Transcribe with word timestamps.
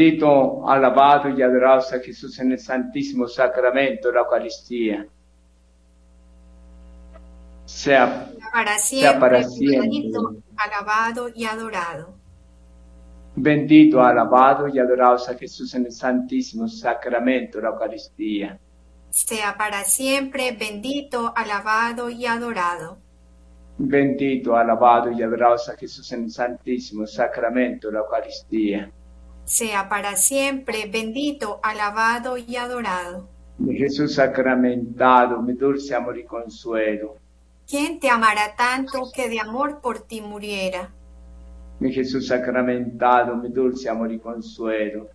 Bendito, 0.00 0.66
alabado 0.66 1.28
y 1.28 1.42
adorado 1.42 1.82
sea 1.82 2.00
Jesús 2.00 2.38
en 2.38 2.52
el 2.52 2.58
Santísimo 2.58 3.28
Sacramento 3.28 4.08
de 4.08 4.14
la 4.14 4.20
Eucaristía. 4.20 5.06
Sea 7.66 8.30
para 8.50 8.78
siempre, 8.78 9.20
para 9.20 9.42
siempre. 9.42 9.80
Bendito, 9.80 10.36
alabado 10.56 11.28
y 11.34 11.44
adorado. 11.44 12.14
Bendito, 13.36 14.02
alabado 14.02 14.68
y 14.68 14.78
adorado 14.78 15.18
sea 15.18 15.36
Jesús 15.36 15.74
en 15.74 15.84
el 15.84 15.92
Santísimo 15.92 16.66
Sacramento 16.66 17.58
de 17.58 17.64
la 17.64 17.68
Eucaristía. 17.68 18.58
Sea 19.10 19.54
para 19.58 19.84
siempre 19.84 20.52
bendito, 20.52 21.30
alabado 21.36 22.08
y 22.08 22.24
adorado. 22.24 22.96
Bendito, 23.76 24.56
alabado 24.56 25.12
y 25.12 25.22
adorado 25.22 25.58
sea 25.58 25.76
Jesús 25.76 26.10
en 26.12 26.24
el 26.24 26.30
Santísimo 26.30 27.06
Sacramento 27.06 27.88
de 27.88 27.92
la 27.92 28.00
Eucaristía. 28.00 28.90
Sea 29.44 29.88
para 29.88 30.16
siempre 30.16 30.88
bendito, 30.90 31.60
alabado 31.62 32.36
y 32.38 32.56
adorado. 32.56 33.28
De 33.58 33.74
Jesús 33.74 34.14
sacramentado, 34.14 35.42
mi 35.42 35.54
dulce 35.54 35.94
amor 35.94 36.18
y 36.18 36.24
consuelo. 36.24 37.16
¿Quién 37.68 38.00
te 38.00 38.08
amará 38.08 38.54
tanto 38.56 39.10
que 39.14 39.28
de 39.28 39.40
amor 39.40 39.80
por 39.80 40.00
ti 40.00 40.20
muriera? 40.20 40.90
mi 41.80 41.92
Jesús 41.92 42.28
sacramentado, 42.28 43.36
mi 43.36 43.48
dulce 43.48 43.88
amor 43.88 44.12
y 44.12 44.18
consuelo. 44.18 45.08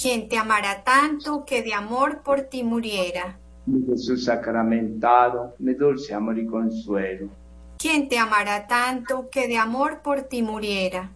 Quien 0.00 0.28
te 0.28 0.38
amará 0.38 0.82
tanto 0.82 1.44
que 1.44 1.62
de 1.62 1.74
amor 1.74 2.22
por 2.22 2.40
ti 2.42 2.64
muriera. 2.64 3.38
Mi 3.66 3.84
Jesús 3.86 4.24
sacramentado, 4.24 5.54
mi 5.58 5.74
dulce 5.74 6.14
amor 6.14 6.38
y 6.38 6.46
consuelo. 6.46 7.28
Quien 7.76 8.08
te 8.08 8.18
amará 8.18 8.66
tanto 8.66 9.28
que 9.30 9.46
de 9.46 9.58
amor 9.58 10.00
por 10.02 10.22
ti 10.22 10.42
muriera. 10.42 11.12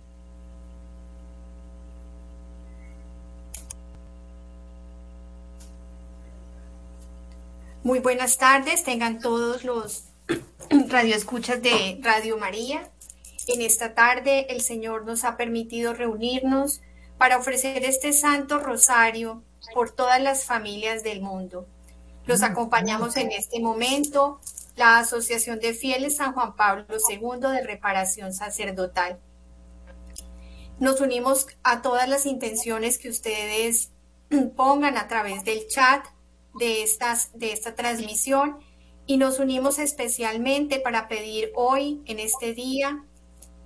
Muy 7.85 7.99
buenas 7.99 8.39
tardes, 8.39 8.83
tengan 8.83 9.21
todos 9.21 9.63
los 9.63 10.05
radioescuchas 10.89 11.61
de 11.61 12.01
Radio 12.01 12.39
María. 12.39 12.91
En 13.47 13.61
esta 13.61 13.95
tarde 13.95 14.47
el 14.49 14.63
Señor 14.63 15.05
nos 15.05 15.23
ha 15.25 15.37
permitido 15.37 15.93
reunirnos 15.93 16.81
para 17.19 17.37
ofrecer 17.37 17.85
este 17.85 18.15
Santo 18.15 18.59
Rosario 18.59 19.43
por 19.75 19.91
todas 19.91 20.19
las 20.23 20.47
familias 20.47 21.03
del 21.03 21.21
mundo. 21.21 21.69
Los 22.25 22.43
acompañamos 22.43 23.19
en 23.19 23.33
este 23.33 23.61
momento 23.61 24.41
la 24.77 25.01
Asociación 25.01 25.61
de 25.61 25.75
Fieles 25.75 26.17
San 26.17 26.33
Juan 26.33 26.57
Pablo 26.57 26.87
II 26.89 27.39
de 27.53 27.67
Reparación 27.67 28.33
Sacerdotal. 28.33 29.21
Nos 30.79 31.03
unimos 31.03 31.49
a 31.63 31.83
todas 31.83 32.09
las 32.09 32.25
intenciones 32.25 32.97
que 32.97 33.11
ustedes 33.11 33.93
pongan 34.57 34.97
a 34.97 35.07
través 35.07 35.45
del 35.45 35.69
chat 35.69 36.03
de, 36.59 36.83
estas, 36.83 37.31
de 37.39 37.53
esta 37.53 37.75
transmisión 37.75 38.59
y 39.07 39.17
nos 39.17 39.39
unimos 39.39 39.79
especialmente 39.79 40.81
para 40.81 41.09
pedir 41.09 41.53
hoy, 41.55 42.03
en 42.07 42.19
este 42.19 42.55
día, 42.55 43.05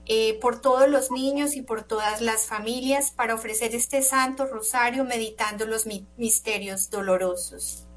eh, 0.06 0.38
por 0.40 0.61
todos 0.61 0.88
los 0.88 1.11
niños 1.11 1.55
y 1.55 1.62
por 1.62 1.82
todas 1.82 2.20
las 2.20 2.46
familias 2.46 3.11
para 3.11 3.35
ofrecer 3.35 3.75
este 3.75 4.02
Santo 4.02 4.46
Rosario 4.46 5.05
meditando 5.05 5.67
los 5.67 5.87
misterios 6.17 6.90
dolorosos. 6.90 7.88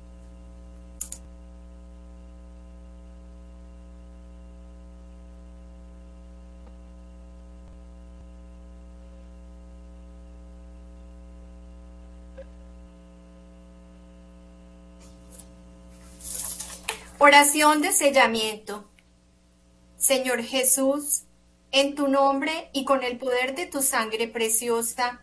Oración 17.24 17.84
de 17.84 17.92
sellamiento. 17.92 18.90
Señor 19.96 20.42
Jesús, 20.42 21.26
en 21.72 21.94
tu 21.94 22.08
nombre 22.08 22.72
y 22.74 22.84
con 22.84 23.04
el 23.04 23.20
poder 23.20 23.54
de 23.54 23.68
tu 23.68 23.84
sangre 23.84 24.28
preciosa, 24.28 25.22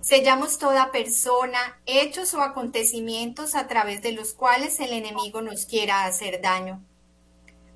sellamos 0.00 0.58
toda 0.58 0.90
persona, 0.90 1.80
hechos 1.86 2.34
o 2.34 2.42
acontecimientos 2.42 3.54
a 3.54 3.68
través 3.68 4.02
de 4.02 4.10
los 4.10 4.34
cuales 4.34 4.80
el 4.80 4.92
enemigo 4.92 5.40
nos 5.40 5.66
quiera 5.66 6.04
hacer 6.04 6.40
daño. 6.42 6.84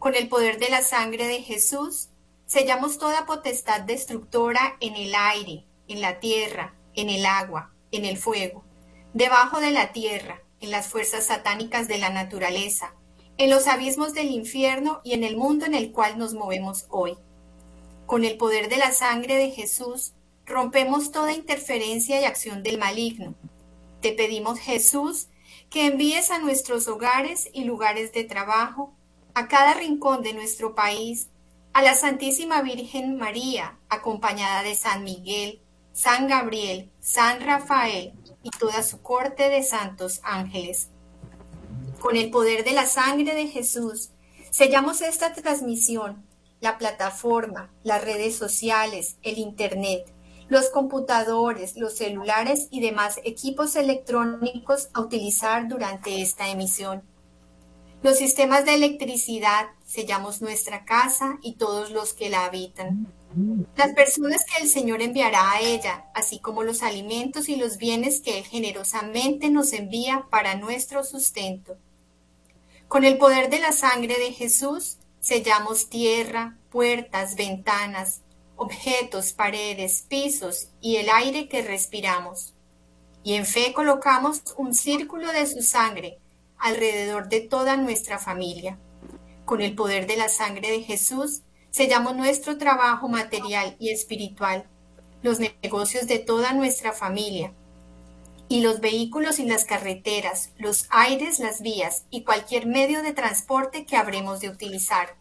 Con 0.00 0.16
el 0.16 0.28
poder 0.28 0.58
de 0.58 0.70
la 0.70 0.82
sangre 0.82 1.28
de 1.28 1.40
Jesús, 1.40 2.08
sellamos 2.46 2.98
toda 2.98 3.24
potestad 3.24 3.82
destructora 3.82 4.76
en 4.80 4.96
el 4.96 5.14
aire, 5.14 5.64
en 5.86 6.00
la 6.00 6.18
tierra, 6.18 6.74
en 6.94 7.08
el 7.08 7.24
agua, 7.24 7.72
en 7.92 8.04
el 8.04 8.18
fuego, 8.18 8.64
debajo 9.12 9.60
de 9.60 9.70
la 9.70 9.92
tierra, 9.92 10.42
en 10.58 10.72
las 10.72 10.88
fuerzas 10.88 11.26
satánicas 11.26 11.86
de 11.86 11.98
la 11.98 12.10
naturaleza, 12.10 12.94
en 13.36 13.50
los 13.50 13.66
abismos 13.66 14.14
del 14.14 14.30
infierno 14.30 15.00
y 15.04 15.12
en 15.12 15.24
el 15.24 15.36
mundo 15.36 15.66
en 15.66 15.74
el 15.74 15.92
cual 15.92 16.18
nos 16.18 16.34
movemos 16.34 16.86
hoy. 16.88 17.16
Con 18.06 18.24
el 18.24 18.36
poder 18.36 18.68
de 18.68 18.76
la 18.76 18.92
sangre 18.92 19.36
de 19.36 19.50
Jesús, 19.50 20.14
rompemos 20.46 21.10
toda 21.10 21.32
interferencia 21.32 22.20
y 22.20 22.24
acción 22.24 22.62
del 22.62 22.78
maligno. 22.78 23.34
Te 24.00 24.12
pedimos, 24.12 24.58
Jesús, 24.58 25.28
que 25.70 25.86
envíes 25.86 26.30
a 26.30 26.38
nuestros 26.38 26.86
hogares 26.88 27.48
y 27.52 27.64
lugares 27.64 28.12
de 28.12 28.24
trabajo, 28.24 28.94
a 29.34 29.48
cada 29.48 29.74
rincón 29.74 30.22
de 30.22 30.34
nuestro 30.34 30.74
país, 30.74 31.30
a 31.72 31.82
la 31.82 31.94
Santísima 31.94 32.62
Virgen 32.62 33.16
María, 33.16 33.78
acompañada 33.88 34.62
de 34.62 34.76
San 34.76 35.02
Miguel, 35.02 35.60
San 35.92 36.28
Gabriel, 36.28 36.90
San 37.00 37.40
Rafael 37.40 38.12
y 38.42 38.50
toda 38.50 38.82
su 38.82 39.02
corte 39.02 39.48
de 39.48 39.62
santos 39.62 40.20
ángeles. 40.22 40.90
Con 42.04 42.16
el 42.16 42.30
poder 42.30 42.64
de 42.64 42.72
la 42.72 42.84
sangre 42.84 43.34
de 43.34 43.46
Jesús, 43.46 44.10
sellamos 44.50 45.00
esta 45.00 45.32
transmisión 45.32 46.22
la 46.60 46.76
plataforma, 46.76 47.72
las 47.82 48.04
redes 48.04 48.36
sociales, 48.36 49.16
el 49.22 49.38
Internet, 49.38 50.12
los 50.48 50.68
computadores, 50.68 51.78
los 51.78 51.96
celulares 51.96 52.68
y 52.70 52.82
demás 52.82 53.20
equipos 53.24 53.74
electrónicos 53.74 54.90
a 54.92 55.00
utilizar 55.00 55.66
durante 55.66 56.20
esta 56.20 56.50
emisión. 56.50 57.02
Los 58.02 58.18
sistemas 58.18 58.66
de 58.66 58.74
electricidad, 58.74 59.68
sellamos 59.86 60.42
nuestra 60.42 60.84
casa 60.84 61.38
y 61.40 61.54
todos 61.54 61.90
los 61.90 62.12
que 62.12 62.28
la 62.28 62.44
habitan. 62.44 63.10
Las 63.76 63.94
personas 63.94 64.44
que 64.44 64.62
el 64.62 64.68
Señor 64.68 65.00
enviará 65.00 65.52
a 65.52 65.60
ella, 65.62 66.04
así 66.14 66.38
como 66.38 66.64
los 66.64 66.82
alimentos 66.82 67.48
y 67.48 67.56
los 67.56 67.78
bienes 67.78 68.20
que 68.20 68.36
Él 68.40 68.44
generosamente 68.44 69.48
nos 69.48 69.72
envía 69.72 70.26
para 70.30 70.54
nuestro 70.54 71.02
sustento. 71.02 71.78
Con 72.88 73.04
el 73.04 73.18
poder 73.18 73.50
de 73.50 73.58
la 73.58 73.72
sangre 73.72 74.18
de 74.18 74.32
Jesús, 74.32 74.98
Sellamos 75.24 75.88
tierra, 75.88 76.58
puertas, 76.68 77.34
ventanas, 77.34 78.20
objetos, 78.56 79.32
paredes, 79.32 80.04
pisos 80.06 80.68
y 80.82 80.96
el 80.96 81.08
aire 81.08 81.48
que 81.48 81.62
respiramos. 81.62 82.52
Y 83.22 83.32
en 83.32 83.46
fe 83.46 83.72
colocamos 83.72 84.42
un 84.58 84.74
círculo 84.74 85.32
de 85.32 85.46
su 85.46 85.62
sangre 85.62 86.18
alrededor 86.58 87.30
de 87.30 87.40
toda 87.40 87.78
nuestra 87.78 88.18
familia. 88.18 88.78
Con 89.46 89.62
el 89.62 89.74
poder 89.74 90.06
de 90.06 90.18
la 90.18 90.28
sangre 90.28 90.70
de 90.70 90.82
Jesús, 90.82 91.40
sellamos 91.70 92.14
nuestro 92.14 92.58
trabajo 92.58 93.08
material 93.08 93.76
y 93.78 93.88
espiritual, 93.88 94.68
los 95.22 95.38
negocios 95.40 96.06
de 96.06 96.18
toda 96.18 96.52
nuestra 96.52 96.92
familia, 96.92 97.54
y 98.48 98.60
los 98.60 98.80
vehículos 98.80 99.38
y 99.38 99.44
las 99.44 99.64
carreteras, 99.64 100.50
los 100.58 100.86
aires, 100.90 101.38
las 101.38 101.60
vías 101.62 102.04
y 102.10 102.22
cualquier 102.22 102.66
medio 102.66 103.02
de 103.02 103.12
transporte 103.12 103.86
que 103.86 103.96
habremos 103.96 104.40
de 104.40 104.50
utilizar. 104.50 105.16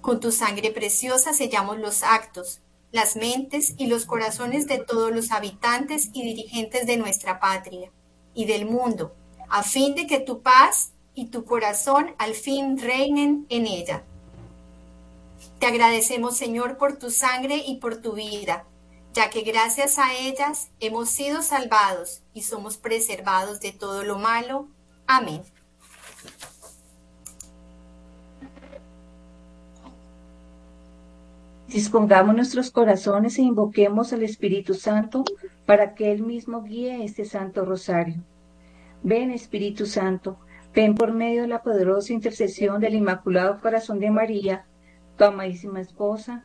Con 0.00 0.20
tu 0.20 0.32
sangre 0.32 0.70
preciosa 0.70 1.34
sellamos 1.34 1.78
los 1.78 2.02
actos, 2.02 2.60
las 2.92 3.16
mentes 3.16 3.74
y 3.76 3.86
los 3.86 4.06
corazones 4.06 4.66
de 4.66 4.78
todos 4.78 5.12
los 5.12 5.32
habitantes 5.32 6.10
y 6.12 6.22
dirigentes 6.22 6.86
de 6.86 6.96
nuestra 6.96 7.40
patria 7.40 7.90
y 8.34 8.46
del 8.46 8.64
mundo, 8.64 9.14
a 9.48 9.62
fin 9.62 9.94
de 9.94 10.06
que 10.06 10.20
tu 10.20 10.42
paz 10.42 10.92
y 11.14 11.26
tu 11.26 11.44
corazón 11.44 12.14
al 12.18 12.34
fin 12.34 12.78
reinen 12.78 13.46
en 13.48 13.66
ella. 13.66 14.04
Te 15.58 15.66
agradecemos, 15.66 16.36
Señor, 16.36 16.78
por 16.78 16.96
tu 16.96 17.10
sangre 17.10 17.56
y 17.56 17.76
por 17.76 18.00
tu 18.00 18.12
vida 18.12 18.66
ya 19.12 19.30
que 19.30 19.42
gracias 19.42 19.98
a 19.98 20.14
ellas 20.14 20.70
hemos 20.80 21.10
sido 21.10 21.42
salvados 21.42 22.22
y 22.32 22.42
somos 22.42 22.76
preservados 22.76 23.60
de 23.60 23.72
todo 23.72 24.04
lo 24.04 24.18
malo. 24.18 24.68
Amén. 25.06 25.42
Dispongamos 31.66 32.34
nuestros 32.34 32.72
corazones 32.72 33.38
e 33.38 33.42
invoquemos 33.42 34.12
al 34.12 34.24
Espíritu 34.24 34.74
Santo 34.74 35.24
para 35.66 35.94
que 35.94 36.10
Él 36.10 36.22
mismo 36.22 36.62
guíe 36.62 37.04
este 37.04 37.24
Santo 37.24 37.64
Rosario. 37.64 38.16
Ven 39.04 39.30
Espíritu 39.30 39.86
Santo, 39.86 40.36
ven 40.74 40.96
por 40.96 41.12
medio 41.12 41.42
de 41.42 41.48
la 41.48 41.62
poderosa 41.62 42.12
intercesión 42.12 42.80
del 42.80 42.94
Inmaculado 42.94 43.60
Corazón 43.60 44.00
de 44.00 44.10
María, 44.10 44.66
tu 45.16 45.24
amadísima 45.24 45.80
esposa, 45.80 46.44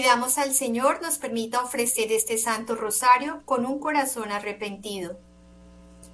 Pidamos 0.00 0.38
al 0.38 0.54
Señor 0.54 1.02
nos 1.02 1.18
permita 1.18 1.60
ofrecer 1.60 2.12
este 2.12 2.38
Santo 2.38 2.76
Rosario 2.76 3.42
con 3.44 3.66
un 3.66 3.80
corazón 3.80 4.30
arrepentido. 4.30 5.18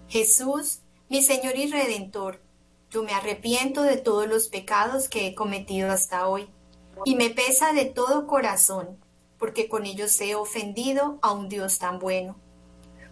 Jesús, 0.08 0.78
mi 1.10 1.22
Señor 1.22 1.54
y 1.58 1.70
Redentor, 1.70 2.40
yo 2.88 3.02
me 3.02 3.12
arrepiento 3.12 3.82
de 3.82 3.98
todos 3.98 4.26
los 4.26 4.48
pecados 4.48 5.10
que 5.10 5.26
he 5.26 5.34
cometido 5.34 5.90
hasta 5.90 6.28
hoy, 6.28 6.48
y 7.04 7.14
me 7.14 7.28
pesa 7.28 7.74
de 7.74 7.84
todo 7.84 8.26
corazón, 8.26 8.98
porque 9.38 9.68
con 9.68 9.84
ellos 9.84 10.18
he 10.22 10.34
ofendido 10.34 11.18
a 11.20 11.32
un 11.32 11.50
Dios 11.50 11.78
tan 11.78 11.98
bueno. 11.98 12.36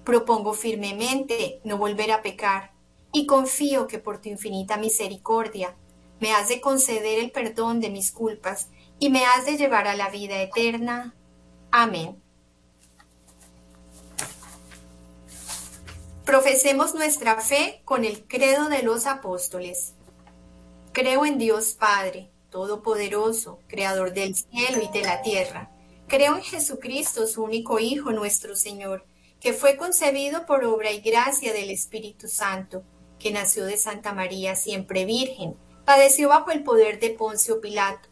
Propongo 0.05 0.55
firmemente 0.55 1.61
no 1.64 1.76
volver 1.76 2.12
a 2.12 2.23
pecar, 2.23 2.73
y 3.12 3.26
confío 3.26 3.87
que 3.87 3.99
por 3.99 4.23
tu 4.23 4.31
infinita 4.31 4.79
misericordia 4.79 5.76
me 6.19 6.33
has 6.33 6.49
de 6.49 6.62
conceder 6.62 7.19
el 7.19 7.31
perdón 7.31 7.79
de 7.81 7.91
mis 7.91 8.11
culpas 8.11 8.71
y 9.02 9.11
me 9.11 9.25
has 9.25 9.47
de 9.47 9.56
llevar 9.56 9.88
a 9.88 9.97
la 9.97 10.11
vida 10.11 10.40
eterna. 10.40 11.12
Amén. 11.73 12.23
Profesemos 16.25 16.94
nuestra 16.94 17.40
fe 17.40 17.82
con 17.85 18.04
el 18.04 18.25
credo 18.28 18.68
de 18.68 18.85
los 18.85 19.09
apóstoles. 19.09 19.94
Creo 20.92 21.26
en 21.26 21.37
Dios 21.37 21.73
Padre, 21.73 22.30
Todopoderoso, 22.49 23.59
Creador 23.66 24.12
del 24.12 24.37
cielo 24.37 24.80
y 24.80 24.97
de 24.97 25.04
la 25.04 25.21
tierra. 25.21 25.73
Creo 26.06 26.37
en 26.37 26.42
Jesucristo, 26.42 27.26
su 27.26 27.42
único 27.42 27.80
Hijo, 27.80 28.12
nuestro 28.12 28.54
Señor, 28.54 29.04
que 29.40 29.52
fue 29.52 29.76
concebido 29.76 30.47
por 30.47 30.64
obra 30.64 30.92
y 30.92 31.00
gracia 31.00 31.52
del 31.52 31.71
Espíritu 31.71 32.28
Santo, 32.28 32.85
que 33.18 33.32
nació 33.32 33.64
de 33.64 33.78
Santa 33.78 34.12
María 34.14 34.54
siempre 34.54 35.04
Virgen, 35.06 35.56
padeció 35.85 36.28
bajo 36.28 36.52
el 36.52 36.62
poder 36.62 37.00
de 37.00 37.11
Poncio 37.11 37.61
Pilato 37.61 38.12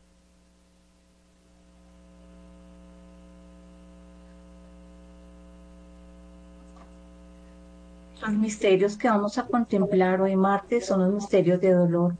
Los 8.21 8.33
misterios 8.33 8.97
que 8.97 9.09
vamos 9.09 9.39
a 9.39 9.47
contemplar 9.47 10.21
hoy 10.21 10.35
martes 10.35 10.85
son 10.85 10.99
los 10.99 11.11
misterios 11.11 11.59
de 11.59 11.71
dolor. 11.71 12.15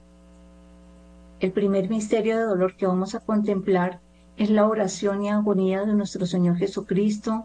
El 1.39 1.51
primer 1.51 1.91
misterio 1.91 2.38
de 2.38 2.43
dolor 2.43 2.75
que 2.75 2.88
vamos 2.88 3.13
a 3.13 3.20
contemplar 3.20 4.00
es 4.36 4.50
la 4.50 4.65
oración 4.65 5.24
y 5.24 5.29
agonía 5.29 5.86
de 5.86 5.93
nuestro 5.93 6.25
Señor 6.25 6.58
Jesucristo 6.58 7.43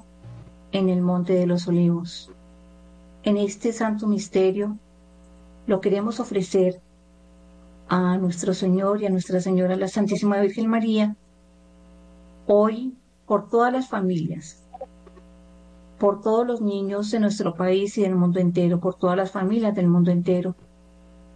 en 0.73 0.89
el 0.89 1.03
Monte 1.03 1.35
de 1.35 1.47
los 1.47 1.69
Olivos. 1.69 2.33
En 3.25 3.37
este 3.37 3.75
santo 3.75 4.07
misterio 4.07 4.79
lo 5.67 5.83
queremos 5.83 6.19
ofrecer 6.19 6.81
a 7.89 8.17
nuestro 8.17 8.55
Señor 8.55 9.03
y 9.03 9.07
a 9.07 9.11
Nuestra 9.11 9.41
Señora 9.41 9.77
la 9.77 9.89
Santísima 9.89 10.41
Virgen 10.41 10.69
María 10.69 11.15
hoy 12.47 12.97
por 13.27 13.51
todas 13.51 13.71
las 13.71 13.89
familias, 13.89 14.66
por 15.99 16.21
todos 16.21 16.47
los 16.47 16.61
niños 16.61 17.11
de 17.11 17.21
nuestro 17.21 17.55
país 17.55 17.97
y 17.97 18.03
del 18.03 18.15
mundo 18.15 18.39
entero, 18.39 18.81
por 18.81 18.95
todas 18.95 19.17
las 19.17 19.31
familias 19.31 19.75
del 19.75 19.89
mundo 19.89 20.11
entero. 20.11 20.55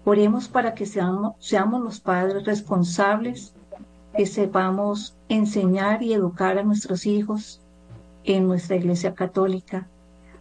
Oremos 0.05 0.49
para 0.49 0.75
que 0.75 0.87
seamos, 0.87 1.35
seamos 1.39 1.83
los 1.83 2.01
padres 2.01 2.45
responsables, 2.45 3.55
que 4.15 4.27
sepamos 4.27 5.17
enseñar 5.29 6.03
y 6.03 6.13
educar 6.13 6.59
a 6.59 6.65
nuestros 6.65 7.07
hijos 7.07 7.63
en 8.25 8.47
nuestra 8.47 8.77
Iglesia 8.77 9.15
Católica, 9.15 9.89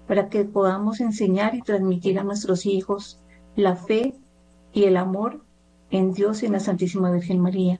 para 0.08 0.30
que 0.30 0.44
podamos 0.44 1.00
enseñar 1.02 1.56
y 1.56 1.62
transmitir 1.62 2.20
a 2.20 2.24
nuestros 2.24 2.66
hijos 2.66 3.20
la 3.56 3.76
fe 3.76 4.16
y 4.74 4.86
el 4.86 4.98
amor 4.98 5.44
en 5.92 6.14
Dios 6.14 6.44
y 6.44 6.48
en 6.48 6.54
la 6.54 6.60
Santísima 6.60 7.12
Virgen 7.12 7.40
María. 7.40 7.80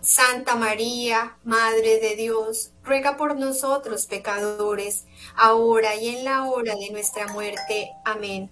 Santa 0.00 0.54
María, 0.54 1.36
Madre 1.44 1.98
de 2.00 2.14
Dios, 2.16 2.72
ruega 2.84 3.16
por 3.16 3.36
nosotros 3.36 4.06
pecadores, 4.06 5.06
ahora 5.36 5.96
y 5.96 6.08
en 6.08 6.24
la 6.24 6.44
hora 6.44 6.74
de 6.76 6.90
nuestra 6.90 7.26
muerte. 7.32 7.90
Amén. 8.04 8.50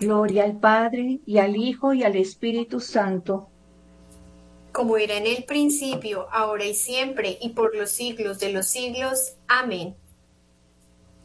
Gloria 0.00 0.44
al 0.44 0.58
Padre, 0.58 1.20
y 1.26 1.38
al 1.38 1.56
Hijo, 1.56 1.92
y 1.92 2.02
al 2.02 2.16
Espíritu 2.16 2.80
Santo. 2.80 3.48
Como 4.72 4.96
era 4.96 5.16
en 5.16 5.26
el 5.26 5.44
principio, 5.44 6.26
ahora 6.32 6.64
y 6.64 6.74
siempre, 6.74 7.38
y 7.40 7.50
por 7.50 7.76
los 7.76 7.90
siglos 7.90 8.38
de 8.40 8.52
los 8.52 8.66
siglos. 8.66 9.36
Amén. 9.46 9.94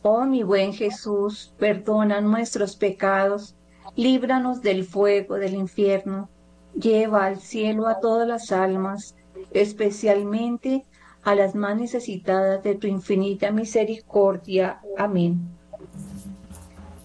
Oh 0.01 0.25
mi 0.25 0.43
buen 0.43 0.73
Jesús, 0.73 1.53
perdona 1.57 2.21
nuestros 2.21 2.75
pecados, 2.75 3.55
líbranos 3.95 4.61
del 4.61 4.83
fuego 4.83 5.35
del 5.35 5.55
infierno, 5.55 6.29
lleva 6.79 7.25
al 7.25 7.39
cielo 7.39 7.87
a 7.87 7.99
todas 7.99 8.27
las 8.27 8.51
almas, 8.51 9.15
especialmente 9.51 10.85
a 11.23 11.35
las 11.35 11.55
más 11.55 11.75
necesitadas 11.75 12.63
de 12.63 12.75
tu 12.75 12.87
infinita 12.87 13.51
misericordia. 13.51 14.79
Amén. 14.97 15.39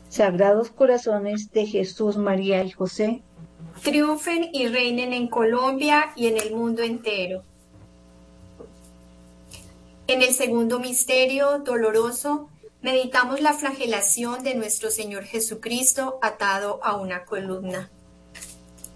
Sagrados 0.09 0.71
corazones 0.71 1.51
de 1.53 1.67
Jesús, 1.67 2.17
María 2.17 2.63
y 2.63 2.71
José, 2.71 3.23
triunfen 3.83 4.51
y 4.53 4.69
reinen 4.69 5.13
en 5.13 5.29
Colombia 5.29 6.13
y 6.15 6.27
en 6.27 6.37
el 6.37 6.55
mundo 6.55 6.83
entero. 6.83 7.43
En 10.07 10.21
el 10.21 10.35
segundo 10.35 10.79
misterio 10.79 11.61
doloroso, 11.61 12.51
meditamos 12.83 13.41
la 13.41 13.55
flagelación 13.55 14.45
de 14.45 14.55
nuestro 14.55 14.91
Señor 14.91 15.25
Jesucristo 15.25 16.19
atado 16.21 16.81
a 16.85 16.97
una 16.97 17.25
columna. 17.25 17.91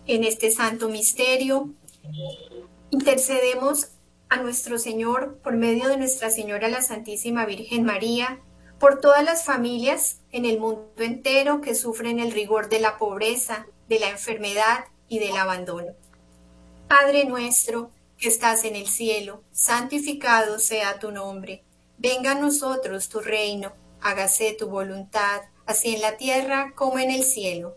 En 0.08 0.22
este 0.22 0.52
santo 0.52 0.88
misterio, 0.88 1.74
intercedemos 2.90 3.88
a 4.28 4.36
nuestro 4.36 4.78
Señor 4.78 5.38
por 5.42 5.56
medio 5.56 5.88
de 5.88 5.96
Nuestra 5.96 6.30
Señora 6.30 6.68
la 6.68 6.80
Santísima 6.80 7.44
Virgen 7.44 7.82
María, 7.82 8.40
por 8.78 9.00
todas 9.00 9.24
las 9.24 9.44
familias 9.44 10.20
en 10.30 10.44
el 10.44 10.60
mundo 10.60 10.92
entero 10.98 11.60
que 11.60 11.74
sufren 11.74 12.20
el 12.20 12.30
rigor 12.30 12.68
de 12.68 12.78
la 12.78 12.98
pobreza, 12.98 13.66
de 13.88 13.98
la 13.98 14.08
enfermedad 14.08 14.84
y 15.08 15.18
del 15.18 15.36
abandono. 15.36 15.94
Padre 16.86 17.24
nuestro, 17.24 17.90
que 18.16 18.28
estás 18.28 18.64
en 18.64 18.76
el 18.76 18.86
cielo, 18.86 19.42
santificado 19.50 20.60
sea 20.60 21.00
tu 21.00 21.10
nombre. 21.10 21.64
Venga 21.98 22.32
a 22.32 22.40
nosotros 22.40 23.08
tu 23.08 23.18
reino, 23.18 23.72
hágase 24.00 24.52
tu 24.52 24.68
voluntad, 24.68 25.40
así 25.66 25.96
en 25.96 26.02
la 26.02 26.16
tierra 26.16 26.74
como 26.76 27.00
en 27.00 27.10
el 27.10 27.24
cielo. 27.24 27.76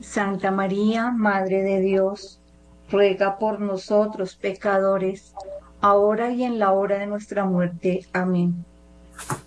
Santa 0.00 0.50
María, 0.50 1.10
Madre 1.10 1.62
de 1.62 1.80
Dios, 1.80 2.38
ruega 2.90 3.38
por 3.38 3.60
nosotros 3.60 4.36
pecadores, 4.36 5.34
ahora 5.80 6.30
y 6.30 6.44
en 6.44 6.58
la 6.58 6.72
hora 6.72 6.98
de 6.98 7.06
nuestra 7.06 7.44
muerte. 7.44 8.06
Amén. 8.12 8.64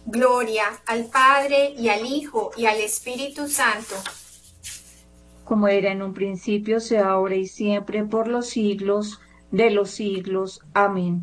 Gloria 0.05 0.65
al 0.85 1.05
Padre 1.05 1.73
y 1.77 1.89
al 1.89 2.05
Hijo 2.05 2.51
y 2.57 2.65
al 2.65 2.79
Espíritu 2.79 3.47
Santo. 3.47 3.95
Como 5.45 5.67
era 5.67 5.91
en 5.91 6.01
un 6.01 6.13
principio, 6.13 6.79
sea 6.79 7.09
ahora 7.09 7.35
y 7.35 7.47
siempre, 7.47 8.03
por 8.03 8.27
los 8.27 8.47
siglos 8.49 9.19
de 9.51 9.71
los 9.71 9.91
siglos. 9.91 10.61
Amén. 10.73 11.21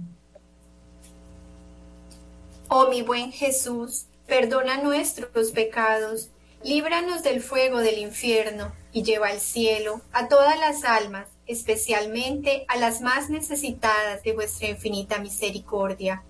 Oh 2.69 2.89
mi 2.89 3.03
buen 3.03 3.33
Jesús, 3.33 4.07
perdona 4.27 4.83
nuestros 4.83 5.53
pecados, 5.53 6.31
líbranos 6.63 7.23
del 7.23 7.41
fuego 7.41 7.79
del 7.79 7.99
infierno 7.99 8.73
y 8.93 9.03
lleva 9.03 9.29
al 9.29 9.41
cielo 9.41 10.01
a 10.13 10.29
todas 10.29 10.59
las 10.59 10.85
almas, 10.85 11.29
especialmente 11.47 12.65
a 12.69 12.77
las 12.77 13.01
más 13.01 13.31
necesitadas 13.31 14.23
de 14.23 14.33
vuestra 14.33 14.69
infinita 14.69 15.19
misericordia. 15.19 16.23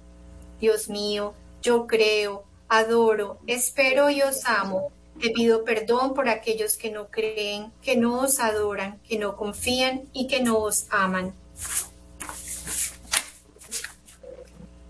Dios 0.60 0.88
mío, 0.88 1.34
yo 1.62 1.86
creo, 1.86 2.44
adoro, 2.68 3.38
espero 3.46 4.10
y 4.10 4.22
os 4.22 4.44
amo. 4.44 4.92
Te 5.20 5.30
pido 5.30 5.64
perdón 5.64 6.14
por 6.14 6.28
aquellos 6.28 6.76
que 6.76 6.90
no 6.90 7.08
creen, 7.08 7.72
que 7.82 7.96
no 7.96 8.20
os 8.20 8.38
adoran, 8.38 9.00
que 9.08 9.18
no 9.18 9.36
confían 9.36 10.08
y 10.12 10.28
que 10.28 10.42
no 10.42 10.58
os 10.58 10.86
aman. 10.90 11.34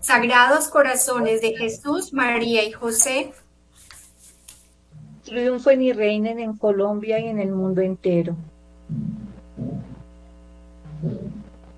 Sagrados 0.01 0.67
corazones 0.69 1.41
de 1.41 1.55
Jesús, 1.55 2.13
María 2.13 2.63
y 2.63 2.71
José, 2.71 3.33
triunfen 5.29 5.81
y 5.81 5.93
reinen 5.93 6.39
en 6.39 6.57
Colombia 6.57 7.19
y 7.19 7.27
en 7.27 7.39
el 7.39 7.51
mundo 7.51 7.81
entero. 7.81 8.35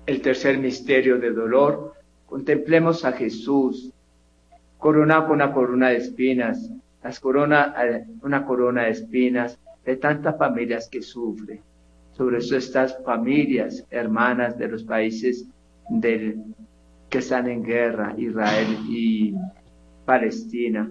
El 0.06 0.22
tercer 0.22 0.58
misterio 0.58 1.18
de 1.18 1.30
dolor, 1.30 1.94
contemplemos 2.26 3.04
a 3.04 3.12
Jesús, 3.12 3.92
coronado 4.78 5.26
con 5.26 5.34
una 5.34 5.52
corona 5.52 5.90
de 5.90 5.98
espinas, 5.98 6.70
las 7.04 7.20
corona, 7.20 7.74
una 8.22 8.44
corona 8.46 8.84
de 8.84 8.90
espinas 8.90 9.58
de 9.84 9.96
tantas 9.96 10.36
familias 10.38 10.88
que 10.88 11.02
sufren. 11.02 11.60
Sobre 12.12 12.38
eso 12.38 12.56
estas 12.56 13.02
familias 13.04 13.84
hermanas 13.90 14.58
de 14.58 14.68
los 14.68 14.84
países 14.84 15.46
del 15.88 16.42
que 17.10 17.18
están 17.18 17.48
en 17.48 17.62
guerra, 17.62 18.14
Israel 18.16 18.78
y 18.88 19.34
Palestina. 20.04 20.88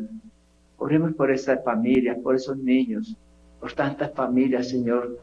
Oremos 0.82 1.14
por 1.14 1.32
esas 1.32 1.64
familias, 1.64 2.18
por 2.24 2.36
esos 2.36 2.58
niños, 2.58 3.16
por 3.60 3.72
tantas 3.74 4.12
familias, 4.14 4.70
Señor, 4.70 5.20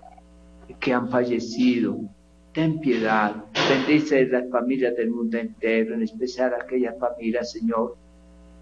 que 0.79 0.93
han 0.93 1.09
fallecido. 1.11 1.99
Ten 2.53 2.79
piedad, 2.81 3.45
bendice 3.69 4.27
las 4.27 4.49
familias 4.51 4.97
del 4.97 5.11
mundo 5.11 5.37
entero, 5.37 5.95
en 5.95 6.03
especial 6.03 6.55
aquellas 6.55 6.97
familias, 6.99 7.53
Señor, 7.53 7.97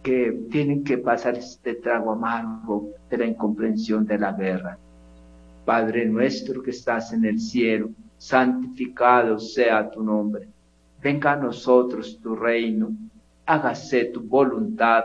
que 0.03 0.47
tienen 0.51 0.83
que 0.83 0.99
pasar 0.99 1.37
este 1.37 1.75
trago 1.75 2.13
amargo 2.13 2.91
de 3.11 3.19
la 3.19 3.27
incomprensión 3.27 4.07
de 4.07 4.19
la 4.19 4.33
guerra. 4.33 4.79
Padre 5.65 6.07
nuestro 6.07 6.63
que 6.63 6.71
estás 6.71 7.13
en 7.13 7.25
el 7.25 7.39
cielo, 7.39 7.91
santificado 8.17 9.39
sea 9.39 9.91
tu 9.91 10.03
nombre 10.03 10.49
venga 11.07 11.33
a 11.33 11.37
nosotros 11.37 12.19
tu 12.21 12.35
reino, 12.35 12.91
hágase 13.47 14.07
tu 14.07 14.23
voluntad 14.23 15.05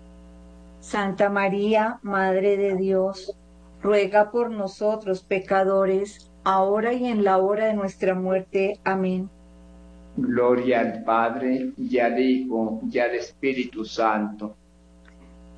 Santa 0.81 1.29
María, 1.29 1.99
Madre 2.01 2.57
de 2.57 2.75
Dios, 2.75 3.37
ruega 3.83 4.31
por 4.31 4.49
nosotros 4.49 5.21
pecadores, 5.21 6.31
ahora 6.43 6.91
y 6.93 7.05
en 7.05 7.23
la 7.23 7.37
hora 7.37 7.67
de 7.67 7.75
nuestra 7.75 8.15
muerte. 8.15 8.79
Amén. 8.83 9.29
Gloria 10.17 10.79
al 10.79 11.03
Padre, 11.03 11.71
y 11.77 11.99
al 11.99 12.19
Hijo, 12.19 12.81
y 12.91 12.97
al 12.97 13.11
Espíritu 13.11 13.85
Santo. 13.85 14.55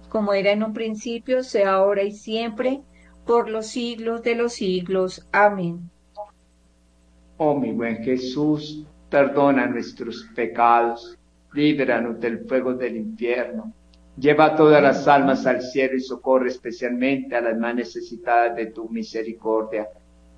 Como 0.09 0.33
era 0.33 0.51
en 0.51 0.61
un 0.61 0.73
principio, 0.73 1.41
sea 1.41 1.75
ahora 1.75 2.03
y 2.03 2.11
siempre, 2.11 2.81
por 3.25 3.49
los 3.49 3.67
siglos 3.67 4.23
de 4.23 4.35
los 4.35 4.53
siglos. 4.53 5.25
Amén. 5.31 5.89
Oh 7.37 7.57
mi 7.57 7.71
buen 7.71 8.03
Jesús, 8.03 8.85
perdona 9.09 9.67
nuestros 9.67 10.29
pecados, 10.35 11.17
líbranos 11.53 12.19
del 12.19 12.45
fuego 12.45 12.73
del 12.73 12.97
infierno, 12.97 13.73
lleva 14.17 14.55
todas 14.55 14.81
las 14.81 15.07
almas 15.07 15.45
al 15.45 15.61
cielo 15.61 15.95
y 15.95 16.01
socorre 16.01 16.49
especialmente 16.49 17.35
a 17.35 17.41
las 17.41 17.57
más 17.57 17.75
necesitadas 17.75 18.55
de 18.55 18.67
tu 18.67 18.87
misericordia. 18.89 19.87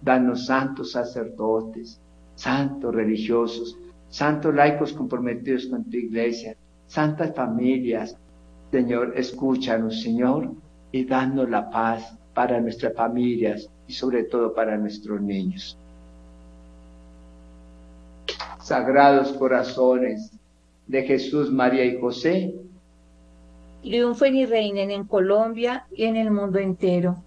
Danos 0.02 0.46
santos 0.46 0.92
sacerdotes, 0.92 2.00
santos 2.36 2.94
religiosos, 2.94 3.78
santos 4.10 4.54
laicos 4.54 4.94
comprometidos 4.94 5.68
con 5.68 5.84
tu 5.84 5.98
iglesia, 5.98 6.56
santas 6.88 7.34
familias. 7.36 8.18
Señor, 8.72 9.14
escúchanos, 9.16 10.02
Señor, 10.02 10.52
y 10.92 11.06
danos 11.06 11.50
la 11.50 11.70
paz 11.70 12.18
para 12.34 12.60
nuestras 12.60 12.94
familias 12.94 13.70
y 13.88 13.94
sobre 13.94 14.24
todo 14.24 14.54
para 14.54 14.78
nuestros 14.78 15.22
niños. 15.22 15.78
Sagrados 18.62 19.32
corazones 19.34 20.32
de 20.88 21.04
Jesús, 21.04 21.52
María 21.52 21.86
y 21.86 22.00
José, 22.00 22.54
triunfen 23.86 24.36
y 24.36 24.46
reinen 24.48 24.90
en 24.90 25.06
Colombia 25.06 25.86
y 25.92 26.06
en 26.06 26.16
el 26.16 26.32
mundo 26.32 26.58
entero. 26.58 27.18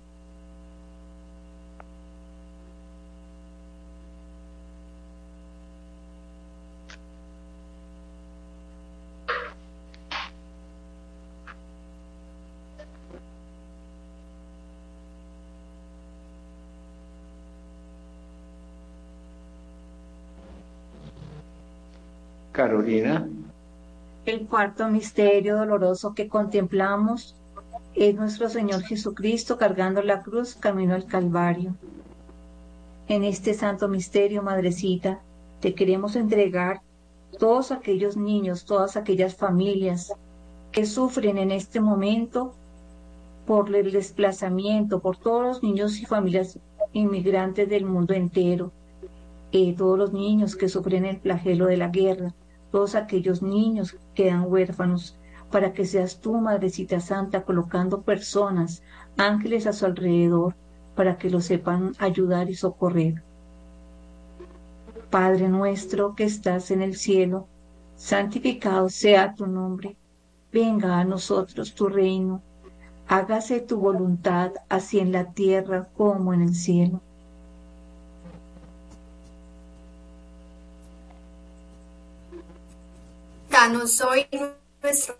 Carolina. 22.53 23.38
El 24.29 24.47
cuarto 24.47 24.87
misterio 24.91 25.57
doloroso 25.57 26.13
que 26.13 26.29
contemplamos 26.29 27.35
es 27.95 28.15
nuestro 28.15 28.51
Señor 28.51 28.83
Jesucristo 28.83 29.57
cargando 29.57 30.03
la 30.03 30.23
cruz 30.23 30.55
camino 30.55 30.95
al 30.95 31.07
Calvario. 31.07 31.75
En 33.07 33.25
este 33.25 33.55
santo 33.55 33.89
misterio, 33.89 34.43
Madrecita, 34.43 35.23
te 35.61 35.75
queremos 35.75 36.15
entregar 36.15 36.83
todos 37.39 37.73
aquellos 37.73 38.19
niños, 38.19 38.67
todas 38.67 38.99
aquellas 38.99 39.35
familias 39.35 40.13
que 40.73 40.85
sufren 40.85 41.39
en 41.39 41.51
este 41.51 41.81
momento 41.81 42.53
por 43.47 43.75
el 43.75 43.93
desplazamiento, 43.93 45.01
por 45.01 45.17
todos 45.17 45.43
los 45.43 45.63
niños 45.63 45.99
y 46.01 46.05
familias 46.05 46.59
inmigrantes 46.93 47.67
del 47.67 47.87
mundo 47.87 48.13
entero, 48.13 48.73
eh, 49.53 49.75
todos 49.75 49.99
los 49.99 50.13
niños 50.13 50.55
que 50.55 50.69
sufren 50.69 51.07
el 51.07 51.19
flagelo 51.19 51.65
de 51.65 51.79
la 51.79 51.89
guerra, 51.89 52.35
todos 52.71 52.95
aquellos 52.95 53.43
niños 53.43 53.93
que 53.93 53.99
quedan 54.15 54.45
huérfanos, 54.47 55.17
para 55.51 55.73
que 55.73 55.87
seas 55.87 56.21
tú, 56.21 56.35
Madrecita 56.39 57.01
Santa, 57.01 57.43
colocando 57.43 58.03
personas, 58.03 58.83
ángeles 59.17 59.67
a 59.67 59.73
su 59.73 59.87
alrededor, 59.87 60.55
para 60.95 61.17
que 61.17 61.31
lo 61.31 61.41
sepan 61.41 61.95
ayudar 61.99 62.51
y 62.51 62.55
socorrer. 62.55 63.23
Padre 65.11 65.49
nuestro 65.49 66.15
que 66.15 66.25
estás 66.25 66.71
en 66.71 66.83
el 66.83 66.97
cielo, 66.97 67.47
santificado 67.97 68.89
sea 68.91 69.35
tu 69.35 69.47
nombre, 69.47 69.97
venga 70.53 70.99
a 70.99 71.05
nosotros 71.05 71.75
tu 71.75 71.89
reino, 71.89 72.43
hágase 73.07 73.61
tu 73.61 73.79
voluntad 73.79 74.53
así 74.69 74.99
en 74.99 75.13
la 75.13 75.33
tierra 75.33 75.89
como 75.97 76.35
en 76.35 76.43
el 76.43 76.55
cielo. 76.55 77.01
Danos 83.69 84.01
hoy 84.01 84.27
nuestro 84.83 85.17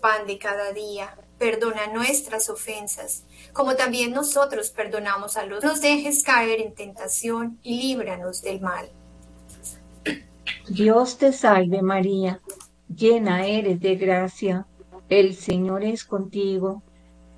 pan 0.00 0.26
de 0.26 0.36
cada 0.36 0.72
día. 0.72 1.16
Perdona 1.38 1.86
nuestras 1.86 2.50
ofensas, 2.50 3.24
como 3.52 3.76
también 3.76 4.10
nosotros 4.10 4.70
perdonamos 4.70 5.36
a 5.36 5.46
los. 5.46 5.62
Nos 5.62 5.80
dejes 5.80 6.24
caer 6.24 6.62
en 6.62 6.74
tentación 6.74 7.60
y 7.62 7.80
líbranos 7.80 8.42
del 8.42 8.60
mal. 8.60 8.90
Dios 10.68 11.16
te 11.16 11.32
salve 11.32 11.80
María, 11.80 12.40
llena 12.92 13.46
eres 13.46 13.78
de 13.78 13.94
gracia, 13.94 14.66
el 15.08 15.36
Señor 15.36 15.84
es 15.84 16.04
contigo, 16.04 16.82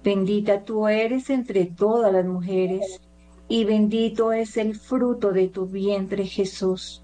bendita 0.03 0.64
tú 0.64 0.88
eres 0.88 1.29
entre 1.29 1.66
todas 1.66 2.11
las 2.11 2.24
mujeres, 2.24 3.03
y 3.48 3.66
bendito 3.66 4.33
es 4.33 4.57
el 4.57 4.74
fruto 4.77 5.31
de 5.31 5.48
tu 5.48 5.66
vientre 5.66 6.24
Jesús. 6.24 7.03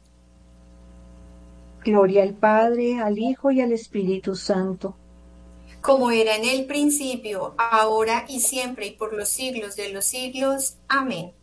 Gloria 1.83 2.23
al 2.23 2.33
Padre, 2.35 2.99
al 2.99 3.17
Hijo 3.17 3.51
y 3.51 3.61
al 3.61 3.71
Espíritu 3.71 4.35
Santo. 4.35 4.95
Como 5.81 6.11
era 6.11 6.35
en 6.35 6.45
el 6.45 6.67
principio, 6.67 7.55
ahora 7.57 8.25
y 8.27 8.39
siempre 8.39 8.87
y 8.87 8.91
por 8.91 9.13
los 9.13 9.29
siglos 9.29 9.75
de 9.75 9.89
los 9.89 10.05
siglos. 10.05 10.77
Amén. 10.87 11.33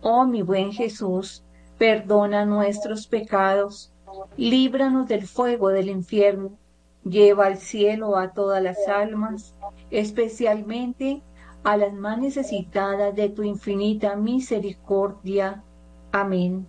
Oh 0.00 0.24
mi 0.24 0.40
buen 0.40 0.72
Jesús, 0.72 1.44
perdona 1.76 2.46
nuestros 2.46 3.06
pecados, 3.06 3.92
líbranos 4.36 5.08
del 5.08 5.26
fuego 5.26 5.68
del 5.68 5.90
infierno, 5.90 6.58
lleva 7.04 7.46
al 7.46 7.58
cielo 7.58 8.16
a 8.16 8.32
todas 8.32 8.62
las 8.62 8.88
almas, 8.88 9.54
especialmente 9.90 11.22
a 11.64 11.76
las 11.76 11.92
más 11.92 12.18
necesitadas 12.18 13.14
de 13.14 13.28
tu 13.28 13.42
infinita 13.42 14.16
misericordia. 14.16 15.62
Amén. 16.10 16.66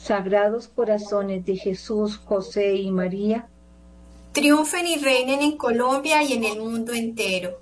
Sagrados 0.00 0.68
corazones 0.68 1.44
de 1.44 1.56
Jesús, 1.56 2.16
José 2.16 2.76
y 2.76 2.90
María, 2.90 3.48
triunfen 4.32 4.86
y 4.86 4.96
reinen 4.96 5.42
en 5.42 5.56
Colombia 5.56 6.22
y 6.22 6.32
en 6.32 6.44
el 6.44 6.60
mundo 6.60 6.92
entero. 6.92 7.58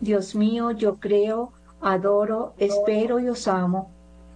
Dios 0.00 0.34
mío, 0.34 0.70
yo 0.70 0.96
creo, 0.96 1.52
adoro, 1.80 2.54
espero 2.58 3.20
y 3.20 3.28
os 3.28 3.48
amo. 3.48 3.90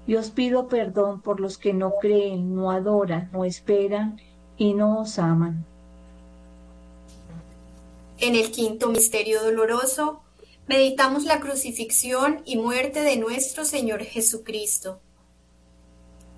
Y 0.07 0.17
os 0.17 0.31
pido 0.31 0.69
perdón 0.69 1.23
por 1.23 1.41
los 1.41 1.57
que 1.57 1.73
no 1.73 1.95
creen, 2.01 2.55
no 2.55 2.71
adoran, 2.71 3.31
no 3.33 3.45
esperan 3.45 4.21
y 4.59 4.75
no 4.75 5.01
os 5.01 5.19
aman. 5.19 5.65
En 8.19 8.35
el 8.35 8.51
quinto 8.51 8.89
misterio 8.89 9.43
doloroso, 9.43 10.21
meditamos 10.67 11.25
la 11.25 11.41
crucifixión 11.41 12.43
y 12.45 12.57
muerte 12.57 13.01
de 13.01 13.17
nuestro 13.17 13.65
Señor 13.65 14.03
Jesucristo. 14.03 15.01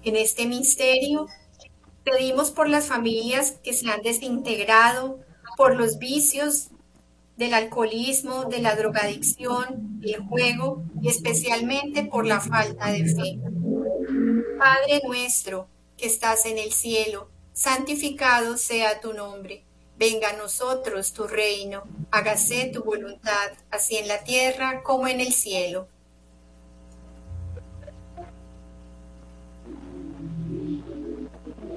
En 0.06 0.14
este 0.14 0.46
misterio 0.46 1.26
pedimos 2.04 2.52
por 2.52 2.68
las 2.68 2.86
familias 2.86 3.56
que 3.64 3.72
se 3.72 3.90
han 3.90 4.02
desintegrado, 4.02 5.18
por 5.56 5.74
los 5.74 5.98
vicios 5.98 6.68
del 7.36 7.52
alcoholismo, 7.54 8.44
de 8.44 8.60
la 8.60 8.76
drogadicción, 8.76 9.98
del 9.98 10.20
juego 10.20 10.84
y 11.02 11.08
especialmente 11.08 12.04
por 12.04 12.24
la 12.24 12.40
falta 12.40 12.92
de 12.92 13.04
fe. 13.04 13.40
Padre 14.56 15.02
nuestro 15.04 15.66
que 15.98 16.06
estás 16.06 16.46
en 16.46 16.58
el 16.58 16.70
cielo, 16.70 17.28
santificado 17.52 18.58
sea 18.58 19.00
tu 19.00 19.12
nombre. 19.12 19.64
Venga 19.98 20.30
a 20.30 20.36
nosotros 20.36 21.14
tu 21.14 21.26
reino, 21.26 21.82
hágase 22.12 22.70
tu 22.72 22.84
voluntad, 22.84 23.50
así 23.72 23.96
en 23.96 24.06
la 24.06 24.22
tierra 24.22 24.84
como 24.84 25.08
en 25.08 25.20
el 25.20 25.32
cielo. 25.32 25.88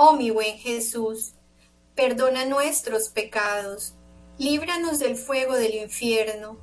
Oh 0.00 0.12
mi 0.12 0.30
buen 0.30 0.58
Jesús, 0.58 1.32
perdona 1.96 2.44
nuestros 2.44 3.08
pecados, 3.08 3.94
líbranos 4.38 5.00
del 5.00 5.16
fuego 5.16 5.54
del 5.54 5.74
infierno, 5.74 6.56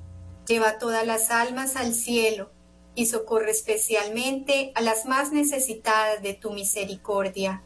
lleva 0.47 0.79
todas 0.79 1.05
las 1.05 1.31
almas 1.31 1.75
al 1.75 1.93
cielo 1.93 2.49
y 2.95 3.07
socorre 3.07 3.51
especialmente 3.51 4.71
a 4.73 4.79
las 4.79 5.05
más 5.05 5.33
necesitadas 5.33 6.23
de 6.23 6.33
tu 6.33 6.53
misericordia. 6.53 7.61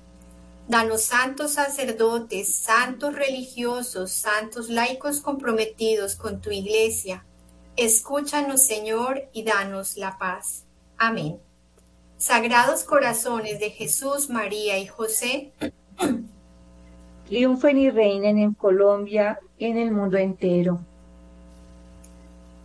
Danos 0.68 1.04
santos 1.04 1.54
sacerdotes, 1.54 2.52
santos 2.52 3.14
religiosos, 3.14 4.12
santos 4.12 4.70
laicos 4.70 5.22
comprometidos 5.22 6.16
con 6.16 6.42
tu 6.42 6.50
iglesia. 6.50 7.28
Escúchanos, 7.76 8.64
Señor, 8.64 9.30
y 9.34 9.44
danos 9.44 9.98
la 9.98 10.18
paz. 10.18 10.64
Amén. 10.98 11.40
Sagrados 12.20 12.84
corazones 12.84 13.62
de 13.62 13.70
Jesús, 13.70 14.30
María 14.30 14.78
y 14.78 14.88
José, 14.88 15.54
triunfen 17.28 17.78
y 17.78 17.90
reinen 17.90 18.38
en 18.38 18.54
Colombia 18.54 19.40
y 19.58 19.68
en 19.68 19.78
el 19.78 19.92
mundo 19.92 20.18
entero. 20.18 20.82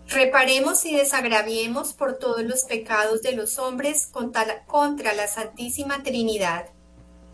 Reparemos 0.08 0.84
y 0.84 0.96
desagraviemos 0.96 1.92
por 1.92 2.18
todos 2.18 2.42
los 2.42 2.64
pecados 2.64 3.22
de 3.22 3.32
los 3.32 3.58
hombres 3.60 4.08
contra 4.08 4.44
la, 4.44 4.64
contra 4.64 5.14
la 5.14 5.28
Santísima 5.28 6.02
Trinidad. 6.02 6.66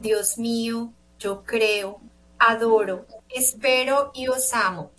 Dios 0.03 0.37
mío, 0.37 0.93
yo 1.19 1.43
creo, 1.43 2.03
adoro, 2.39 3.07
espero 3.31 4.11
y 4.13 4.29
os 4.29 4.53
amo. 4.53 4.91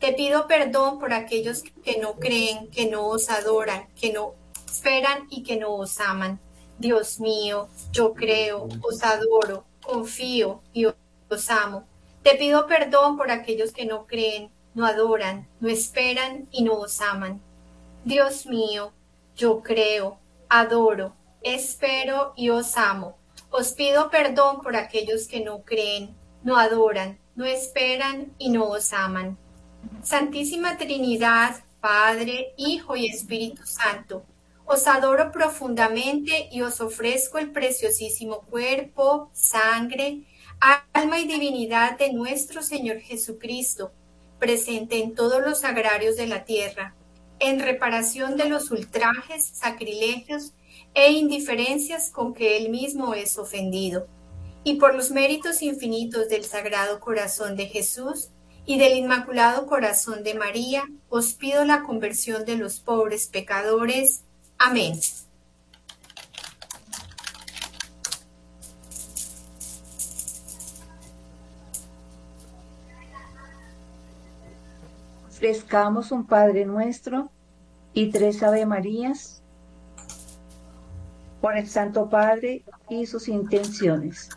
Te 0.00 0.12
pido 0.12 0.48
perdón 0.48 0.98
por 0.98 1.12
aquellos 1.12 1.62
que 1.84 1.98
no 2.00 2.14
creen, 2.14 2.68
que 2.72 2.90
no 2.90 3.06
os 3.06 3.30
adoran, 3.30 3.86
que 3.94 4.12
no 4.12 4.34
esperan 4.66 5.28
y 5.30 5.44
que 5.44 5.56
no 5.56 5.72
os 5.74 6.00
aman. 6.00 6.40
Dios 6.78 7.20
mío, 7.20 7.68
yo 7.92 8.14
creo, 8.14 8.68
os 8.82 9.02
adoro, 9.02 9.64
confío 9.82 10.60
y 10.72 10.86
os 10.86 11.50
amo. 11.50 11.84
Te 12.22 12.36
pido 12.36 12.66
perdón 12.66 13.16
por 13.16 13.30
aquellos 13.30 13.72
que 13.72 13.86
no 13.86 14.06
creen, 14.06 14.50
no 14.74 14.86
adoran, 14.86 15.46
no 15.60 15.68
esperan 15.68 16.48
y 16.50 16.64
no 16.64 16.74
os 16.74 17.00
aman. 17.00 17.40
Dios 18.04 18.46
mío, 18.46 18.92
yo 19.36 19.62
creo, 19.62 20.18
adoro, 20.48 21.14
espero 21.42 22.32
y 22.36 22.50
os 22.50 22.76
amo. 22.76 23.16
Os 23.50 23.72
pido 23.72 24.10
perdón 24.10 24.62
por 24.62 24.74
aquellos 24.76 25.28
que 25.28 25.40
no 25.40 25.62
creen, 25.62 26.14
no 26.42 26.56
adoran, 26.56 27.18
no 27.36 27.44
esperan 27.44 28.32
y 28.38 28.50
no 28.50 28.68
os 28.68 28.92
aman. 28.92 29.38
Santísima 30.02 30.76
Trinidad, 30.76 31.62
Padre, 31.80 32.54
Hijo 32.56 32.96
y 32.96 33.06
Espíritu 33.06 33.64
Santo, 33.66 34.24
os 34.66 34.86
adoro 34.86 35.30
profundamente 35.30 36.48
y 36.50 36.62
os 36.62 36.80
ofrezco 36.80 37.38
el 37.38 37.52
preciosísimo 37.52 38.42
cuerpo, 38.50 39.30
sangre, 39.32 40.22
alma 40.92 41.20
y 41.20 41.26
divinidad 41.26 41.98
de 41.98 42.12
nuestro 42.12 42.62
Señor 42.62 43.00
Jesucristo 43.00 43.92
presente 44.38 44.98
en 44.98 45.14
todos 45.14 45.40
los 45.42 45.60
sagrarios 45.60 46.16
de 46.16 46.26
la 46.26 46.44
tierra, 46.44 46.94
en 47.38 47.60
reparación 47.60 48.36
de 48.36 48.48
los 48.48 48.70
ultrajes, 48.70 49.46
sacrilegios 49.46 50.52
e 50.92 51.12
indiferencias 51.12 52.10
con 52.10 52.34
que 52.34 52.58
él 52.58 52.68
mismo 52.68 53.14
es 53.14 53.38
ofendido, 53.38 54.06
y 54.62 54.74
por 54.74 54.94
los 54.94 55.10
méritos 55.10 55.62
infinitos 55.62 56.28
del 56.28 56.44
Sagrado 56.44 57.00
Corazón 57.00 57.56
de 57.56 57.66
Jesús 57.66 58.30
y 58.66 58.78
del 58.78 58.96
Inmaculado 58.98 59.66
Corazón 59.66 60.22
de 60.22 60.34
María, 60.34 60.84
os 61.08 61.34
pido 61.34 61.64
la 61.64 61.82
conversión 61.82 62.44
de 62.44 62.56
los 62.56 62.80
pobres 62.80 63.28
pecadores. 63.28 64.23
Amén. 64.58 64.98
ofrezcamos 75.44 76.10
un 76.10 76.24
Padre 76.24 76.64
nuestro 76.64 77.30
y 77.92 78.10
tres 78.10 78.42
Ave 78.42 78.64
Marías 78.64 79.42
por 81.42 81.54
el 81.58 81.68
Santo 81.68 82.08
Padre 82.08 82.64
y 82.88 83.04
sus 83.04 83.28
intenciones. 83.28 84.30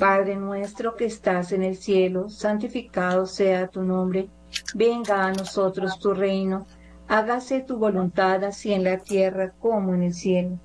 Padre 0.00 0.34
nuestro 0.34 0.96
que 0.96 1.04
estás 1.04 1.52
en 1.52 1.62
el 1.62 1.76
cielo, 1.76 2.28
santificado 2.28 3.24
sea 3.24 3.68
tu 3.68 3.84
nombre, 3.84 4.28
venga 4.74 5.26
a 5.26 5.32
nosotros 5.32 6.00
tu 6.00 6.12
reino, 6.12 6.66
hágase 7.08 7.60
tu 7.60 7.76
voluntad 7.76 8.44
así 8.44 8.72
en 8.72 8.84
la 8.84 8.98
tierra 8.98 9.52
como 9.60 9.94
en 9.94 10.02
el 10.04 10.14
cielo. 10.14 10.58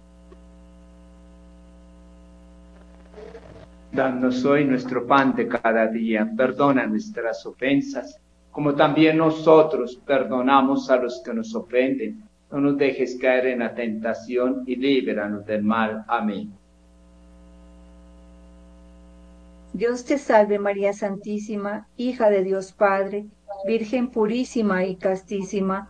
Danos 3.91 4.45
hoy 4.45 4.65
nuestro 4.65 5.05
pan 5.07 5.35
de 5.35 5.47
cada 5.47 5.87
día, 5.87 6.29
perdona 6.37 6.85
nuestras 6.85 7.45
ofensas 7.45 8.19
como 8.51 8.75
también 8.75 9.17
nosotros 9.17 10.01
perdonamos 10.05 10.89
a 10.89 10.97
los 10.97 11.21
que 11.23 11.33
nos 11.33 11.55
ofenden. 11.55 12.23
No 12.51 12.59
nos 12.59 12.77
dejes 12.77 13.17
caer 13.17 13.47
en 13.47 13.59
la 13.59 13.75
tentación 13.75 14.63
y 14.65 14.75
líbranos 14.75 15.45
del 15.45 15.63
mal. 15.63 16.03
Amén. 16.07 16.51
Dios 19.71 20.03
te 20.03 20.17
salve 20.17 20.57
María 20.57 20.93
Santísima, 20.93 21.87
hija 21.95 22.29
de 22.29 22.43
Dios 22.43 22.73
Padre, 22.73 23.27
Virgen 23.65 24.09
purísima 24.09 24.83
y 24.85 24.95
castísima, 24.95 25.89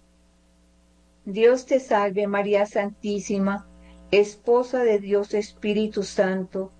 Dios 1.25 1.67
te 1.67 1.79
salve 1.79 2.25
María 2.25 2.65
Santísima, 2.65 3.67
Esposa 4.09 4.83
de 4.83 4.97
Dios 4.97 5.35
Espíritu 5.35 6.01
Santo, 6.01 6.71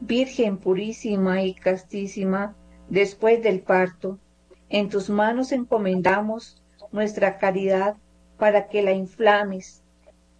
Virgen 0.00 0.58
purísima 0.58 1.42
y 1.42 1.52
castísima, 1.52 2.54
después 2.88 3.42
del 3.42 3.60
parto, 3.60 4.20
en 4.68 4.88
tus 4.88 5.10
manos 5.10 5.50
encomendamos 5.50 6.62
nuestra 6.92 7.38
caridad 7.38 7.96
para 8.38 8.68
que 8.68 8.82
la 8.82 8.92
inflames. 8.92 9.82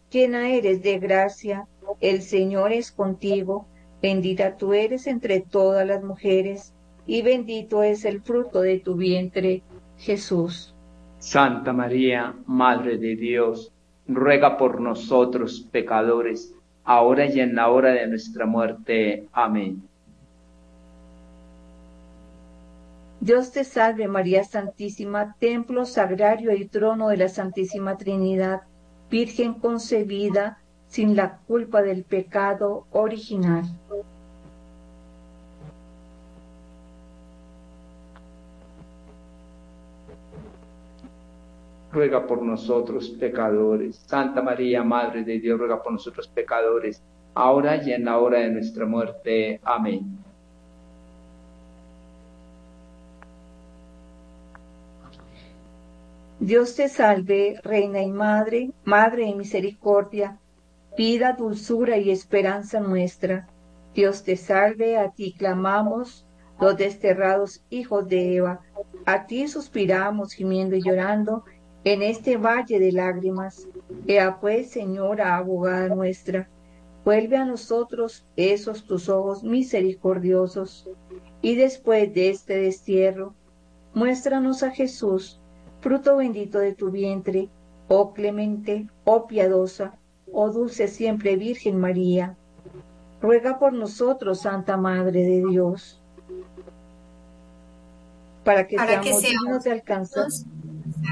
llena 0.09 0.51
eres 0.51 0.81
de 0.83 1.01
gracia, 1.01 1.67
el 2.01 2.23
Señor 2.23 2.71
es 2.71 2.93
contigo, 2.93 3.67
bendita 4.01 4.57
tú 4.57 4.73
eres 4.73 5.09
entre 5.09 5.41
todas 5.41 5.85
las 5.85 6.05
mujeres, 6.05 6.75
y 7.09 7.23
bendito 7.23 7.83
es 7.83 8.05
el 8.05 8.23
fruto 8.23 8.61
de 8.61 8.79
tu 8.79 8.95
vientre, 8.95 9.65
Jesús. 9.97 10.77
Santa 11.19 11.73
María, 11.73 12.35
Madre 12.47 12.97
de 12.97 13.17
Dios, 13.17 13.73
ruega 14.07 14.57
por 14.57 14.81
nosotros 14.81 15.67
pecadores, 15.71 16.55
ahora 16.85 17.27
y 17.27 17.41
en 17.41 17.55
la 17.55 17.69
hora 17.69 17.91
de 17.93 18.07
nuestra 18.07 18.47
muerte. 18.47 19.27
Amén. 19.33 19.83
Dios 23.21 23.51
te 23.51 23.65
salve 23.65 24.07
María 24.07 24.45
Santísima, 24.45 25.35
templo 25.41 25.85
sagrario 25.85 26.55
y 26.55 26.67
trono 26.67 27.09
de 27.09 27.17
la 27.17 27.29
Santísima 27.29 27.97
Trinidad, 27.97 28.63
Virgen 29.11 29.55
concebida 29.55 30.59
sin 30.87 31.17
la 31.17 31.39
culpa 31.47 31.83
del 31.83 32.05
pecado 32.05 32.87
original. 32.93 33.65
Ruega 41.93 42.27
por 42.27 42.43
nosotros 42.43 43.09
pecadores. 43.11 43.97
Santa 44.07 44.43
María, 44.43 44.83
Madre 44.83 45.25
de 45.25 45.39
Dios, 45.39 45.59
ruega 45.59 45.83
por 45.83 45.93
nosotros 45.93 46.29
pecadores, 46.29 47.03
ahora 47.35 47.83
y 47.83 47.93
en 47.93 48.05
la 48.05 48.19
hora 48.19 48.41
de 48.41 48.51
nuestra 48.51 48.87
muerte. 48.87 49.61
Amén. 49.63 50.19
Dios 56.41 56.77
te 56.77 56.89
salve, 56.89 57.61
Reina 57.65 58.01
y 58.01 58.13
Madre, 58.13 58.71
Madre 58.85 59.27
de 59.27 59.35
Misericordia, 59.35 60.39
vida, 60.97 61.33
dulzura 61.33 61.97
y 61.97 62.11
esperanza 62.11 62.79
nuestra. 62.79 63.49
Dios 63.93 64.23
te 64.23 64.37
salve, 64.37 64.99
a 64.99 65.11
ti 65.11 65.35
clamamos, 65.37 66.25
los 66.61 66.77
desterrados 66.77 67.65
hijos 67.71 68.09
de 68.09 68.37
Eva, 68.37 68.61
a 69.05 69.27
ti 69.27 69.49
suspiramos, 69.49 70.33
gimiendo 70.33 70.77
y 70.77 70.83
llorando, 70.83 71.45
en 71.93 72.03
este 72.03 72.37
valle 72.37 72.79
de 72.79 72.93
lágrimas. 72.93 73.67
Ea 74.07 74.39
pues, 74.41 74.71
Señora, 74.71 75.37
abogada 75.37 75.89
nuestra, 75.89 76.49
vuelve 77.03 77.39
a 77.39 77.47
nosotros 77.47 78.27
esos 78.37 78.85
tus 78.85 79.09
ojos 79.09 79.43
misericordiosos, 79.43 80.87
y 81.41 81.55
después 81.55 82.13
de 82.13 82.29
este 82.29 82.59
destierro, 82.59 83.35
muéstranos 83.95 84.63
a 84.63 84.71
Jesús, 84.71 85.41
fruto 85.81 86.17
bendito 86.17 86.59
de 86.59 86.75
tu 86.75 86.91
vientre, 86.91 87.49
oh 87.89 88.13
clemente, 88.13 88.87
oh 89.05 89.27
piadosa, 89.27 89.95
oh 90.31 90.51
dulce 90.51 90.89
siempre 90.89 91.37
Virgen 91.37 91.81
María. 91.81 92.37
Ruega 93.23 93.59
por 93.59 93.73
nosotros, 93.73 94.41
Santa 94.41 94.77
Madre 94.77 95.23
de 95.23 95.43
Dios, 95.49 96.03
para 98.45 98.67
que 98.67 98.77
seamos 98.77 99.23
dignos 99.23 99.65
de 99.65 99.73
alcanzar 99.73 100.29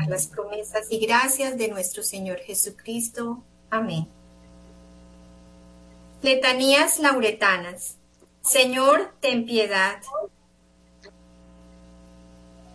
las 0.09 0.27
promesas 0.27 0.87
y 0.91 0.99
gracias 0.99 1.57
de 1.59 1.69
nuestro 1.69 2.03
Señor 2.03 2.39
Jesucristo. 2.39 3.43
Amén. 3.71 4.07
Letanías 6.23 6.99
lauretanas. 6.99 7.99
Señor, 8.43 9.13
ten 9.21 9.45
piedad. 9.45 10.01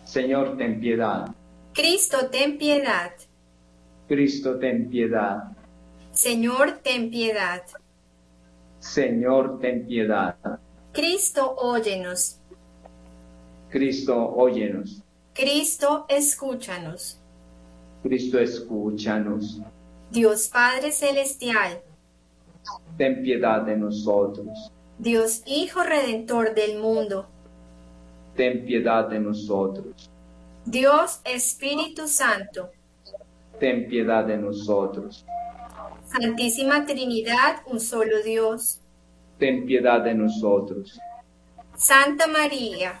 Señor, 0.04 0.56
ten 0.56 0.80
piedad. 0.80 1.34
Cristo, 1.72 2.28
ten 2.30 2.58
piedad. 2.58 3.12
Cristo, 4.06 4.58
ten 4.58 4.90
piedad. 4.90 5.56
Señor, 6.12 6.80
ten 6.82 7.10
piedad. 7.10 7.62
Señor, 8.78 9.58
ten 9.60 9.86
piedad. 9.86 10.36
Cristo, 10.92 11.54
óyenos. 11.56 12.38
Cristo, 13.70 14.14
óyenos. 14.36 15.01
Cristo, 15.34 16.04
escúchanos. 16.08 17.18
Cristo, 18.02 18.38
escúchanos. 18.38 19.60
Dios 20.10 20.48
Padre 20.48 20.92
Celestial, 20.92 21.80
ten 22.98 23.22
piedad 23.22 23.62
de 23.62 23.76
nosotros. 23.76 24.70
Dios 24.98 25.42
Hijo 25.46 25.82
Redentor 25.82 26.54
del 26.54 26.78
mundo, 26.78 27.26
ten 28.36 28.66
piedad 28.66 29.08
de 29.08 29.20
nosotros. 29.20 30.10
Dios 30.66 31.20
Espíritu 31.24 32.06
Santo, 32.08 32.70
ten 33.58 33.88
piedad 33.88 34.26
de 34.26 34.36
nosotros. 34.36 35.24
Santísima 36.04 36.84
Trinidad, 36.84 37.62
un 37.64 37.80
solo 37.80 38.22
Dios, 38.22 38.80
ten 39.38 39.64
piedad 39.64 40.02
de 40.02 40.14
nosotros. 40.14 40.98
Santa 41.74 42.26
María, 42.26 43.00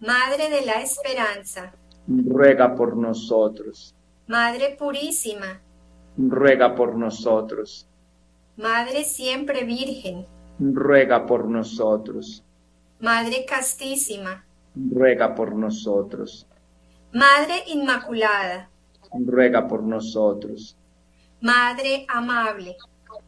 Madre 0.00 0.50
de 0.50 0.60
la 0.66 0.82
Esperanza, 0.82 1.72
ruega 2.06 2.74
por 2.74 2.98
nosotros. 2.98 3.94
Madre 4.26 4.76
Purísima, 4.78 5.62
ruega 6.18 6.74
por 6.74 6.94
nosotros. 6.94 7.88
Madre 8.58 9.04
Siempre 9.04 9.64
Virgen, 9.64 10.26
ruega 10.58 11.24
por 11.24 11.48
nosotros. 11.48 12.44
Madre 13.00 13.46
Castísima, 13.48 14.44
ruega 14.74 15.34
por 15.34 15.54
nosotros. 15.54 16.46
Madre 17.14 17.64
Inmaculada, 17.68 18.68
ruega 19.12 19.66
por 19.66 19.82
nosotros. 19.82 20.76
Madre 21.40 22.04
Amable, 22.08 22.76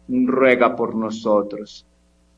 ruega 0.07 0.77
por 0.77 0.95
nosotros. 0.95 1.87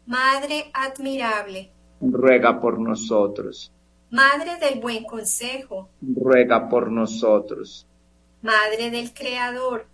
Madre 0.06 0.70
Admirable, 0.72 1.72
ruega 2.00 2.60
por 2.60 2.78
nosotros. 2.78 3.72
Madre 4.10 4.56
del 4.56 4.80
Buen 4.80 5.04
Consejo, 5.04 5.88
ruega 6.02 6.68
por 6.68 6.90
nosotros. 6.90 7.86
Madre 8.42 8.90
del 8.90 9.14
Creador, 9.14 9.86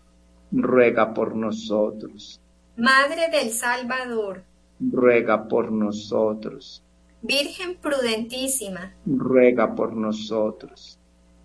ruega 0.51 1.13
por 1.13 1.37
nosotros. 1.37 2.41
Madre 2.79 3.29
del 3.31 3.51
Salvador, 3.51 4.43
ruega 4.81 5.47
por 5.47 5.71
nosotros. 5.71 6.83
Virgen 7.21 7.77
prudentísima, 7.77 8.95
ruega 9.05 9.75
por 9.75 9.95
nosotros. 9.95 10.99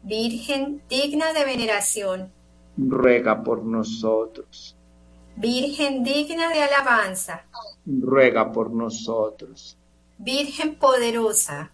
Virgen 0.03 0.81
digna 0.87 1.33
de 1.33 1.43
veneración, 1.43 2.31
ruega 2.77 3.43
por 3.43 3.65
nosotros. 3.65 4.77
Virgen 5.35 6.03
digna 6.05 6.47
de 6.47 6.61
alabanza, 6.63 7.45
ruega 7.85 8.53
por 8.53 8.71
nosotros. 8.71 9.77
Virgen 10.17 10.75
poderosa, 10.75 11.73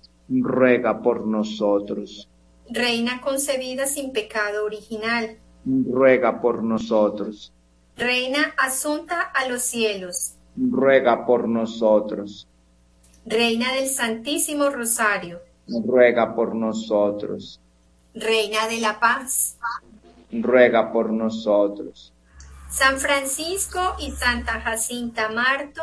ruega 0.39 1.01
por 1.01 1.25
nosotros. 1.27 2.27
reina 2.69 3.19
concebida 3.21 3.85
sin 3.87 4.13
pecado 4.13 4.63
original, 4.65 5.37
ruega 5.65 6.39
por 6.41 6.63
nosotros. 6.63 7.51
reina 7.97 8.53
asunta 8.57 9.21
a 9.21 9.47
los 9.47 9.61
cielos, 9.63 10.35
ruega 10.55 11.25
por 11.25 11.47
nosotros. 11.49 12.47
reina 13.25 13.73
del 13.73 13.87
Santísimo 13.89 14.69
Rosario, 14.69 15.39
ruega 15.85 16.33
por 16.33 16.55
nosotros. 16.55 17.59
reina 18.13 18.67
de 18.67 18.79
la 18.79 18.99
paz, 18.99 19.57
ruega 20.31 20.91
por 20.93 21.11
nosotros. 21.11 22.13
San 22.69 22.97
Francisco 22.99 23.79
y 23.99 24.11
Santa 24.11 24.61
Jacinta 24.61 25.27
Marto, 25.29 25.81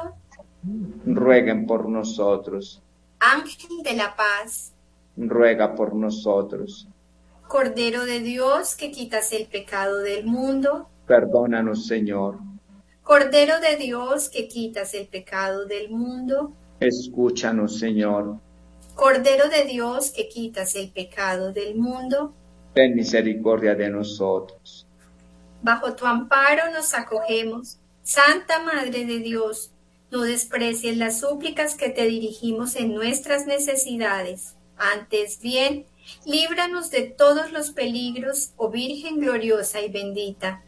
rueguen 1.04 1.66
por 1.66 1.86
nosotros. 1.88 2.80
Ángel 3.20 3.82
de 3.82 3.94
la 3.94 4.14
paz, 4.16 4.72
ruega 5.16 5.74
por 5.74 5.94
nosotros. 5.94 6.88
Cordero 7.48 8.04
de 8.04 8.20
Dios 8.20 8.74
que 8.76 8.90
quitas 8.90 9.32
el 9.32 9.46
pecado 9.46 9.98
del 9.98 10.24
mundo, 10.26 10.88
Perdónanos, 11.06 11.86
Señor. 11.86 12.38
Cordero 13.02 13.58
de 13.60 13.76
Dios 13.76 14.28
que 14.28 14.46
quitas 14.48 14.92
el 14.94 15.06
pecado 15.08 15.64
del 15.66 15.90
mundo, 15.90 16.52
Escúchanos, 16.80 17.78
Señor. 17.78 18.36
Cordero 18.94 19.48
de 19.48 19.64
Dios 19.64 20.10
que 20.10 20.28
quitas 20.28 20.74
el 20.76 20.90
pecado 20.90 21.52
del 21.52 21.76
mundo, 21.76 22.34
Ten 22.74 22.94
misericordia 22.94 23.74
de 23.74 23.88
nosotros. 23.88 24.86
bajo 25.62 25.94
tu 25.94 26.06
amparo 26.06 26.70
nos 26.72 26.92
acogemos. 26.94 27.78
Santa 28.02 28.62
Madre 28.62 29.04
de 29.04 29.18
Dios, 29.18 29.72
no 30.10 30.22
desprecies 30.22 30.96
las 30.96 31.20
súplicas 31.20 31.74
que 31.74 31.90
te 31.90 32.06
dirigimos 32.06 32.76
en 32.76 32.94
nuestras 32.94 33.46
necesidades. 33.46 34.56
Antes 34.76 35.40
bien, 35.40 35.86
líbranos 36.24 36.90
de 36.90 37.02
todos 37.02 37.52
los 37.52 37.70
peligros, 37.70 38.52
oh 38.56 38.70
Virgen 38.70 39.20
gloriosa 39.20 39.80
y 39.80 39.90
bendita. 39.90 40.62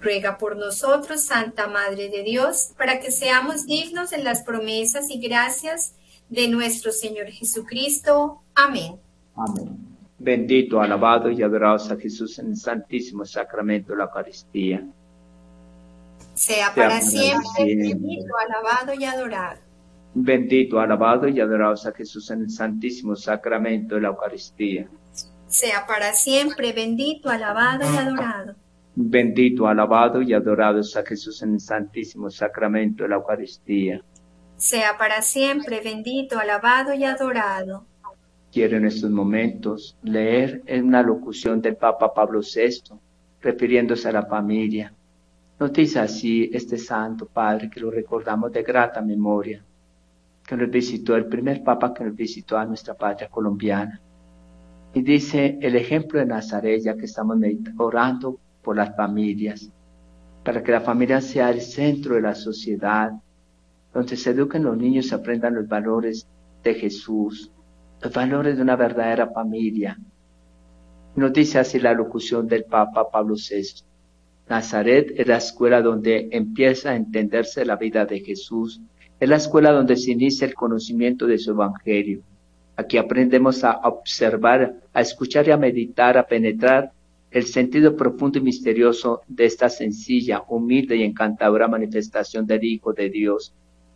Ruega 0.00 0.38
por 0.38 0.56
nosotros, 0.56 1.22
Santa 1.22 1.66
Madre 1.66 2.08
de 2.08 2.22
Dios, 2.22 2.72
para 2.76 3.00
que 3.00 3.10
seamos 3.10 3.66
dignos 3.66 4.10
de 4.10 4.18
las 4.18 4.42
promesas 4.42 5.10
y 5.10 5.18
gracias 5.18 5.94
de 6.28 6.48
nuestro 6.48 6.92
Señor 6.92 7.26
Jesucristo. 7.28 8.42
Amén. 8.54 9.00
Amén. 9.34 9.86
Bendito, 10.18 10.80
alabado 10.80 11.30
y 11.30 11.42
adorado 11.42 11.78
sea 11.78 11.96
Jesús 11.96 12.38
en 12.38 12.48
el 12.48 12.56
santísimo 12.56 13.24
sacramento 13.24 13.92
de 13.92 13.98
la 13.98 14.04
Eucaristía. 14.04 14.86
Sea 16.36 16.74
para 16.74 17.00
siempre. 17.00 17.64
bendito, 17.64 18.34
alabado 18.36 18.92
y 18.92 19.04
adorado. 19.06 19.60
Bendito, 20.12 20.78
alabado 20.78 21.28
y 21.28 21.40
adorado 21.40 21.76
sea 21.76 21.92
Jesús 21.92 22.30
en 22.30 22.42
el 22.42 22.50
santísimo 22.50 23.16
sacramento 23.16 23.94
de 23.94 24.02
la 24.02 24.08
Eucaristía. 24.08 24.86
Sea 25.46 25.86
para 25.86 26.12
siempre 26.12 26.72
bendito, 26.74 27.30
alabado 27.30 27.84
y 27.84 27.96
adorado. 27.96 28.54
Bendito, 28.94 29.66
alabado 29.66 30.20
y 30.20 30.34
adorado 30.34 30.82
sea 30.82 31.04
Jesús 31.04 31.42
en 31.42 31.54
el 31.54 31.60
santísimo 31.60 32.30
sacramento 32.30 33.04
de 33.04 33.08
la 33.08 33.16
Eucaristía. 33.16 34.02
Sea 34.56 34.98
para 34.98 35.22
siempre 35.22 35.80
bendito, 35.82 36.38
alabado 36.38 36.92
y 36.92 37.04
adorado. 37.04 37.86
Quiero 38.52 38.76
en 38.76 38.84
estos 38.84 39.10
momentos 39.10 39.96
leer 40.02 40.62
en 40.66 40.86
una 40.86 41.02
locución 41.02 41.62
del 41.62 41.76
Papa 41.76 42.12
Pablo 42.12 42.40
VI, 42.40 42.94
refiriéndose 43.40 44.08
a 44.08 44.12
la 44.12 44.26
familia. 44.26 44.92
Nos 45.58 45.72
dice 45.72 46.00
así 46.00 46.50
este 46.52 46.76
Santo 46.76 47.26
Padre, 47.26 47.70
que 47.70 47.80
lo 47.80 47.90
recordamos 47.90 48.52
de 48.52 48.62
grata 48.62 49.00
memoria, 49.00 49.64
que 50.46 50.54
nos 50.54 50.70
visitó, 50.70 51.16
el 51.16 51.26
primer 51.26 51.64
Papa 51.64 51.94
que 51.94 52.04
nos 52.04 52.14
visitó 52.14 52.58
a 52.58 52.66
nuestra 52.66 52.92
patria 52.92 53.28
colombiana. 53.28 54.00
Y 54.92 55.00
dice 55.02 55.58
el 55.62 55.76
ejemplo 55.76 56.20
de 56.20 56.26
Nazaret, 56.26 56.82
ya 56.82 56.94
que 56.94 57.06
estamos 57.06 57.38
orando 57.78 58.38
por 58.62 58.76
las 58.76 58.94
familias, 58.94 59.72
para 60.44 60.62
que 60.62 60.72
la 60.72 60.82
familia 60.82 61.22
sea 61.22 61.48
el 61.50 61.62
centro 61.62 62.16
de 62.16 62.20
la 62.20 62.34
sociedad, 62.34 63.12
donde 63.94 64.16
se 64.16 64.30
eduquen 64.30 64.62
los 64.62 64.76
niños 64.76 65.10
y 65.10 65.14
aprendan 65.14 65.54
los 65.54 65.66
valores 65.66 66.28
de 66.62 66.74
Jesús, 66.74 67.50
los 68.02 68.12
valores 68.12 68.56
de 68.56 68.62
una 68.62 68.76
verdadera 68.76 69.28
familia. 69.28 69.98
Nos 71.14 71.32
dice 71.32 71.58
así 71.58 71.80
la 71.80 71.94
locución 71.94 72.46
del 72.46 72.64
Papa 72.64 73.10
Pablo 73.10 73.36
VI. 73.36 73.85
Nazaret 74.48 75.12
es 75.16 75.26
la 75.26 75.38
escuela 75.38 75.82
donde 75.82 76.28
empieza 76.30 76.90
a 76.90 76.96
entenderse 76.96 77.64
la 77.64 77.76
vida 77.76 78.06
de 78.06 78.20
Jesús, 78.20 78.80
es 79.18 79.28
la 79.28 79.36
escuela 79.36 79.72
donde 79.72 79.96
se 79.96 80.12
inicia 80.12 80.46
el 80.46 80.54
conocimiento 80.54 81.26
de 81.26 81.38
su 81.38 81.50
Evangelio. 81.50 82.22
Aquí 82.76 82.96
aprendemos 82.98 83.64
a 83.64 83.78
observar, 83.78 84.76
a 84.92 85.00
escuchar 85.00 85.48
y 85.48 85.50
a 85.50 85.56
meditar, 85.56 86.16
a 86.16 86.26
penetrar 86.26 86.92
el 87.30 87.46
sentido 87.46 87.96
profundo 87.96 88.38
y 88.38 88.42
misterioso 88.42 89.22
de 89.26 89.46
esta 89.46 89.68
sencilla, 89.68 90.42
humilde 90.48 90.96
y 90.96 91.02
encantadora 91.02 91.66
manifestación 91.66 92.46
del 92.46 92.64
Hijo 92.64 92.92
de 92.92 93.10
Dios 93.10 93.52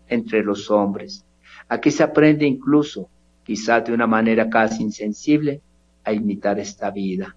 entre 0.08 0.42
los 0.42 0.70
hombres. 0.70 1.24
Aquí 1.68 1.90
se 1.90 2.02
aprende 2.02 2.44
incluso, 2.44 3.08
quizás 3.44 3.84
de 3.84 3.92
una 3.92 4.06
manera 4.06 4.50
casi 4.50 4.82
insensible, 4.82 5.60
a 6.02 6.12
imitar 6.12 6.58
esta 6.58 6.90
vida. 6.90 7.36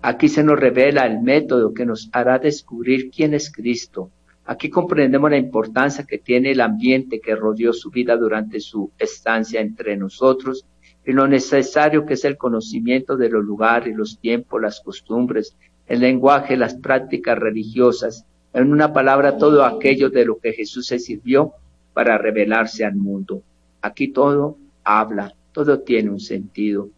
Aquí 0.00 0.28
se 0.28 0.42
nos 0.42 0.58
revela 0.58 1.06
el 1.06 1.20
método 1.20 1.72
que 1.74 1.86
nos 1.86 2.10
hará 2.12 2.38
descubrir 2.38 3.10
quién 3.10 3.34
es 3.34 3.50
Cristo. 3.50 4.10
Aquí 4.44 4.68
comprendemos 4.68 5.30
la 5.30 5.36
importancia 5.36 6.04
que 6.04 6.18
tiene 6.18 6.50
el 6.50 6.60
ambiente 6.60 7.20
que 7.20 7.36
rodeó 7.36 7.72
su 7.72 7.90
vida 7.90 8.16
durante 8.16 8.60
su 8.60 8.90
estancia 8.98 9.60
entre 9.60 9.96
nosotros 9.96 10.66
y 11.04 11.12
lo 11.12 11.28
necesario 11.28 12.04
que 12.04 12.14
es 12.14 12.24
el 12.24 12.36
conocimiento 12.36 13.16
de 13.16 13.28
los 13.28 13.44
lugares, 13.44 13.96
los 13.96 14.18
tiempos, 14.18 14.60
las 14.60 14.80
costumbres, 14.80 15.56
el 15.86 16.00
lenguaje, 16.00 16.56
las 16.56 16.74
prácticas 16.74 17.38
religiosas, 17.38 18.24
en 18.52 18.70
una 18.70 18.92
palabra 18.92 19.38
todo 19.38 19.64
aquello 19.64 20.10
de 20.10 20.24
lo 20.24 20.38
que 20.38 20.52
Jesús 20.52 20.86
se 20.86 20.98
sirvió 20.98 21.52
para 21.94 22.18
revelarse 22.18 22.84
al 22.84 22.96
mundo. 22.96 23.42
Aquí 23.80 24.08
todo 24.08 24.58
habla, 24.84 25.34
todo 25.52 25.80
tiene 25.80 26.10
un 26.10 26.20
sentido. 26.20 26.90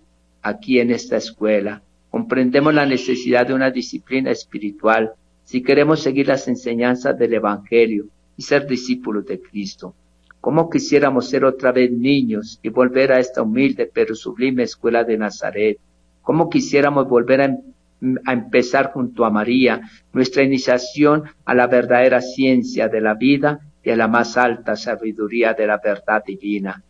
Aquí 0.43 0.81
en 0.81 0.91
esta 0.91 1.17
escuela 1.17 1.83
comprendemos 2.15 2.73
la 2.73 2.87
necesidad 2.87 3.45
de 3.45 3.55
una 3.55 3.73
disciplina 3.73 4.31
espiritual 4.31 5.15
si 5.43 5.65
queremos 5.65 5.99
seguir 6.01 6.29
las 6.29 6.47
enseñanzas 6.47 7.19
del 7.19 7.35
Evangelio 7.35 8.07
y 8.37 8.43
ser 8.43 8.69
discípulos 8.69 9.27
de 9.27 9.41
Cristo. 9.41 9.97
¿Cómo 10.41 10.71
quisiéramos 10.71 11.29
ser 11.29 11.45
otra 11.45 11.73
vez 11.73 11.91
niños 11.91 12.61
y 12.63 12.69
volver 12.69 13.11
a 13.11 13.19
esta 13.19 13.43
humilde 13.43 13.91
pero 13.93 14.15
sublime 14.15 14.63
escuela 14.63 15.03
de 15.03 15.19
Nazaret? 15.19 15.79
¿Cómo 16.23 16.49
quisiéramos 16.49 17.09
volver 17.09 17.41
a, 17.41 17.45
em- 17.47 18.19
a 18.25 18.33
empezar 18.33 18.93
junto 18.93 19.25
a 19.25 19.31
María 19.31 19.81
nuestra 20.13 20.45
iniciación 20.45 21.25
a 21.45 21.53
la 21.53 21.67
verdadera 21.67 22.21
ciencia 22.21 22.87
de 22.87 23.01
la 23.01 23.15
vida 23.15 23.59
y 23.83 23.91
a 23.91 23.97
la 23.97 24.07
más 24.07 24.37
alta 24.37 24.77
sabiduría 24.77 25.55
de 25.55 25.67
la 25.67 25.81
verdad 25.83 26.23
divina? 26.25 26.81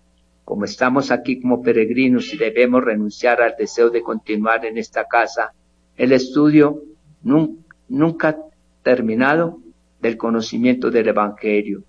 Como 0.44 0.64
estamos 0.66 1.10
aquí 1.10 1.40
como 1.40 1.62
peregrinos 1.62 2.32
y 2.34 2.36
debemos 2.36 2.84
renunciar 2.84 3.40
al 3.40 3.54
deseo 3.58 3.90
de 3.90 4.02
continuar 4.02 4.64
en 4.66 4.76
esta 4.78 5.04
casa, 5.06 5.52
el 5.96 6.12
estudio 6.12 6.82
nun- 7.24 7.64
nunca 7.88 8.36
terminado 8.82 9.60
del 10.00 10.16
conocimiento 10.18 10.90
del 10.90 11.08
Evangelio. 11.08 11.82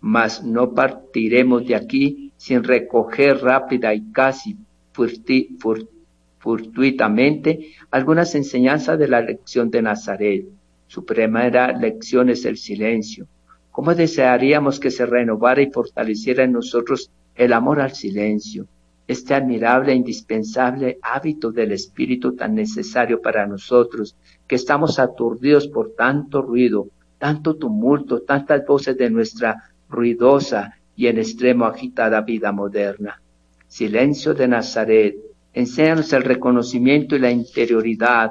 Mas 0.00 0.42
no 0.42 0.74
partiremos 0.74 1.66
de 1.66 1.74
aquí 1.76 2.32
sin 2.36 2.64
recoger 2.64 3.38
rápida 3.42 3.94
y 3.94 4.10
casi 4.10 4.56
fortuitamente 6.38 7.74
algunas 7.90 8.34
enseñanzas 8.34 8.98
de 8.98 9.08
la 9.08 9.20
lección 9.20 9.70
de 9.70 9.82
Nazaret. 9.82 10.46
Su 10.86 11.04
primera 11.04 11.72
lección 11.72 12.30
es 12.30 12.44
el 12.44 12.56
silencio. 12.56 13.26
¿Cómo 13.70 13.94
desearíamos 13.94 14.80
que 14.80 14.90
se 14.90 15.06
renovara 15.06 15.62
y 15.62 15.70
fortaleciera 15.70 16.44
en 16.44 16.52
nosotros 16.52 17.10
el 17.44 17.52
amor 17.52 17.80
al 17.80 17.92
silencio? 17.94 18.66
Este 19.06 19.34
admirable 19.34 19.92
e 19.92 19.96
indispensable 19.96 20.98
hábito 21.02 21.50
del 21.50 21.72
espíritu 21.72 22.34
tan 22.34 22.54
necesario 22.54 23.20
para 23.20 23.46
nosotros, 23.46 24.16
que 24.46 24.56
estamos 24.56 24.98
aturdidos 24.98 25.68
por 25.68 25.92
tanto 25.94 26.40
ruido, 26.40 26.88
tanto 27.18 27.56
tumulto, 27.56 28.22
tantas 28.22 28.64
voces 28.66 28.96
de 28.96 29.10
nuestra 29.10 29.70
ruidosa 29.88 30.74
y 30.96 31.06
en 31.08 31.18
extremo 31.18 31.66
agitada 31.66 32.20
vida 32.20 32.52
moderna. 32.52 33.20
Silencio 33.66 34.34
de 34.34 34.48
Nazaret, 34.48 35.16
enséñanos 35.52 36.12
el 36.12 36.22
reconocimiento 36.22 37.16
y 37.16 37.20
la 37.20 37.30
interioridad. 37.30 38.30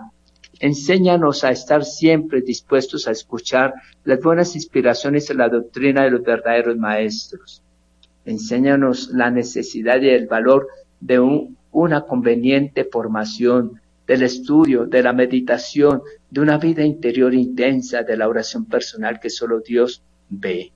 Enséñanos 0.60 1.44
a 1.44 1.52
estar 1.52 1.84
siempre 1.84 2.42
dispuestos 2.42 3.08
a 3.08 3.12
escuchar 3.12 3.74
las 4.04 4.22
buenas 4.22 4.56
inspiraciones 4.56 5.28
de 5.28 5.36
la 5.36 5.50
doctrina 5.50 6.04
de 6.04 6.12
los 6.12 6.24
verdaderos 6.24 6.78
maestros. 6.78 7.64
Enséñanos 8.26 9.10
la 9.10 9.32
necesidad 9.32 10.02
y 10.02 10.10
el 10.10 10.28
valor 10.28 10.68
de 11.00 11.20
una 11.72 12.02
conveniente 12.02 12.86
formación, 12.86 13.82
del 14.06 14.24
estudio, 14.24 14.86
de 14.86 15.04
la 15.04 15.14
meditación, 15.14 16.02
de 16.30 16.42
una 16.42 16.58
vida 16.58 16.84
interior 16.84 17.34
intensa, 17.34 18.04
de 18.04 18.18
la 18.18 18.28
oración 18.28 18.66
personal 18.66 19.20
que 19.20 19.30
solo 19.30 19.62
Dios 19.62 20.04
ve. 20.30 20.72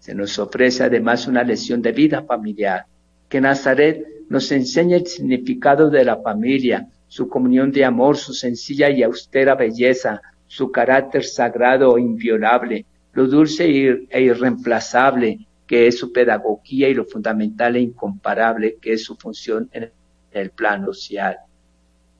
Se 0.00 0.14
nos 0.14 0.38
ofrece 0.38 0.82
además 0.82 1.26
una 1.26 1.44
lección 1.44 1.80
de 1.80 1.92
vida 1.92 2.22
familiar, 2.22 2.86
que 3.28 3.40
Nazaret 3.40 4.04
nos 4.28 4.50
enseña 4.50 4.96
el 4.96 5.06
significado 5.06 5.90
de 5.90 6.04
la 6.04 6.16
familia, 6.16 6.88
su 7.06 7.28
comunión 7.28 7.70
de 7.70 7.84
amor, 7.84 8.16
su 8.16 8.32
sencilla 8.32 8.90
y 8.90 9.02
austera 9.02 9.54
belleza, 9.54 10.20
su 10.46 10.72
carácter 10.72 11.24
sagrado 11.24 11.96
e 11.96 12.00
inviolable, 12.00 12.86
lo 13.12 13.26
dulce 13.26 13.64
e 14.10 14.22
irreemplazable 14.22 15.46
que 15.70 15.86
es 15.86 16.00
su 16.00 16.10
pedagogía 16.10 16.88
y 16.88 16.94
lo 16.94 17.04
fundamental 17.04 17.76
e 17.76 17.80
incomparable 17.80 18.78
que 18.82 18.94
es 18.94 19.04
su 19.04 19.14
función 19.14 19.70
en 19.70 19.92
el 20.32 20.50
plano 20.50 20.92
social. 20.92 21.36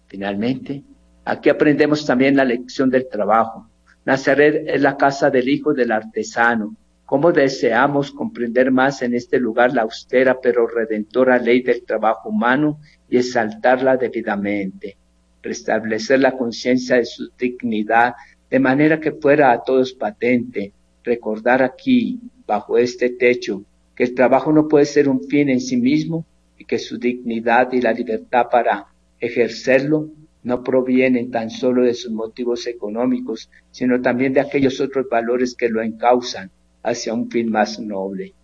Finalmente, 0.06 0.84
aquí 1.24 1.48
aprendemos 1.48 2.06
también 2.06 2.36
la 2.36 2.44
lección 2.44 2.90
del 2.90 3.08
trabajo. 3.08 3.68
Nazaret 4.04 4.62
es 4.68 4.80
la 4.80 4.96
casa 4.96 5.30
del 5.30 5.48
hijo 5.48 5.74
del 5.74 5.90
artesano, 5.90 6.76
cómo 7.04 7.32
deseamos 7.32 8.12
comprender 8.12 8.70
más 8.70 9.02
en 9.02 9.14
este 9.14 9.40
lugar 9.40 9.74
la 9.74 9.82
austera 9.82 10.40
pero 10.40 10.68
redentora 10.68 11.36
ley 11.36 11.60
del 11.60 11.82
trabajo 11.84 12.28
humano 12.28 12.78
y 13.08 13.18
exaltarla 13.18 13.96
debidamente, 13.96 14.96
restablecer 15.42 16.20
la 16.20 16.36
conciencia 16.38 16.98
de 16.98 17.04
su 17.04 17.28
dignidad 17.36 18.14
de 18.48 18.60
manera 18.60 19.00
que 19.00 19.10
fuera 19.10 19.50
a 19.50 19.60
todos 19.60 19.92
patente, 19.92 20.72
recordar 21.02 21.64
aquí, 21.64 22.20
bajo 22.50 22.78
este 22.78 23.10
techo, 23.10 23.62
que 23.94 24.02
el 24.02 24.12
trabajo 24.12 24.52
no 24.52 24.66
puede 24.66 24.84
ser 24.84 25.08
un 25.08 25.22
fin 25.22 25.48
en 25.50 25.60
sí 25.60 25.76
mismo 25.76 26.26
y 26.58 26.64
que 26.64 26.80
su 26.80 26.98
dignidad 26.98 27.72
y 27.72 27.80
la 27.80 27.92
libertad 27.92 28.46
para 28.50 28.86
ejercerlo 29.20 30.08
no 30.42 30.64
provienen 30.64 31.30
tan 31.30 31.48
solo 31.48 31.84
de 31.84 31.94
sus 31.94 32.10
motivos 32.10 32.66
económicos, 32.66 33.48
sino 33.70 34.00
también 34.00 34.32
de 34.32 34.40
aquellos 34.40 34.80
otros 34.80 35.06
valores 35.08 35.54
que 35.54 35.68
lo 35.68 35.80
encausan 35.80 36.50
hacia 36.82 37.14
un 37.14 37.30
fin 37.30 37.52
más 37.52 37.78
noble. 37.78 38.34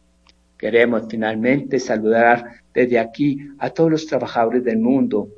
Queremos 0.56 1.06
finalmente 1.10 1.80
saludar 1.80 2.62
desde 2.72 3.00
aquí 3.00 3.40
a 3.58 3.70
todos 3.70 3.90
los 3.90 4.06
trabajadores 4.06 4.62
del 4.62 4.78
mundo, 4.78 5.30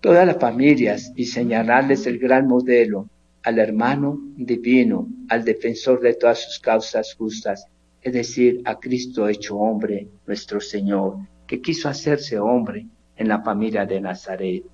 todas 0.00 0.26
las 0.26 0.38
familias 0.38 1.12
y 1.14 1.26
señalarles 1.26 2.08
el 2.08 2.18
gran 2.18 2.48
modelo, 2.48 3.06
al 3.42 3.58
hermano 3.58 4.18
divino, 4.36 5.08
al 5.28 5.44
defensor 5.44 6.00
de 6.00 6.14
todas 6.14 6.42
sus 6.42 6.58
causas 6.58 7.14
justas, 7.14 7.66
es 8.02 8.12
decir, 8.12 8.62
a 8.64 8.78
Cristo 8.78 9.28
hecho 9.28 9.56
hombre, 9.56 10.08
nuestro 10.26 10.60
Señor, 10.60 11.18
que 11.46 11.60
quiso 11.60 11.88
hacerse 11.88 12.38
hombre 12.38 12.86
en 13.16 13.28
la 13.28 13.42
familia 13.42 13.84
de 13.86 14.00
Nazaret. 14.00 14.64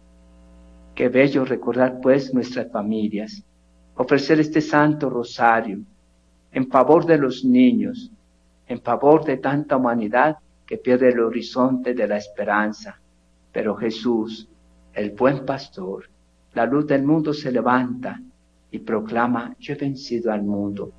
Qué 0.94 1.08
bello 1.08 1.44
recordar 1.44 2.00
pues 2.00 2.32
nuestras 2.32 2.70
familias, 2.70 3.42
ofrecer 3.96 4.40
este 4.40 4.60
santo 4.60 5.08
rosario, 5.10 5.80
en 6.52 6.68
favor 6.68 7.06
de 7.06 7.18
los 7.18 7.44
niños, 7.44 8.10
en 8.66 8.80
favor 8.80 9.24
de 9.24 9.38
tanta 9.38 9.76
humanidad 9.76 10.36
que 10.66 10.78
pierde 10.78 11.08
el 11.08 11.20
horizonte 11.20 11.94
de 11.94 12.06
la 12.06 12.16
esperanza. 12.16 13.00
Pero 13.52 13.76
Jesús, 13.76 14.48
el 14.92 15.10
buen 15.10 15.44
pastor, 15.44 16.08
la 16.54 16.64
luz 16.66 16.86
del 16.86 17.02
mundo 17.02 17.34
se 17.34 17.50
levanta 17.50 18.20
y 18.74 18.80
proclama, 18.80 19.54
yo 19.60 19.74
he 19.74 19.76
vencido 19.76 20.32
al 20.32 20.42
mundo. 20.42 20.90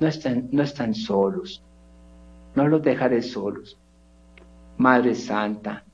No 0.00 0.08
están, 0.08 0.48
no 0.50 0.62
están 0.62 0.94
solos, 0.94 1.62
no 2.54 2.66
los 2.66 2.80
dejaré 2.82 3.20
solos. 3.20 3.78
Madre 4.78 5.14
Santa, 5.14 5.84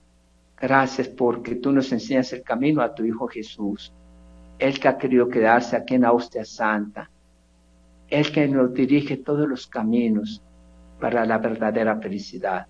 gracias 0.56 1.08
porque 1.08 1.56
tú 1.56 1.72
nos 1.72 1.90
enseñas 1.90 2.32
el 2.32 2.44
camino 2.44 2.82
a 2.82 2.94
tu 2.94 3.02
Hijo 3.04 3.26
Jesús, 3.26 3.92
el 4.60 4.78
que 4.78 4.86
ha 4.86 4.96
querido 4.96 5.28
quedarse 5.28 5.74
aquí 5.74 5.96
en 5.96 6.02
la 6.02 6.12
hostia 6.12 6.44
santa, 6.44 7.10
el 8.08 8.30
que 8.30 8.46
nos 8.46 8.72
dirige 8.72 9.16
todos 9.16 9.48
los 9.48 9.66
caminos 9.66 10.40
para 11.00 11.26
la 11.26 11.38
verdadera 11.38 11.96
felicidad. 11.96 12.68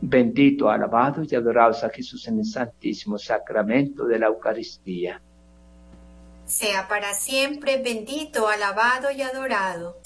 Bendito, 0.00 0.68
alabado 0.68 1.22
y 1.22 1.36
adorado 1.36 1.76
a 1.86 1.90
Jesús 1.90 2.26
en 2.26 2.40
el 2.40 2.46
santísimo 2.46 3.16
sacramento 3.16 4.06
de 4.06 4.18
la 4.18 4.26
Eucaristía. 4.26 5.22
Sea 6.46 6.88
para 6.88 7.12
siempre 7.12 7.82
bendito, 7.82 8.48
alabado 8.48 9.10
y 9.10 9.20
adorado. 9.20 9.96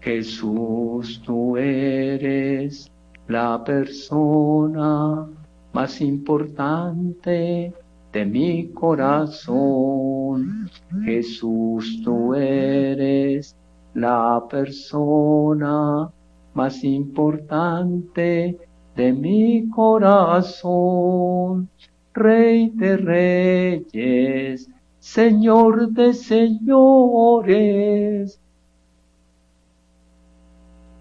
Jesús, 0.00 1.20
tú 1.24 1.56
eres 1.56 2.90
la 3.26 3.64
persona 3.64 5.26
más 5.72 6.00
importante 6.02 7.72
de 8.12 8.26
mi 8.26 8.68
corazón. 8.68 10.70
Jesús, 11.04 12.02
tú 12.04 12.34
eres 12.34 13.56
la 13.94 14.44
persona 14.48 16.10
más 16.52 16.84
importante 16.84 18.58
de 18.94 19.12
mi 19.12 19.68
corazón. 19.70 21.70
Rey 22.14 22.70
de 22.70 22.96
reyes, 22.96 24.70
Señor 25.00 25.88
de 25.88 26.14
señores. 26.14 27.50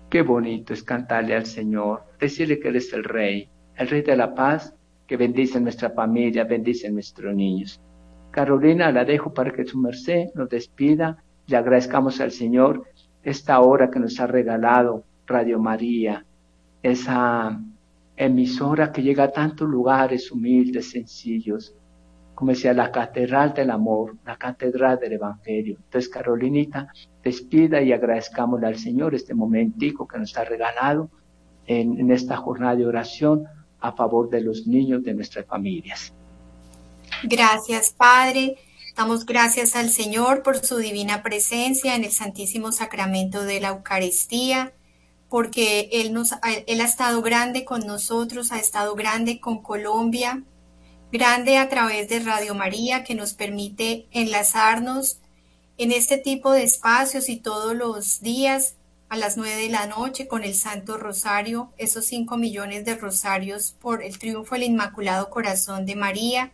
Qué 0.10 0.24
bonito 0.24 0.74
es 0.74 0.82
cantarle 0.82 1.36
al 1.36 1.46
Señor, 1.46 2.06
decirle 2.20 2.60
que 2.60 2.70
Él 2.70 2.78
es 2.78 2.92
el 2.94 3.04
Rey, 3.04 3.48
el 3.76 3.90
Rey 3.90 4.02
de 4.02 4.18
la 4.18 4.34
paz 4.34 4.74
que 5.06 5.16
bendice 5.16 5.62
nuestra 5.62 5.92
familia, 5.92 6.46
bendice 6.46 6.90
nuestros 6.90 7.36
niños. 7.36 7.80
Carolina, 8.32 8.92
la 8.92 9.06
dejo 9.06 9.36
para 9.36 9.52
que 9.52 9.66
su 9.66 9.78
merced 9.78 10.30
nos 10.34 10.50
despida. 10.50 11.24
Le 11.46 11.58
agradezcamos 11.58 12.20
al 12.22 12.32
Señor 12.32 12.86
esta 13.22 13.60
hora 13.60 13.92
que 13.92 14.00
nos 14.00 14.20
ha 14.20 14.26
regalado 14.26 15.04
Radio 15.28 15.60
María, 15.60 16.26
esa 16.82 17.62
emisora 18.16 18.92
que 18.92 19.02
llega 19.02 19.26
a 19.26 19.32
tantos 19.32 19.68
lugares 19.68 20.32
humildes, 20.32 20.92
sencillos, 20.92 21.76
como 22.36 22.52
decía, 22.52 22.74
la 22.74 22.92
catedral 22.92 23.54
del 23.54 23.70
amor, 23.70 24.18
la 24.26 24.38
catedral 24.38 25.00
del 25.00 25.14
Evangelio. 25.14 25.78
Entonces, 25.84 26.10
Carolinita, 26.10 26.88
despida 27.24 27.82
y 27.82 27.92
agradezcámosle 27.92 28.68
al 28.68 28.78
Señor 28.78 29.14
este 29.16 29.34
momentico 29.34 30.08
que 30.08 30.18
nos 30.18 30.36
ha 30.38 30.44
regalado 30.44 31.10
en, 31.66 32.00
en 32.00 32.12
esta 32.12 32.38
jornada 32.38 32.76
de 32.76 32.86
oración 32.86 33.46
a 33.80 33.92
favor 33.92 34.30
de 34.30 34.42
los 34.42 34.66
niños 34.66 35.04
de 35.04 35.14
nuestras 35.14 35.46
familias. 35.46 36.14
Gracias, 37.24 37.94
Padre. 37.96 38.58
Damos 38.96 39.26
gracias 39.26 39.76
al 39.76 39.90
Señor 39.90 40.44
por 40.44 40.58
su 40.58 40.78
divina 40.78 41.24
presencia 41.24 41.96
en 41.96 42.04
el 42.04 42.12
Santísimo 42.12 42.72
Sacramento 42.72 43.44
de 43.44 43.60
la 43.60 43.70
Eucaristía, 43.70 44.74
porque 45.34 45.90
Él, 45.92 46.14
nos, 46.14 46.36
Él 46.68 46.80
ha 46.80 46.86
estado 46.86 47.24
grande 47.24 47.66
con 47.66 47.88
nosotros, 47.88 48.52
ha 48.52 48.60
estado 48.60 48.94
grande 48.94 49.40
con 49.40 49.64
Colombia, 49.64 50.44
grande 51.12 51.58
a 51.58 51.70
través 51.70 52.08
de 52.08 52.20
Radio 52.20 52.54
María, 52.54 53.04
que 53.04 53.16
nos 53.16 53.34
permite 53.34 54.06
enlazarnos 54.12 55.18
en 55.80 55.92
este 55.92 56.20
tipo 56.20 56.52
de 56.52 56.62
espacios 56.62 57.30
y 57.30 57.38
todos 57.38 57.76
los 57.76 58.22
días 58.22 58.76
a 59.10 59.18
las 59.18 59.36
nueve 59.36 59.60
de 59.60 59.70
la 59.70 59.88
noche 59.88 60.28
con 60.28 60.44
el 60.44 60.54
Santo 60.54 61.00
Rosario, 61.00 61.74
esos 61.80 62.06
cinco 62.06 62.38
millones 62.38 62.86
de 62.86 62.94
rosarios 62.94 63.72
por 63.82 64.04
el 64.04 64.20
triunfo 64.20 64.54
del 64.54 64.66
Inmaculado 64.66 65.32
Corazón 65.32 65.88
de 65.88 65.96
María. 65.96 66.52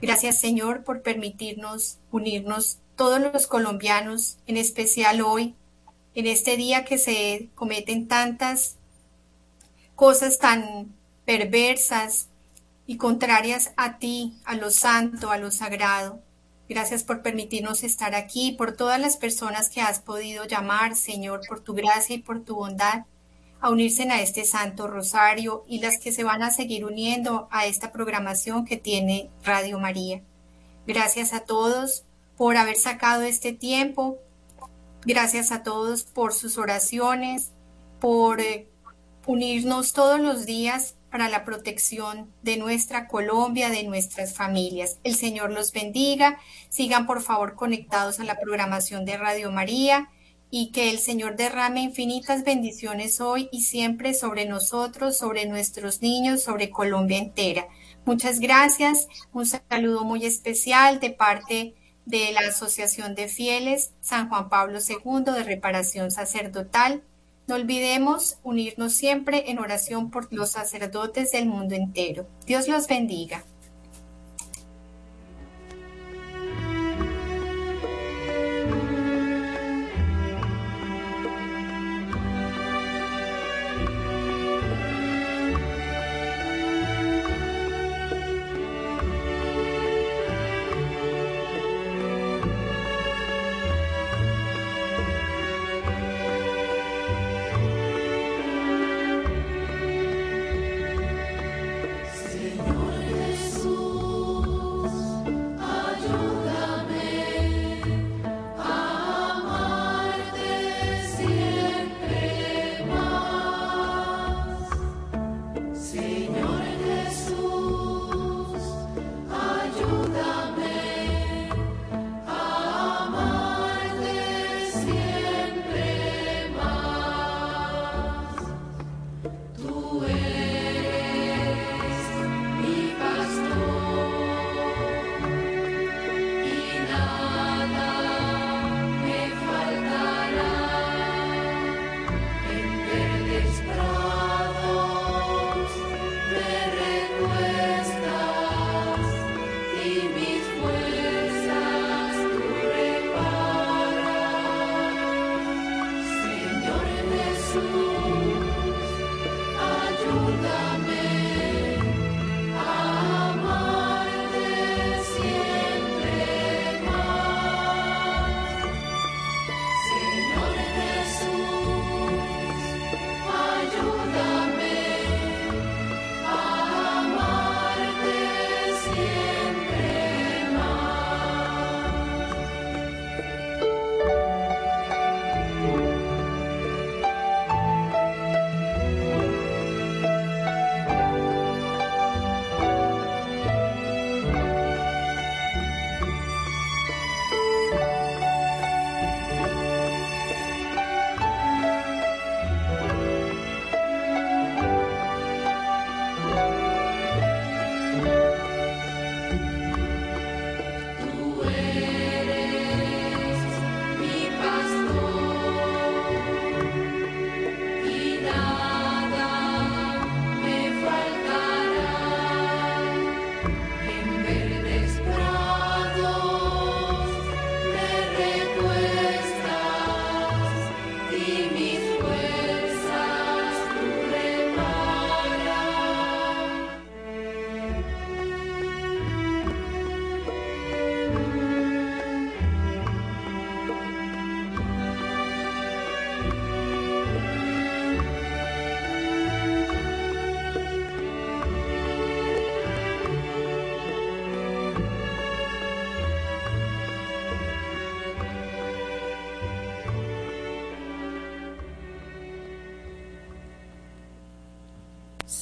Gracias 0.00 0.40
Señor 0.40 0.82
por 0.82 1.02
permitirnos 1.02 1.98
unirnos 2.10 2.78
todos 2.96 3.20
los 3.20 3.46
colombianos, 3.46 4.38
en 4.46 4.56
especial 4.56 5.20
hoy, 5.20 5.54
en 6.18 6.26
este 6.26 6.56
día 6.56 6.84
que 6.84 6.98
se 6.98 7.48
cometen 7.54 8.08
tantas 8.08 8.76
cosas 9.94 10.38
tan 10.38 10.92
perversas 11.24 12.28
y 12.88 12.96
contrarias 12.96 13.72
a 13.76 13.98
ti, 14.00 14.36
a 14.44 14.56
lo 14.56 14.72
santo, 14.72 15.30
a 15.30 15.38
lo 15.38 15.52
sagrado. 15.52 16.20
Gracias 16.68 17.04
por 17.04 17.22
permitirnos 17.22 17.84
estar 17.84 18.16
aquí, 18.16 18.50
por 18.50 18.76
todas 18.76 19.00
las 19.00 19.16
personas 19.16 19.70
que 19.70 19.80
has 19.80 20.00
podido 20.00 20.44
llamar, 20.44 20.96
Señor, 20.96 21.42
por 21.46 21.60
tu 21.60 21.72
gracia 21.74 22.16
y 22.16 22.18
por 22.18 22.44
tu 22.44 22.56
bondad, 22.56 23.04
a 23.60 23.70
unirse 23.70 24.02
a 24.10 24.20
este 24.20 24.44
Santo 24.44 24.88
Rosario 24.88 25.64
y 25.68 25.78
las 25.78 26.00
que 26.00 26.10
se 26.10 26.24
van 26.24 26.42
a 26.42 26.50
seguir 26.50 26.84
uniendo 26.84 27.46
a 27.52 27.66
esta 27.66 27.92
programación 27.92 28.64
que 28.64 28.76
tiene 28.76 29.30
Radio 29.44 29.78
María. 29.78 30.20
Gracias 30.84 31.32
a 31.32 31.44
todos 31.44 32.02
por 32.36 32.56
haber 32.56 32.74
sacado 32.74 33.22
este 33.22 33.52
tiempo. 33.52 34.18
Gracias 35.08 35.52
a 35.52 35.62
todos 35.62 36.02
por 36.02 36.34
sus 36.34 36.58
oraciones, 36.58 37.52
por 37.98 38.42
eh, 38.42 38.68
unirnos 39.24 39.94
todos 39.94 40.20
los 40.20 40.44
días 40.44 40.96
para 41.10 41.30
la 41.30 41.46
protección 41.46 42.30
de 42.42 42.58
nuestra 42.58 43.08
Colombia, 43.08 43.70
de 43.70 43.84
nuestras 43.84 44.34
familias. 44.34 44.98
El 45.04 45.14
Señor 45.14 45.50
los 45.50 45.72
bendiga. 45.72 46.38
Sigan 46.68 47.06
por 47.06 47.22
favor 47.22 47.54
conectados 47.54 48.20
a 48.20 48.24
la 48.24 48.38
programación 48.38 49.06
de 49.06 49.16
Radio 49.16 49.50
María 49.50 50.10
y 50.50 50.72
que 50.72 50.90
el 50.90 50.98
Señor 50.98 51.36
derrame 51.36 51.80
infinitas 51.80 52.44
bendiciones 52.44 53.22
hoy 53.22 53.48
y 53.50 53.62
siempre 53.62 54.12
sobre 54.12 54.44
nosotros, 54.44 55.16
sobre 55.16 55.46
nuestros 55.46 56.02
niños, 56.02 56.42
sobre 56.42 56.68
Colombia 56.68 57.16
entera. 57.16 57.66
Muchas 58.04 58.40
gracias. 58.40 59.08
Un 59.32 59.46
saludo 59.46 60.04
muy 60.04 60.26
especial 60.26 61.00
de 61.00 61.08
parte 61.08 61.77
de 62.08 62.32
la 62.32 62.40
Asociación 62.40 63.14
de 63.14 63.28
Fieles 63.28 63.92
San 64.00 64.30
Juan 64.30 64.48
Pablo 64.48 64.78
II 64.80 65.24
de 65.32 65.44
Reparación 65.44 66.10
Sacerdotal. 66.10 67.02
No 67.46 67.54
olvidemos 67.54 68.38
unirnos 68.42 68.94
siempre 68.94 69.50
en 69.50 69.58
oración 69.58 70.10
por 70.10 70.32
los 70.32 70.50
sacerdotes 70.50 71.32
del 71.32 71.46
mundo 71.46 71.74
entero. 71.74 72.26
Dios 72.46 72.66
los 72.66 72.88
bendiga. 72.88 73.44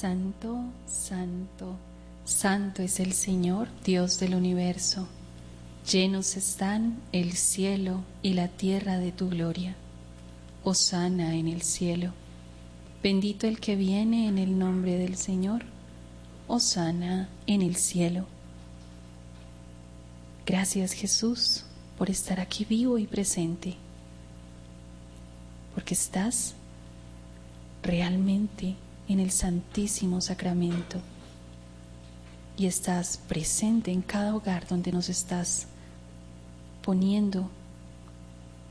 Santo, 0.07 0.63
santo, 0.85 1.75
santo 2.23 2.81
es 2.81 3.01
el 3.01 3.11
Señor, 3.11 3.67
Dios 3.83 4.21
del 4.21 4.35
universo. 4.35 5.05
Llenos 5.91 6.37
están 6.37 7.01
el 7.11 7.33
cielo 7.33 8.05
y 8.21 8.31
la 8.31 8.47
tierra 8.47 8.99
de 8.99 9.11
tu 9.11 9.27
gloria. 9.27 9.75
Hosana 10.63 11.35
en 11.35 11.49
el 11.49 11.61
cielo. 11.61 12.13
Bendito 13.03 13.47
el 13.47 13.59
que 13.59 13.75
viene 13.75 14.29
en 14.29 14.37
el 14.37 14.57
nombre 14.57 14.97
del 14.97 15.17
Señor. 15.17 15.65
Hosana 16.47 17.27
en 17.45 17.61
el 17.61 17.75
cielo. 17.75 18.27
Gracias 20.45 20.93
Jesús 20.93 21.65
por 21.97 22.09
estar 22.09 22.39
aquí 22.39 22.63
vivo 22.63 22.97
y 22.97 23.07
presente. 23.07 23.75
Porque 25.75 25.95
estás 25.95 26.55
realmente 27.83 28.77
en 29.07 29.19
el 29.19 29.31
Santísimo 29.31 30.21
Sacramento 30.21 30.99
y 32.57 32.65
estás 32.65 33.17
presente 33.27 33.91
en 33.91 34.01
cada 34.01 34.35
hogar 34.35 34.67
donde 34.67 34.91
nos 34.91 35.09
estás 35.09 35.67
poniendo 36.81 37.49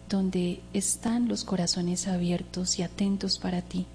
donde 0.08 0.60
están 0.72 1.28
los 1.28 1.44
corazones 1.44 2.06
abiertos 2.06 2.78
y 2.78 2.82
atentos 2.82 3.38
para 3.38 3.62
ti. 3.62 3.86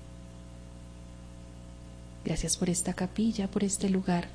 Gracias 2.26 2.58
por 2.58 2.70
esta 2.70 2.94
capilla, 2.94 3.50
por 3.50 3.64
este 3.64 3.90
lugar 3.90 4.28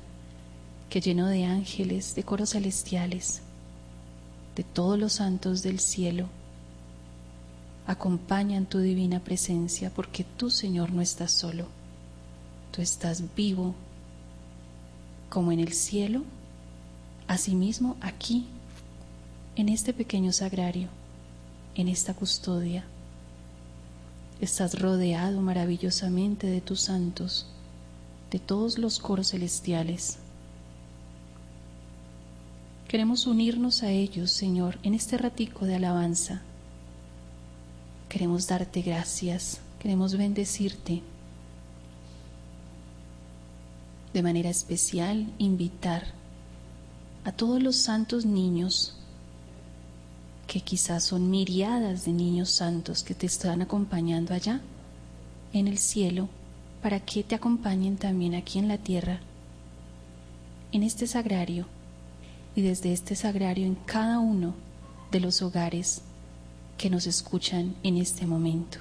que 0.89 1.01
lleno 1.01 1.27
de 1.27 1.45
ángeles, 1.45 2.15
de 2.15 2.23
coros 2.23 2.51
celestiales, 2.51 3.41
de 4.55 4.63
todos 4.63 4.97
los 4.97 5.13
santos 5.13 5.61
del 5.61 5.79
cielo, 5.79 6.27
acompañan 7.85 8.65
tu 8.65 8.79
divina 8.79 9.19
presencia 9.19 9.91
porque 9.93 10.23
tú, 10.23 10.49
Señor, 10.49 10.91
no 10.91 11.01
estás 11.01 11.31
solo. 11.31 11.76
Tú 12.77 12.83
estás 12.83 13.23
vivo 13.35 13.73
como 15.31 15.51
en 15.51 15.59
el 15.59 15.73
cielo, 15.73 16.21
asimismo 17.27 17.97
aquí, 18.01 18.45
en 19.55 19.69
este 19.69 19.93
pequeño 19.93 20.31
sagrario, 20.31 20.87
en 21.73 21.87
esta 21.87 22.13
custodia. 22.13 22.85
Estás 24.41 24.79
rodeado 24.79 25.41
maravillosamente 25.41 26.45
de 26.45 26.61
tus 26.61 26.81
santos, 26.81 27.47
de 28.29 28.37
todos 28.37 28.77
los 28.77 28.99
coros 28.99 29.29
celestiales. 29.31 30.19
Queremos 32.87 33.25
unirnos 33.25 33.81
a 33.81 33.89
ellos, 33.89 34.29
Señor, 34.29 34.77
en 34.83 34.93
este 34.93 35.17
ratico 35.17 35.65
de 35.65 35.77
alabanza. 35.77 36.43
Queremos 38.07 38.45
darte 38.45 38.83
gracias, 38.83 39.61
queremos 39.79 40.15
bendecirte. 40.15 41.01
De 44.17 44.23
manera 44.23 44.49
especial, 44.49 45.31
invitar 45.37 46.03
a 47.23 47.31
todos 47.31 47.61
los 47.61 47.75
santos 47.75 48.25
niños, 48.25 48.95
que 50.47 50.61
quizás 50.61 51.03
son 51.03 51.29
miriadas 51.29 52.05
de 52.05 52.13
niños 52.13 52.49
santos 52.49 53.03
que 53.03 53.13
te 53.13 53.27
están 53.27 53.61
acompañando 53.61 54.33
allá 54.33 54.59
en 55.53 55.67
el 55.67 55.77
cielo, 55.77 56.29
para 56.81 56.99
que 56.99 57.21
te 57.21 57.35
acompañen 57.35 57.97
también 57.97 58.33
aquí 58.33 58.57
en 58.57 58.67
la 58.67 58.79
tierra, 58.79 59.19
en 60.71 60.81
este 60.81 61.05
sagrario 61.05 61.67
y 62.55 62.63
desde 62.63 62.93
este 62.93 63.15
sagrario 63.15 63.67
en 63.67 63.75
cada 63.75 64.17
uno 64.17 64.55
de 65.11 65.19
los 65.19 65.43
hogares 65.43 66.01
que 66.79 66.89
nos 66.89 67.05
escuchan 67.05 67.75
en 67.83 67.97
este 67.97 68.25
momento. 68.25 68.79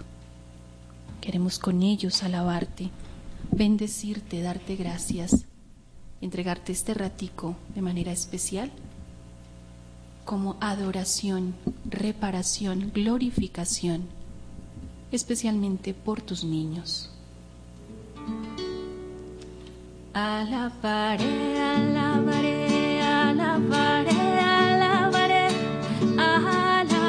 Queremos 1.20 1.58
con 1.58 1.82
ellos 1.82 2.22
alabarte, 2.22 2.88
bendecirte, 3.50 4.42
darte 4.42 4.76
gracias, 4.76 5.46
entregarte 6.20 6.72
este 6.72 6.94
ratico 6.94 7.56
de 7.74 7.82
manera 7.82 8.12
especial 8.12 8.70
como 10.24 10.56
adoración, 10.60 11.54
reparación, 11.88 12.90
glorificación, 12.92 14.08
especialmente 15.12 15.94
por 15.94 16.20
tus 16.20 16.44
niños. 16.44 17.10
Alabaré, 20.12 21.60
alabaré, 21.60 23.00
alabaré, 23.02 24.40
alabaré, 24.40 25.48
alabaré 26.18 27.02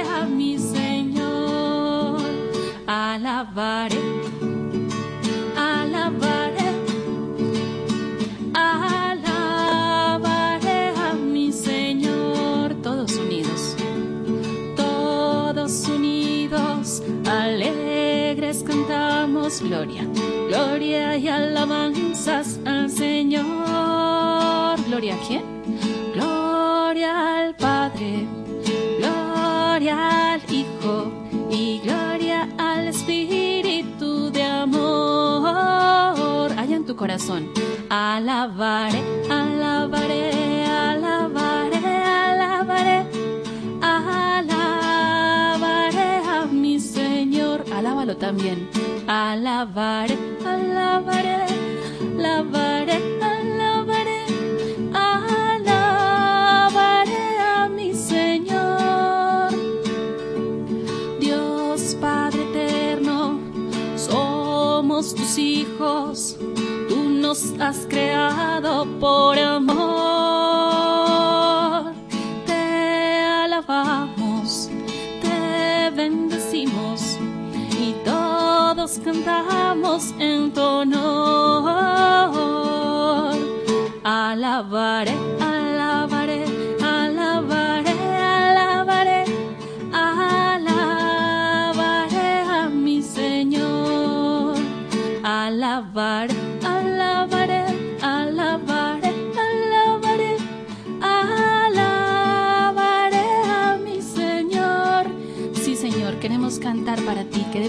a 0.00 0.26
mi 0.26 0.58
Señor, 0.58 2.20
alabaré. 2.86 4.13
Gloria 20.84 21.16
y 21.16 21.28
alabanzas 21.28 22.60
al 22.66 22.90
Señor. 22.90 24.76
¿Gloria 24.86 25.14
a 25.14 25.18
quién? 25.26 25.42
Gloria 26.12 27.38
al 27.38 27.56
Padre, 27.56 28.26
gloria 28.98 30.34
al 30.34 30.42
Hijo 30.52 31.10
y 31.50 31.80
gloria 31.80 32.50
al 32.58 32.88
Espíritu 32.88 34.30
de 34.30 34.42
amor. 34.42 36.52
Allá 36.52 36.76
en 36.76 36.84
tu 36.84 36.94
corazón, 36.94 37.48
alabaré, 37.88 39.02
alabaré, 39.30 40.66
alabaré, 40.66 41.86
alabaré, 41.86 43.06
alabaré 43.80 44.62
a 46.28 46.44
mi 46.50 46.78
Señor. 46.78 47.64
Alábalo 47.72 48.18
también. 48.18 48.73
Alabaré, 49.06 50.16
alabaré, 50.46 51.46
alabaré, 52.16 52.98
alabaré, 53.20 54.24
alabaré 54.94 56.58
a 57.38 57.68
mi 57.68 57.92
Señor. 57.92 59.50
Dios 61.20 61.96
Padre 62.00 62.42
eterno, 62.50 63.38
somos 63.94 65.14
tus 65.14 65.36
hijos, 65.36 66.38
tú 66.88 66.96
nos 67.10 67.52
has 67.60 67.86
creado 67.86 68.86
por 68.98 69.38
amor. 69.38 69.84
Te 72.46 73.20
alabamos, 73.22 74.13
cantamos 79.02 80.12
en. 80.18 80.44
Alabaré, 84.04 84.04
alabaré, 84.04 85.14
alabaré, 85.40 86.13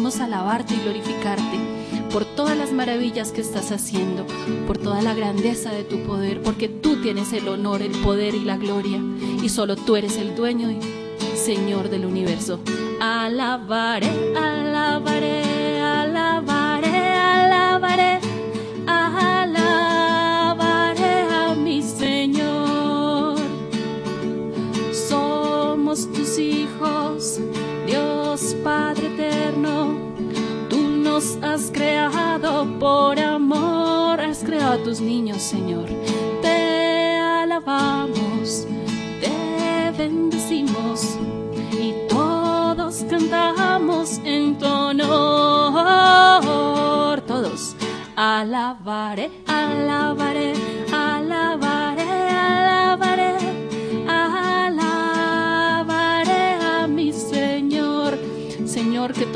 alabarte 0.05 0.75
y 0.75 0.81
glorificarte 0.83 1.57
por 2.11 2.25
todas 2.25 2.55
las 2.55 2.71
maravillas 2.71 3.31
que 3.31 3.41
estás 3.41 3.71
haciendo, 3.71 4.25
por 4.67 4.77
toda 4.77 5.01
la 5.01 5.15
grandeza 5.15 5.71
de 5.71 5.83
tu 5.83 6.03
poder, 6.03 6.43
porque 6.43 6.69
tú 6.69 7.01
tienes 7.01 7.33
el 7.33 7.47
honor, 7.47 7.81
el 7.81 7.91
poder 7.91 8.35
y 8.35 8.41
la 8.41 8.57
gloria, 8.57 9.01
y 9.43 9.49
solo 9.49 9.75
tú 9.75 9.95
eres 9.95 10.17
el 10.17 10.35
dueño 10.35 10.69
y 10.69 10.79
Señor 11.35 11.89
del 11.89 12.05
universo. 12.05 12.59
Alabaré, 13.01 14.07
alabaré, 14.37 15.81
alabaré, 15.81 17.09
alabaré, 17.09 18.19
alabaré 18.85 19.61
a 21.31 21.55
mi 21.55 21.81
Señor. 21.81 23.37
Somos 24.93 26.11
tus 26.13 26.37
hijos, 26.37 27.39
Dios 27.87 28.55
Padre 28.63 29.04
eterno. 29.55 29.95
Tú 30.69 30.77
nos 30.77 31.37
has 31.41 31.71
creado 31.71 32.67
por 32.79 33.17
amor, 33.19 34.19
has 34.19 34.43
creado 34.43 34.73
a 34.73 34.83
tus 34.83 34.99
niños, 34.99 35.41
Señor. 35.41 35.87
Te 36.41 37.17
alabamos, 37.17 38.67
te 39.21 39.91
bendecimos 39.97 41.17
y 41.71 41.93
todos 42.09 43.05
cantamos 43.09 44.19
en 44.23 44.57
tu 44.57 44.65
honor. 44.65 46.01
Todos 47.21 47.75
alabaré, 48.15 49.31
alabaré, 49.47 50.53
alabaré, 50.91 50.94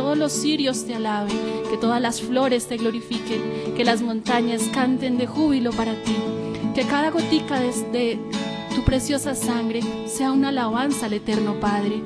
todos 0.10 0.18
los 0.18 0.34
cirios 0.34 0.86
te 0.86 0.96
alaben, 0.96 1.38
que 1.70 1.78
todas 1.78 2.02
las 2.02 2.20
flores 2.20 2.66
te 2.68 2.78
glorifiquen, 2.78 3.76
que 3.78 3.86
las 3.86 4.02
montañas 4.02 4.64
canten 4.74 5.20
de 5.20 5.28
júbilo 5.28 5.70
para 5.72 5.94
ti, 6.02 6.16
que 6.74 6.82
cada 6.82 7.12
gotica 7.12 7.60
de, 7.60 7.68
de 7.92 8.20
tu 8.74 8.84
preciosa 8.84 9.36
sangre 9.36 9.82
sea 10.08 10.32
una 10.32 10.50
alabanza 10.50 11.06
al 11.06 11.14
eterno 11.14 11.60
Padre, 11.60 12.02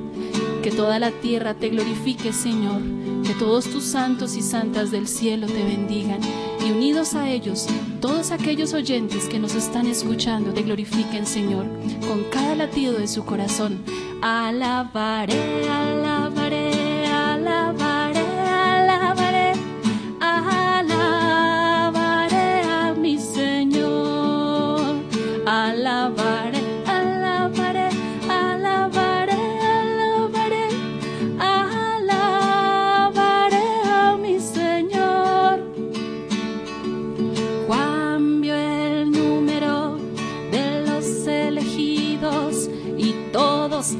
que 0.62 0.70
toda 0.70 0.98
la 0.98 1.12
tierra 1.12 1.54
te 1.54 1.70
glorifique, 1.70 2.34
Señor, 2.34 2.82
que 3.26 3.32
todos 3.38 3.64
tus 3.70 3.84
santos 3.84 4.36
y 4.36 4.42
santas 4.42 4.90
del 4.90 5.08
cielo 5.08 5.46
te 5.46 5.64
bendigan 5.64 6.20
y 6.62 6.72
unidos 6.72 7.14
a 7.14 7.30
ellos, 7.30 7.66
todos 8.02 8.32
aquellos 8.32 8.74
oyentes 8.74 9.28
que 9.30 9.38
nos 9.38 9.54
están 9.54 9.86
escuchando 9.86 10.52
te 10.52 10.60
glorifiquen, 10.60 11.24
Señor, 11.24 11.64
con 12.06 12.24
cada 12.24 12.54
latido 12.54 12.92
de 12.98 13.08
su 13.08 13.24
corazón. 13.24 13.82
Alabaré, 14.20 15.70
alabaré, 15.70 16.23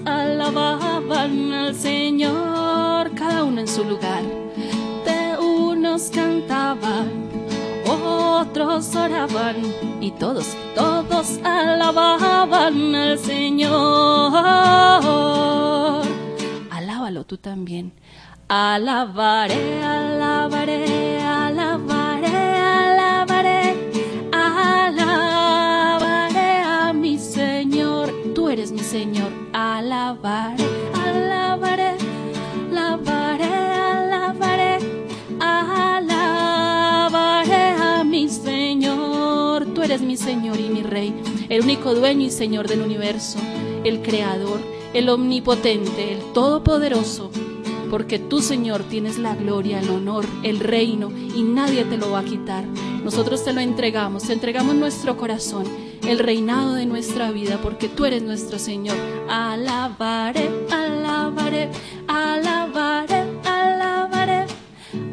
alababan 0.05 1.52
al 1.52 1.74
Señor, 1.74 3.15
cada 3.15 3.44
uno 3.44 3.61
en 3.61 3.69
su 3.69 3.85
lugar. 3.85 4.23
De 5.05 5.36
unos 5.39 6.11
cantaban, 6.11 7.11
otros 7.86 8.94
oraban 8.97 9.56
y 10.01 10.11
todos, 10.12 10.56
todos 10.74 11.39
alababan 11.44 12.94
al 12.94 13.19
Señor. 13.19 14.32
Alábalo 16.70 17.24
tú 17.24 17.36
también. 17.36 17.93
Alabaré, 18.48 19.82
alabaré, 19.82 20.23
Alabaré, 30.15 30.65
alabaré, 30.95 31.97
alabaré, 32.70 33.53
alabaré, 34.12 34.78
alabaré 35.41 36.74
a 37.82 38.05
mi 38.05 38.28
Señor. 38.28 39.66
Tú 39.74 39.82
eres 39.82 40.03
mi 40.03 40.16
Señor 40.16 40.61
y 40.61 40.69
mi 40.69 40.82
Rey, 40.82 41.12
el 41.49 41.62
único 41.62 41.97
dueño 41.97 42.27
y 42.27 42.31
Señor 42.31 42.69
del 42.69 42.82
universo, 42.82 43.41
el 43.82 44.03
Creador, 44.03 44.61
el 44.93 45.09
Omnipotente, 45.09 46.12
el 46.12 46.20
Todopoderoso 46.32 47.32
porque 47.91 48.19
tú, 48.19 48.41
Señor, 48.41 48.82
tienes 48.82 49.19
la 49.19 49.36
gloria, 49.36 49.78
el 49.78 49.89
honor, 49.89 50.24
el 50.43 50.59
reino 50.59 51.12
y 51.12 51.45
nadie 51.45 51.85
te 51.85 51.97
lo 51.97 52.11
va 52.11 52.20
a 52.20 52.24
quitar. 52.24 52.65
Nosotros 53.05 53.45
te 53.45 53.53
lo 53.53 53.61
entregamos, 53.61 54.24
te 54.24 54.32
entregamos 54.32 54.74
nuestro 54.74 55.16
corazón, 55.16 55.65
el 56.06 56.18
reinado 56.18 56.74
de 56.74 56.86
nuestra 56.86 57.31
vida, 57.31 57.60
porque 57.62 57.89
tú 57.89 58.05
eres 58.05 58.22
nuestro 58.22 58.59
Señor. 58.59 58.97
Alabaré, 59.28 60.51
alabaré, 60.70 61.70
alabaré, 62.09 63.24
alabaré, 63.44 64.47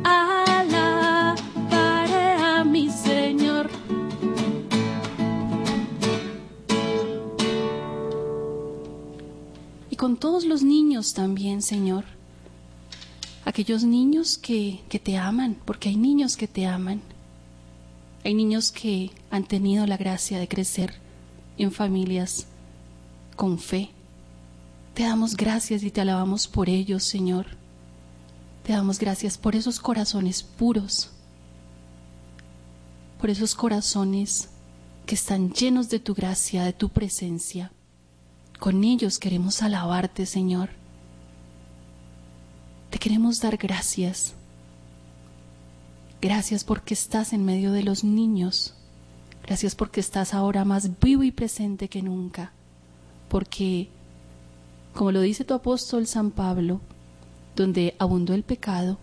alabaré 0.03 1.03
a 2.43 2.63
mi 2.65 2.89
Señor. 2.89 3.69
Y 9.89 9.95
con 9.95 10.17
todos 10.17 10.45
los 10.45 10.63
niños 10.63 11.13
también, 11.13 11.61
Señor 11.61 12.05
aquellos 13.43 13.83
niños 13.83 14.37
que, 14.37 14.79
que, 14.87 14.97
te 14.97 15.17
aman, 15.17 15.57
porque 15.65 15.89
hay 15.89 15.97
niños 15.97 16.37
que 16.37 16.47
te 16.47 16.65
aman. 16.65 17.01
Hay 18.23 18.35
niños 18.35 18.71
que 18.71 19.11
han 19.31 19.45
tenido 19.45 19.87
la 19.87 19.97
gracia 19.97 20.39
de 20.39 20.47
crecer 20.47 20.93
en 21.57 21.71
familias 21.71 22.45
con 23.35 23.57
fe. 23.57 23.89
Te 24.93 25.03
damos 25.03 25.35
gracias 25.35 25.83
y 25.83 25.89
te 25.89 26.01
alabamos 26.01 26.47
por 26.47 26.69
ellos, 26.69 27.03
Señor. 27.03 27.47
Te 28.63 28.73
damos 28.73 28.99
gracias 28.99 29.37
por 29.37 29.55
esos 29.55 29.79
corazones 29.79 30.43
puros, 30.43 31.09
por 33.19 33.31
esos 33.31 33.55
corazones 33.55 34.49
que 35.07 35.15
están 35.15 35.51
llenos 35.51 35.89
de 35.89 35.99
tu 35.99 36.13
gracia, 36.13 36.63
de 36.63 36.73
tu 36.73 36.89
presencia. 36.89 37.71
Con 38.59 38.83
ellos 38.83 39.17
queremos 39.17 39.63
alabarte, 39.63 40.27
Señor. 40.27 40.69
Te 42.91 42.99
queremos 42.99 43.39
dar 43.39 43.57
gracias. 43.57 44.35
Gracias 46.21 46.63
porque 46.63 46.93
estás 46.93 47.33
en 47.33 47.43
medio 47.43 47.71
de 47.71 47.83
los 47.83 48.03
niños. 48.03 48.75
Gracias 49.43 49.75
porque 49.75 49.99
estás 49.99 50.33
ahora 50.33 50.63
más 50.65 50.99
vivo 50.99 51.23
y 51.23 51.31
presente 51.31 51.87
que 51.87 52.01
nunca. 52.01 52.53
Porque, 53.27 53.89
como 54.93 55.11
lo 55.11 55.21
dice 55.21 55.43
tu 55.43 55.53
apóstol 55.53 56.05
San 56.05 56.31
Pablo, 56.31 56.79
donde 57.55 57.95
abundó 57.97 58.33
el 58.33 58.43
pecado, 58.43 58.99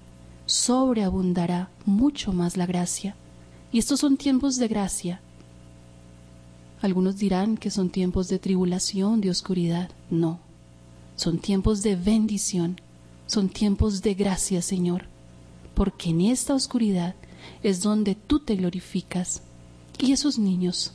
sobreabundará 0.46 1.70
mucho 1.84 2.32
más 2.32 2.56
la 2.56 2.66
gracia. 2.66 3.16
Y 3.72 3.78
estos 3.78 4.00
son 4.00 4.16
tiempos 4.16 4.56
de 4.56 4.68
gracia. 4.68 5.20
Algunos 6.80 7.18
dirán 7.18 7.56
que 7.56 7.70
son 7.70 7.90
tiempos 7.90 8.28
de 8.28 8.38
tribulación, 8.38 9.20
de 9.20 9.30
oscuridad. 9.30 9.90
No, 10.08 10.38
son 11.16 11.38
tiempos 11.38 11.82
de 11.82 11.96
bendición 11.96 12.80
son 13.28 13.50
tiempos 13.50 14.00
de 14.00 14.14
gracia, 14.14 14.62
Señor, 14.62 15.04
porque 15.78 16.10
en 16.10 16.22
esta 16.22 16.54
oscuridad 16.54 17.14
es 17.62 17.82
donde 17.82 18.16
tú 18.16 18.40
te 18.40 18.56
glorificas. 18.56 19.42
Y 19.96 20.10
esos 20.10 20.36
niños 20.36 20.94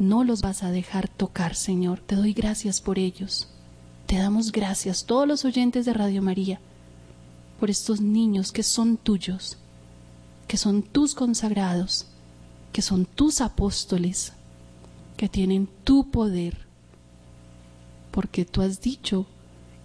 no 0.00 0.24
los 0.24 0.42
vas 0.42 0.64
a 0.64 0.72
dejar 0.72 1.06
tocar, 1.06 1.54
Señor. 1.54 2.00
Te 2.00 2.16
doy 2.16 2.32
gracias 2.32 2.80
por 2.80 2.98
ellos. 2.98 3.46
Te 4.06 4.18
damos 4.18 4.50
gracias, 4.50 5.06
todos 5.06 5.28
los 5.28 5.44
oyentes 5.44 5.86
de 5.86 5.94
Radio 5.94 6.22
María, 6.22 6.58
por 7.60 7.70
estos 7.70 8.00
niños 8.00 8.50
que 8.50 8.64
son 8.64 8.96
tuyos, 8.96 9.58
que 10.48 10.56
son 10.56 10.82
tus 10.82 11.14
consagrados, 11.14 12.08
que 12.72 12.82
son 12.82 13.06
tus 13.06 13.40
apóstoles, 13.40 14.32
que 15.16 15.28
tienen 15.28 15.68
tu 15.84 16.10
poder, 16.10 16.66
porque 18.10 18.44
tú 18.44 18.60
has 18.60 18.80
dicho 18.80 19.26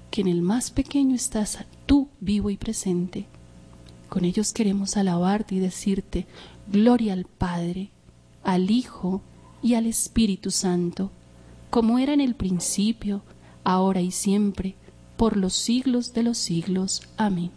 que 0.09 0.21
en 0.21 0.29
el 0.29 0.41
más 0.41 0.71
pequeño 0.71 1.15
estás 1.15 1.59
tú 1.85 2.09
vivo 2.19 2.49
y 2.49 2.57
presente. 2.57 3.27
Con 4.09 4.25
ellos 4.25 4.53
queremos 4.53 4.97
alabarte 4.97 5.55
y 5.55 5.59
decirte, 5.59 6.25
gloria 6.67 7.13
al 7.13 7.25
Padre, 7.25 7.91
al 8.43 8.71
Hijo 8.71 9.21
y 9.61 9.75
al 9.75 9.85
Espíritu 9.85 10.49
Santo, 10.49 11.11
como 11.69 11.99
era 11.99 12.13
en 12.13 12.21
el 12.21 12.33
principio, 12.33 13.21
ahora 13.63 14.01
y 14.01 14.11
siempre, 14.11 14.75
por 15.15 15.37
los 15.37 15.53
siglos 15.53 16.13
de 16.13 16.23
los 16.23 16.37
siglos. 16.37 17.03
Amén. 17.17 17.51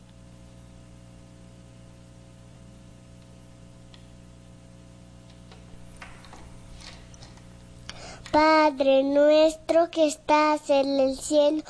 Padre 8.31 9.03
nuestro 9.03 9.91
que 9.91 10.07
estás 10.07 10.71
en 10.71 10.99
el 10.99 11.17
cielo, 11.17 11.63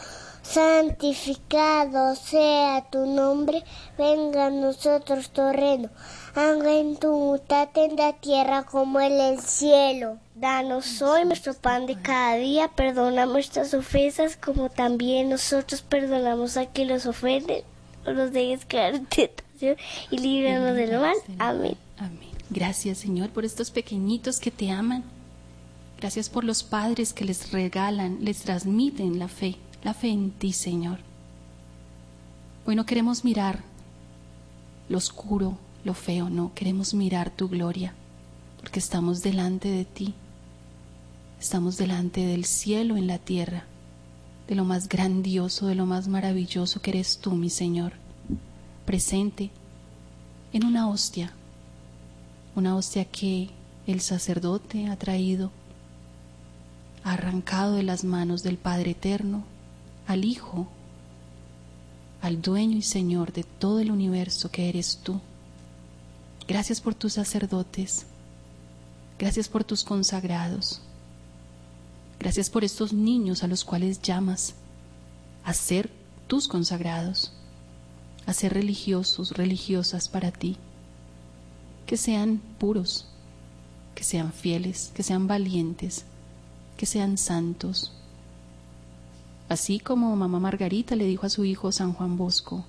santificado 0.43 2.17
sea 2.17 2.85
tu 2.91 3.07
nombre, 3.07 3.65
venga 3.97 4.47
a 4.47 4.51
nosotros 4.51 5.31
tu 5.31 5.43
reino, 5.53 5.89
haga 6.35 6.75
en 6.75 6.97
tu 6.97 7.11
voluntad 7.11 7.69
en 7.75 7.97
la 7.97 8.13
tierra 8.15 8.65
como 8.65 9.01
en 9.01 9.13
el 9.13 9.41
cielo. 9.41 10.19
Danos 10.35 11.01
hoy 11.01 11.25
nuestro 11.25 11.55
pan 11.55 11.87
de 11.87 12.01
cada 12.01 12.37
día, 12.37 12.69
perdona 12.69 13.27
nuestras 13.27 13.73
ofensas 13.73 14.37
como 14.37 14.69
también 14.69 15.31
nosotros 15.31 15.83
perdonamos 15.83 16.57
a 16.57 16.67
quienes 16.67 17.05
nos 17.05 17.17
ofenden, 17.17 17.63
no 18.05 18.13
nos 18.13 18.33
dejes 18.33 18.65
caer 18.65 18.97
en 18.97 19.07
tentación 19.07 19.77
y 20.11 20.19
líbranos 20.19 20.75
del 20.75 20.99
mal. 20.99 21.17
Amén. 21.39 21.77
Amén. 21.99 22.31
Gracias 22.51 22.99
Señor 22.99 23.31
por 23.31 23.45
estos 23.45 23.71
pequeñitos 23.71 24.41
que 24.41 24.51
te 24.51 24.71
aman. 24.71 25.05
Gracias 26.01 26.29
por 26.29 26.43
los 26.43 26.65
padres 26.65 27.13
que 27.13 27.25
les 27.25 27.53
regalan, 27.53 28.25
les 28.25 28.41
transmiten 28.41 29.21
la 29.21 29.29
fe 29.29 29.57
la 29.83 29.95
fe 29.95 30.09
en 30.09 30.31
ti, 30.31 30.53
Señor. 30.53 31.01
Hoy 32.65 32.77
no 32.77 32.87
queremos 32.87 33.25
mirar 33.25 33.65
lo 34.89 34.99
oscuro, 34.99 35.59
lo 35.85 35.95
feo, 35.95 36.31
no, 36.31 36.53
queremos 36.55 36.95
mirar 36.95 37.31
tu 37.31 37.49
gloria, 37.49 37.95
porque 38.61 38.79
estamos 38.79 39.23
delante 39.23 39.69
de 39.69 39.85
ti, 39.85 40.15
estamos 41.41 41.77
delante 41.77 42.25
del 42.25 42.45
cielo 42.45 42.97
en 42.97 43.07
la 43.07 43.19
tierra, 43.19 43.65
de 44.47 44.55
lo 44.55 44.65
más 44.65 44.89
grandioso, 44.89 45.67
de 45.67 45.75
lo 45.75 45.87
más 45.87 46.09
maravilloso 46.09 46.81
que 46.81 46.91
eres 46.91 47.19
tú, 47.19 47.33
mi 47.33 47.51
Señor, 47.51 47.95
presente 48.85 49.51
en 50.53 50.65
una 50.65 50.89
hostia, 50.89 51.33
una 52.55 52.77
hostia 52.77 53.05
que 53.05 53.51
el 53.87 54.01
sacerdote 54.01 54.87
ha 54.87 54.97
traído, 54.97 55.51
arrancado 57.03 57.75
de 57.75 57.83
las 57.83 58.05
manos 58.05 58.45
del 58.45 58.59
Padre 58.59 58.93
Eterno, 58.93 59.45
al 60.07 60.25
Hijo, 60.25 60.69
al 62.21 62.41
dueño 62.41 62.77
y 62.77 62.83
Señor 62.83 63.33
de 63.33 63.45
todo 63.45 63.81
el 63.81 63.91
universo 63.91 64.51
que 64.51 64.69
eres 64.69 64.99
tú. 65.03 65.21
Gracias 66.47 66.81
por 66.81 66.95
tus 66.95 67.15
sacerdotes. 67.15 68.07
Gracias 69.19 69.49
por 69.49 69.65
tus 69.65 69.85
consagrados. 69.85 70.81
Gracias 72.19 72.51
por 72.51 72.65
estos 72.65 72.93
niños 72.93 73.43
a 73.43 73.49
los 73.49 73.65
cuales 73.65 74.01
llamas 74.03 74.55
a 75.45 75.55
ser 75.55 75.91
tus 76.29 76.47
consagrados, 76.47 77.33
a 78.27 78.33
ser 78.33 78.55
religiosos, 78.55 79.33
religiosas 79.33 80.09
para 80.09 80.31
ti. 80.31 80.57
Que 81.87 81.97
sean 81.97 82.41
puros, 82.59 83.07
que 83.95 84.05
sean 84.05 84.33
fieles, 84.33 84.93
que 84.95 85.03
sean 85.03 85.27
valientes, 85.27 86.05
que 86.77 86.87
sean 86.87 87.19
santos. 87.19 87.93
Así 89.49 89.79
como 89.81 90.15
mamá 90.17 90.41
Margarita 90.41 90.97
le 90.97 91.05
dijo 91.05 91.27
a 91.27 91.31
su 91.31 91.45
hijo 91.45 91.73
San 91.73 91.93
Juan 91.93 92.17
Bosco, 92.17 92.65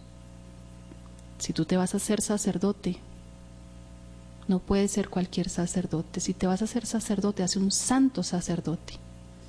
si 1.37 1.53
tú 1.53 1.65
te 1.65 1.77
vas 1.77 1.95
a 1.95 1.99
ser 1.99 2.21
sacerdote, 2.21 2.99
no 4.47 4.59
puede 4.59 4.87
ser 4.87 5.09
cualquier 5.09 5.49
sacerdote. 5.49 6.19
Si 6.19 6.33
te 6.33 6.47
vas 6.47 6.61
a 6.61 6.67
ser 6.67 6.85
sacerdote, 6.85 7.43
hace 7.43 7.59
un 7.59 7.71
santo 7.71 8.23
sacerdote. 8.23 8.95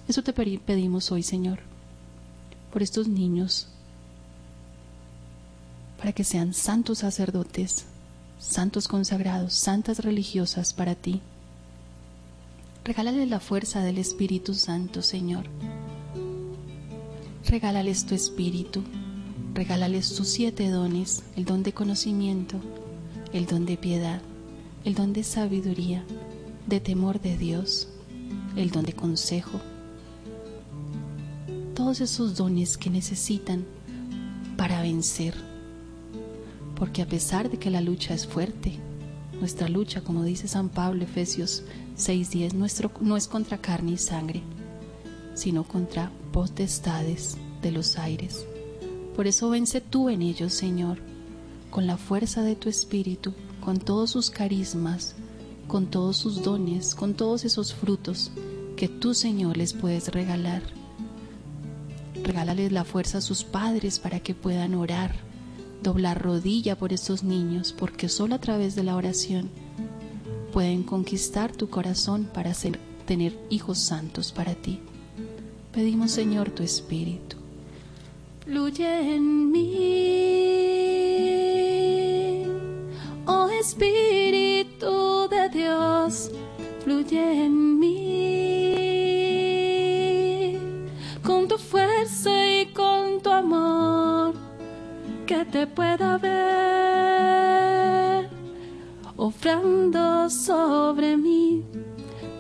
Eso 0.09 0.23
te 0.23 0.33
pedimos 0.33 1.11
hoy, 1.11 1.23
Señor, 1.23 1.61
por 2.73 2.83
estos 2.83 3.09
niños, 3.09 3.69
para 5.99 6.13
que 6.13 6.25
sean 6.25 6.53
santos 6.53 6.99
sacerdotes, 6.99 7.87
santos 8.39 8.89
consagrados, 8.89 9.55
santas 9.55 10.01
religiosas 10.01 10.75
para 10.75 10.95
ti. 10.95 11.23
Regálales 12.85 13.29
la 13.31 13.41
fuerza 13.41 13.81
del 13.83 13.99
Espíritu 13.99 14.53
Santo, 14.53 15.01
Señor. 15.01 15.47
Regálales 17.47 18.07
tu 18.07 18.15
espíritu, 18.15 18.83
regálales 19.53 20.15
tus 20.15 20.29
siete 20.29 20.71
dones, 20.71 21.23
el 21.37 21.45
don 21.45 21.63
de 21.63 21.73
conocimiento, 21.73 22.57
el 23.33 23.47
don 23.47 23.67
de 23.67 23.77
piedad, 23.77 24.21
el 24.85 24.95
don 24.95 25.13
de 25.13 25.23
sabiduría, 25.25 26.05
de 26.67 26.81
temor 26.81 27.21
de 27.21 27.37
Dios, 27.37 27.89
el 28.57 28.71
don 28.71 28.85
de 28.85 28.95
consejo, 28.95 29.61
todos 31.75 32.01
esos 32.01 32.37
dones 32.37 32.79
que 32.79 32.89
necesitan 32.89 33.65
para 34.57 34.81
vencer. 34.81 35.35
Porque 36.77 37.03
a 37.03 37.07
pesar 37.07 37.51
de 37.51 37.59
que 37.59 37.71
la 37.71 37.83
lucha 37.83 38.15
es 38.15 38.27
fuerte, 38.27 38.79
nuestra 39.39 39.69
lucha, 39.69 40.01
como 40.01 40.23
dice 40.23 40.49
San 40.49 40.71
Pablo, 40.71 41.05
Efesios 41.05 41.63
6:10, 41.97 42.55
nuestro 42.55 42.91
no 43.01 43.17
es 43.17 43.29
contra 43.29 43.59
carne 43.59 43.93
y 43.93 43.99
sangre, 43.99 44.43
sino 45.35 45.65
contra 45.65 46.11
potestades 46.33 47.37
de 47.63 47.73
los 47.73 47.99
aires. 47.99 48.47
Por 49.15 49.27
eso 49.27 49.51
vence 49.51 49.81
tú 49.81 50.09
en 50.09 50.23
ellos, 50.23 50.53
Señor, 50.53 50.99
con 51.71 51.87
la 51.87 51.97
fuerza 51.97 52.43
de 52.43 52.57
tu 52.57 52.69
espíritu, 52.69 53.33
con 53.61 53.79
todos 53.79 54.11
sus 54.11 54.31
carismas, 54.31 55.15
con 55.69 55.87
todos 55.87 56.17
sus 56.17 56.43
dones, 56.43 56.95
con 56.95 57.15
todos 57.15 57.45
esos 57.45 57.75
frutos 57.75 58.31
que 58.77 58.89
tú, 58.89 59.15
Señor, 59.15 59.57
les 59.57 59.73
puedes 59.73 60.09
regalar 60.09 60.63
Regálales 62.25 62.73
la 62.73 62.85
fuerza 62.85 63.19
a 63.19 63.21
sus 63.21 63.45
padres 63.45 63.99
para 63.99 64.19
que 64.19 64.35
puedan 64.35 64.75
orar, 64.75 65.15
doblar 65.83 66.23
rodilla 66.23 66.75
por 66.75 66.95
estos 66.95 67.23
niños, 67.23 67.75
porque 67.79 68.09
solo 68.09 68.35
a 68.35 68.41
través 68.41 68.75
de 68.75 68.83
la 68.83 68.97
oración 68.97 69.51
pueden 70.51 70.85
conquistar 70.85 71.53
tu 71.53 71.69
corazón 71.69 72.31
para 72.33 72.53
tener 73.05 73.39
hijos 73.51 73.79
santos 73.79 74.33
para 74.33 74.55
ti. 74.55 74.81
Pedimos, 75.75 76.13
Señor, 76.13 76.51
tu 76.51 76.63
espíritu. 76.63 77.37
Fluye 78.45 79.15
en 79.15 79.51
mí, 79.51 79.65
oh 83.27 83.49
Espíritu 83.49 85.29
de 85.29 85.49
Dios, 85.49 86.31
fluye 86.85 87.45
en 87.47 87.79
mí 87.79 88.15
fuerza 91.59 92.31
y 92.47 92.67
con 92.67 93.21
tu 93.21 93.31
amor 93.31 94.35
que 95.27 95.45
te 95.47 95.67
pueda 95.67 96.19
ver, 96.19 97.49
ofrando 99.17 100.29
sobre 100.31 101.17
mí 101.17 101.65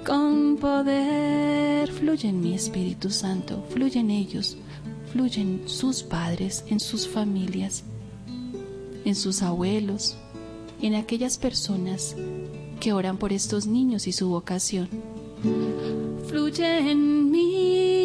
con 0.04 0.56
poder. 0.56 1.90
Fluye 1.92 2.28
en 2.28 2.40
mi 2.40 2.54
Espíritu 2.54 3.10
Santo, 3.10 3.64
fluye 3.70 4.00
en 4.00 4.10
ellos, 4.10 4.56
fluyen 5.12 5.62
sus 5.66 6.02
padres, 6.02 6.64
en 6.68 6.80
sus 6.80 7.08
familias, 7.08 7.84
en 9.04 9.14
sus 9.14 9.42
abuelos, 9.42 10.16
en 10.80 10.94
aquellas 10.94 11.38
personas 11.38 12.16
que 12.80 12.92
oran 12.92 13.16
por 13.16 13.32
estos 13.32 13.66
niños 13.66 14.06
y 14.06 14.12
su 14.12 14.28
vocación. 14.28 14.88
Fluye 16.28 16.90
en 16.90 17.30
mí 17.30 18.04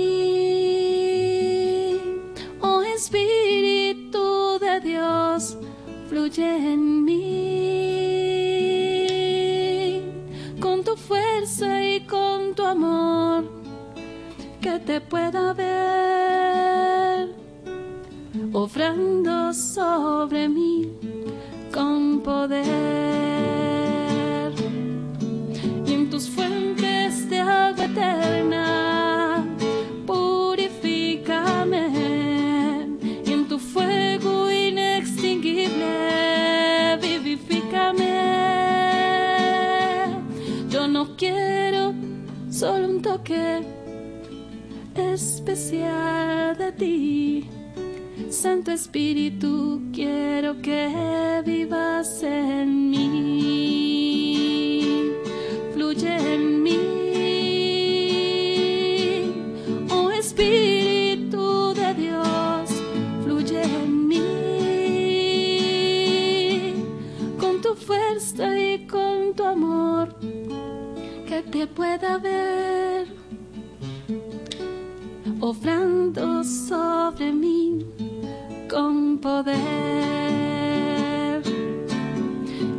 Espíritu 2.99 4.59
de 4.59 4.81
Dios, 4.81 5.57
fluye 6.09 6.43
en 6.43 7.05
mí 7.05 7.48
fuerza 11.10 11.84
y 11.84 12.02
con 12.02 12.53
tu 12.53 12.64
amor 12.64 13.44
que 14.61 14.77
te 14.77 15.02
pueda 15.02 15.53
ver, 15.53 17.34
obrando 18.53 19.52
sobre 19.52 20.48
mí 20.48 20.88
con 21.73 22.22
poder. 22.22 22.68
Y 25.88 25.94
en 25.94 26.11
tus 26.11 26.30
fuentes 26.30 27.27
de 27.27 27.40
agua 27.40 27.86
eterna, 27.86 28.69
solo 42.60 42.90
un 42.90 43.02
toque 43.02 43.64
especial 44.94 46.57
de 46.57 46.72
ti. 46.73 47.49
Santo 48.30 48.72
Espíritu, 48.73 49.81
quiero 49.94 50.61
que 50.61 51.41
vivas 51.45 52.22
en 52.22 52.90
mí, 52.90 53.14
fluye 55.73 56.18
en 56.34 56.64
mí. 56.64 56.80
Oh 59.90 60.11
Espíritu 60.11 61.73
de 61.73 61.94
Dios 61.94 62.69
en 63.52 64.07
mí 64.10 64.22
con 67.40 67.61
tu 67.61 67.73
fuerza 67.73 68.60
y 68.60 68.86
con 68.86 69.34
tu 69.34 69.44
amor 69.44 69.89
te 71.51 71.65
pueda 71.67 72.17
ver 72.17 73.07
obrando 75.39 76.43
sobre 76.43 77.31
mí 77.31 77.85
con 78.69 79.17
poder 79.17 79.57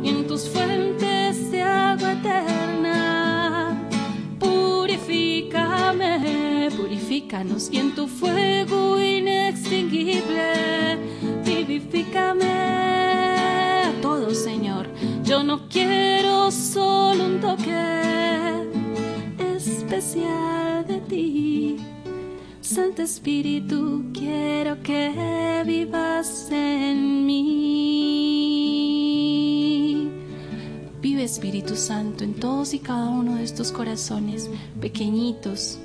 y 0.03 0.09
en 0.09 0.27
tus 0.27 0.47
fuentes 0.49 1.51
de 1.51 1.61
agua 1.61 2.13
eterna 2.13 3.77
purifícame 4.39 5.71
purifícanos 6.77 7.69
y 7.71 7.77
en 7.77 7.93
tu 7.93 8.07
fuego 8.07 8.99
inextinguible, 8.99 10.97
vivifícame 11.43 12.45
a 13.83 13.91
todos, 14.01 14.37
Señor. 14.37 14.87
Yo 15.31 15.39
no 15.43 15.69
quiero 15.69 16.51
solo 16.51 17.25
un 17.25 17.39
toque 17.39 17.71
especial 19.55 20.85
de 20.85 20.99
ti. 20.99 21.77
Santo 22.59 23.01
Espíritu, 23.03 24.11
quiero 24.13 24.83
que 24.83 25.63
vivas 25.65 26.49
en 26.51 27.25
mí. 27.25 27.61
Vive 31.01 31.23
Espíritu 31.23 31.77
Santo 31.77 32.25
en 32.25 32.33
todos 32.33 32.73
y 32.73 32.79
cada 32.79 33.07
uno 33.07 33.35
de 33.35 33.43
estos 33.45 33.71
corazones 33.71 34.49
pequeñitos 34.81 35.79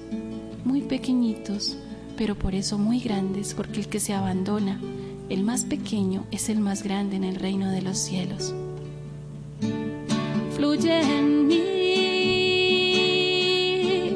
muy 0.65 0.83
pequeñitos, 0.83 1.77
pero 2.17 2.35
por 2.35 2.57
eso 2.57 2.79
muy 2.79 2.99
grandes, 2.99 3.55
porque 3.55 3.79
el 3.79 3.87
que 3.87 4.01
se 4.01 4.13
abandona, 4.13 4.81
el 5.29 5.45
más 5.45 5.63
pequeño, 5.63 6.27
es 6.33 6.49
el 6.49 6.59
más 6.59 6.83
grande 6.83 7.15
en 7.15 7.23
el 7.23 7.37
reino 7.37 7.71
de 7.71 7.83
los 7.83 7.97
cielos. 7.97 8.53
Fluye 10.57 11.01
en 11.01 11.47
mí, 11.47 11.57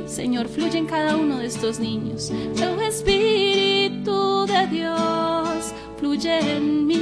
Señor, 0.07 0.49
fluye 0.49 0.79
en 0.79 0.87
cada 0.87 1.17
uno 1.17 1.39
de 1.39 1.47
estos 1.47 1.79
niños. 1.79 2.33
Tu 2.57 2.81
Espíritu 2.81 4.47
de 4.47 4.67
Dios 4.67 5.75
fluye 5.99 6.57
en 6.57 6.87
mí. 6.87 6.97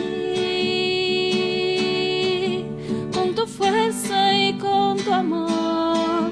Con 3.13 3.35
tu 3.35 3.47
fuerza 3.47 4.33
y 4.35 4.55
con 4.59 4.97
tu 4.99 5.13
amor, 5.13 6.31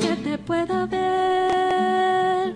que 0.00 0.14
te 0.22 0.38
pueda 0.38 0.86
ver, 0.86 2.54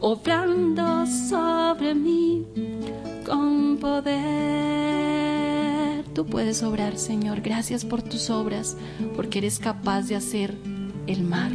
obrando 0.00 1.06
sobre 1.06 1.94
mí 1.94 2.46
con 3.26 3.76
poder. 3.78 5.39
Tú 6.14 6.26
puedes 6.26 6.62
obrar, 6.62 6.98
Señor. 6.98 7.40
Gracias 7.40 7.84
por 7.84 8.02
tus 8.02 8.30
obras, 8.30 8.76
porque 9.16 9.38
eres 9.38 9.58
capaz 9.58 10.02
de 10.02 10.16
hacer 10.16 10.56
el 11.06 11.22
mar, 11.22 11.52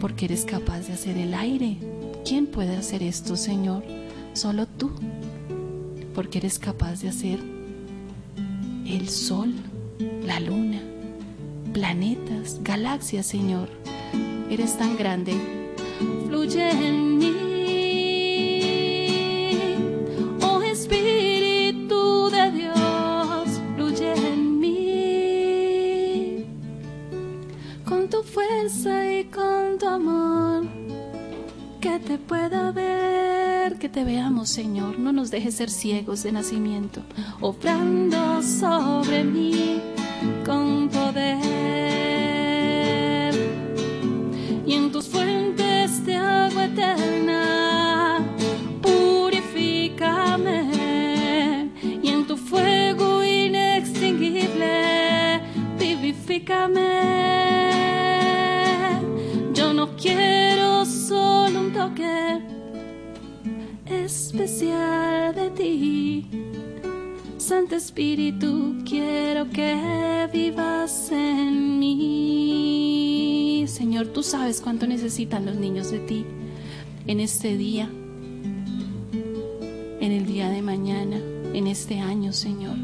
porque 0.00 0.26
eres 0.26 0.44
capaz 0.44 0.86
de 0.86 0.92
hacer 0.92 1.16
el 1.18 1.34
aire. 1.34 1.78
¿Quién 2.24 2.46
puede 2.46 2.76
hacer 2.76 3.02
esto, 3.02 3.36
Señor? 3.36 3.82
Solo 4.32 4.66
tú, 4.66 4.92
porque 6.14 6.38
eres 6.38 6.58
capaz 6.58 7.02
de 7.02 7.08
hacer 7.08 7.40
el 8.86 9.08
sol, 9.08 9.52
la 10.24 10.38
luna, 10.40 10.80
planetas, 11.72 12.60
galaxias, 12.62 13.26
Señor. 13.26 13.68
Eres 14.50 14.76
tan 14.78 14.96
grande. 14.96 15.34
Fluye 16.26 16.70
en 16.70 17.21
Dejes 35.32 35.54
ser 35.54 35.70
ciegos 35.70 36.24
de 36.24 36.30
nacimiento. 36.30 37.00
Obrando 37.40 38.42
sobre 38.42 39.24
mí 39.24 39.81
cuánto 74.72 74.86
necesitan 74.86 75.44
los 75.44 75.56
niños 75.56 75.90
de 75.90 75.98
ti 75.98 76.24
en 77.06 77.20
este 77.20 77.58
día, 77.58 77.90
en 80.00 80.12
el 80.12 80.24
día 80.24 80.48
de 80.48 80.62
mañana, 80.62 81.20
en 81.52 81.66
este 81.66 82.00
año, 82.00 82.32
Señor. 82.32 82.78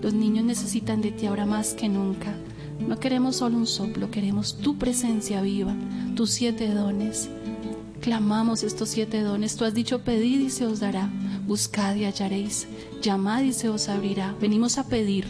Los 0.00 0.14
niños 0.14 0.44
necesitan 0.44 1.00
de 1.00 1.10
ti 1.10 1.26
ahora 1.26 1.44
más 1.44 1.74
que 1.74 1.88
nunca. 1.88 2.32
No 2.78 3.00
queremos 3.00 3.34
solo 3.34 3.56
un 3.56 3.66
soplo, 3.66 4.12
queremos 4.12 4.58
tu 4.58 4.78
presencia 4.78 5.42
viva, 5.42 5.74
tus 6.14 6.30
siete 6.30 6.72
dones. 6.72 7.28
Clamamos 8.00 8.62
estos 8.62 8.90
siete 8.90 9.20
dones. 9.20 9.56
Tú 9.56 9.64
has 9.64 9.74
dicho, 9.74 10.04
pedid 10.04 10.38
y 10.38 10.50
se 10.50 10.66
os 10.66 10.78
dará. 10.78 11.10
Buscad 11.48 11.96
y 11.96 12.04
hallaréis. 12.04 12.68
Llamad 13.02 13.42
y 13.42 13.52
se 13.52 13.68
os 13.68 13.88
abrirá. 13.88 14.36
Venimos 14.40 14.78
a 14.78 14.86
pedir, 14.86 15.26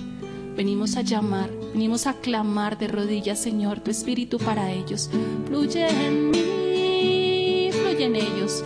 venimos 0.54 0.96
a 0.96 1.00
llamar, 1.00 1.48
venimos 1.74 2.06
a 2.06 2.14
clamar 2.14 2.78
de 2.78 2.86
rodillas, 2.86 3.40
Señor, 3.40 3.80
tu 3.80 3.90
espíritu 3.90 4.38
para 4.38 4.70
ellos. 4.70 5.10
Fluye 5.48 5.88
en 5.88 6.30
mí, 6.30 7.68
fluye 7.72 8.04
en 8.04 8.14
ellos. 8.14 8.62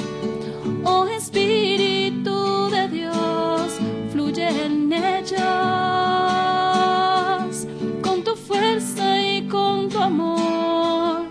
Oh 0.84 1.06
Espíritu 1.06 2.68
de 2.70 2.86
Dios, 2.88 3.78
fluye 4.12 4.46
en 4.48 4.92
ellos. 4.92 5.38
Con 8.02 8.22
tu 8.22 8.36
fuerza 8.36 9.18
y 9.22 9.48
con 9.48 9.88
tu 9.88 9.98
amor, 9.98 11.22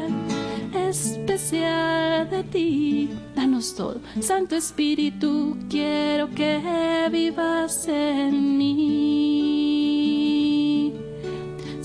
especial 0.88 2.30
de 2.30 2.44
ti. 2.44 3.10
Danos 3.36 3.74
todo. 3.74 4.00
Santo 4.20 4.56
Espíritu, 4.56 5.58
quiero 5.68 6.30
que 6.30 7.10
vivas 7.12 7.86
en 7.88 8.56
mí. 8.56 9.53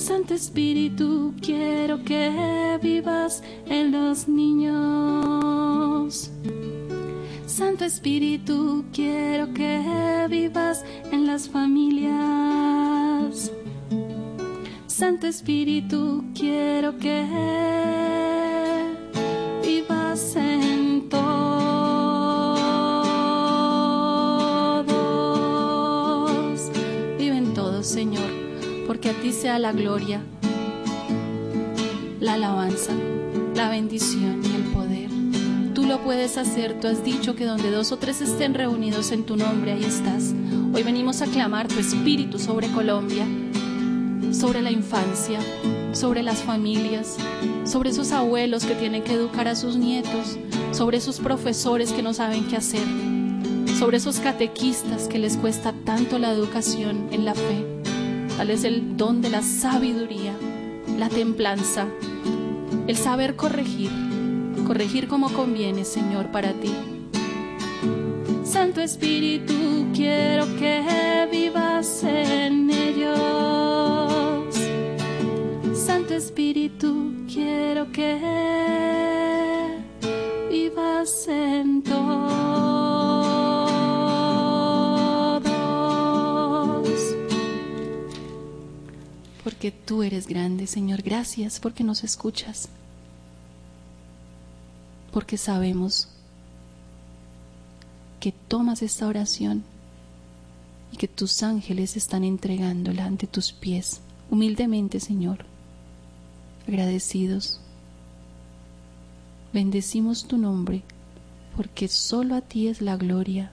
Santo 0.10 0.34
Espíritu, 0.34 1.36
quiero 1.40 2.03
que 2.03 2.80
vivas 2.81 3.44
en 3.68 3.91
los 3.91 4.27
niños. 4.27 6.31
Santo 7.45 7.86
Espíritu, 7.86 8.86
quiero 8.91 9.53
que 9.53 10.26
vivas 10.27 10.84
en 11.11 11.27
las 11.27 11.48
familias. 11.48 13.52
Santo 14.88 15.27
Espíritu, 15.27 16.23
quiero 16.34 16.98
que 16.98 17.23
vivas 19.64 20.36
en 20.36 21.07
todos. 21.07 21.30
Vive 27.19 27.38
en 27.38 27.53
todos, 27.53 27.86
Señor, 27.86 28.28
porque 28.99 29.17
a 29.17 29.21
ti 29.21 29.31
sea 29.31 29.59
la 29.59 29.71
gloria, 29.71 30.21
la 32.19 32.34
alabanza, 32.34 32.91
la 33.55 33.69
bendición 33.69 34.41
y 34.43 34.53
el 34.53 34.63
poder. 34.73 35.09
Tú 35.73 35.85
lo 35.85 36.03
puedes 36.03 36.38
hacer, 36.38 36.81
tú 36.81 36.88
has 36.88 37.01
dicho 37.01 37.34
que 37.34 37.45
donde 37.45 37.71
dos 37.71 37.93
o 37.93 37.97
tres 37.97 38.19
estén 38.19 38.53
reunidos 38.53 39.13
en 39.13 39.23
tu 39.23 39.38
nombre, 39.38 39.71
ahí 39.71 39.85
estás. 39.85 40.34
Hoy 40.73 40.84
venimos 40.84 41.21
a 41.21 41.27
clamar 41.27 41.69
tu 41.69 41.80
espíritu 41.80 42.39
sobre 42.39 42.67
Colombia, 42.71 43.26
sobre 44.34 44.61
la 44.61 44.69
infancia, 44.69 45.39
sobre 45.93 46.21
las 46.21 46.39
familias, 46.39 47.15
sobre 47.63 47.91
esos 47.91 48.11
abuelos 48.11 48.65
que 48.65 48.76
tienen 48.76 49.01
que 49.01 49.13
educar 49.13 49.47
a 49.47 49.55
sus 49.55 49.77
nietos, 49.77 50.38
sobre 50.73 50.97
esos 50.97 51.21
profesores 51.21 51.93
que 51.93 52.03
no 52.03 52.13
saben 52.13 52.49
qué 52.49 52.57
hacer, 52.57 52.84
sobre 53.80 53.95
esos 53.95 54.19
catequistas 54.19 55.07
que 55.07 55.19
les 55.19 55.38
cuesta 55.38 55.73
tanto 55.85 56.19
la 56.19 56.34
educación 56.34 57.07
en 57.11 57.23
la 57.23 57.34
fe. 57.34 57.78
Dales 58.40 58.64
el 58.64 58.95
don 58.95 59.22
de 59.22 59.30
la 59.30 59.41
sabiduría, 59.41 60.34
la 60.98 61.10
templanza, 61.10 61.88
el 62.88 62.95
saber 62.95 63.36
corregir, 63.36 63.91
corregir 64.66 65.10
como 65.10 65.28
conviene, 65.34 65.84
Señor, 65.84 66.32
para 66.32 66.53
ti. 66.53 66.74
Santo 68.45 68.80
Espíritu, 68.80 69.88
quiero 69.94 70.45
que 70.57 71.28
vivas 71.30 72.02
en 72.06 72.70
ellos. 72.70 74.56
Santo 75.78 76.14
Espíritu, 76.14 77.26
quiero 77.28 77.91
que 77.91 78.22
vivas 80.49 81.28
en 81.28 81.84
todos. 81.84 82.89
Porque 89.49 89.71
tú 89.71 90.03
eres 90.03 90.27
grande, 90.27 90.67
Señor. 90.67 91.01
Gracias 91.01 91.59
porque 91.59 91.84
nos 91.84 92.03
escuchas. 92.03 92.69
Porque 95.11 95.39
sabemos 95.39 96.07
que 98.19 98.31
tomas 98.31 98.84
esta 98.84 99.07
oración 99.07 99.63
y 100.91 100.97
que 100.97 101.07
tus 101.07 101.41
ángeles 101.41 101.97
están 101.97 102.23
entregándola 102.23 103.05
ante 103.05 103.26
tus 103.26 103.51
pies, 103.51 104.01
humildemente, 104.30 104.99
Señor, 104.99 105.45
agradecidos. 106.67 107.59
Bendecimos 109.51 110.27
tu 110.27 110.38
nombre, 110.38 110.84
porque 111.57 111.88
solo 111.88 112.35
a 112.35 112.41
ti 112.41 112.67
es 112.67 112.81
la 112.81 112.97
gloria. 112.97 113.51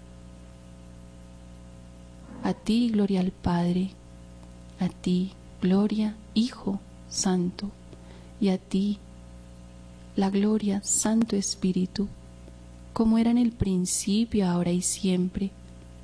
A 2.42 2.52
ti 2.52 2.90
gloria 2.90 3.20
al 3.20 3.32
Padre, 3.32 3.92
a 4.78 4.90
ti 4.90 5.32
gloria 5.66 6.14
Hijo 6.32 6.78
Santo, 7.08 7.70
y 8.40 8.50
a 8.50 8.58
ti 8.58 8.98
la 10.14 10.30
gloria 10.30 10.80
Santo 10.84 11.34
Espíritu 11.34 12.08
como 12.92 13.18
era 13.18 13.30
en 13.30 13.36
el 13.36 13.50
principio, 13.50 14.46
ahora 14.46 14.70
y 14.70 14.80
siempre, 14.80 15.50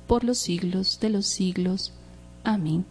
por 0.05 0.23
los 0.23 0.37
siglos 0.37 0.99
de 0.99 1.09
los 1.09 1.25
siglos. 1.25 1.91
Amén. 2.43 2.85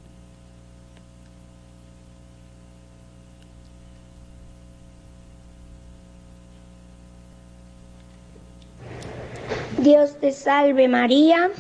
Dios 9.79 10.19
te 10.21 10.33
salve 10.33 10.89
María, 10.89 11.51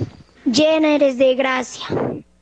llena 0.44 0.94
eres 0.96 1.18
de 1.18 1.36
gracia, 1.36 1.86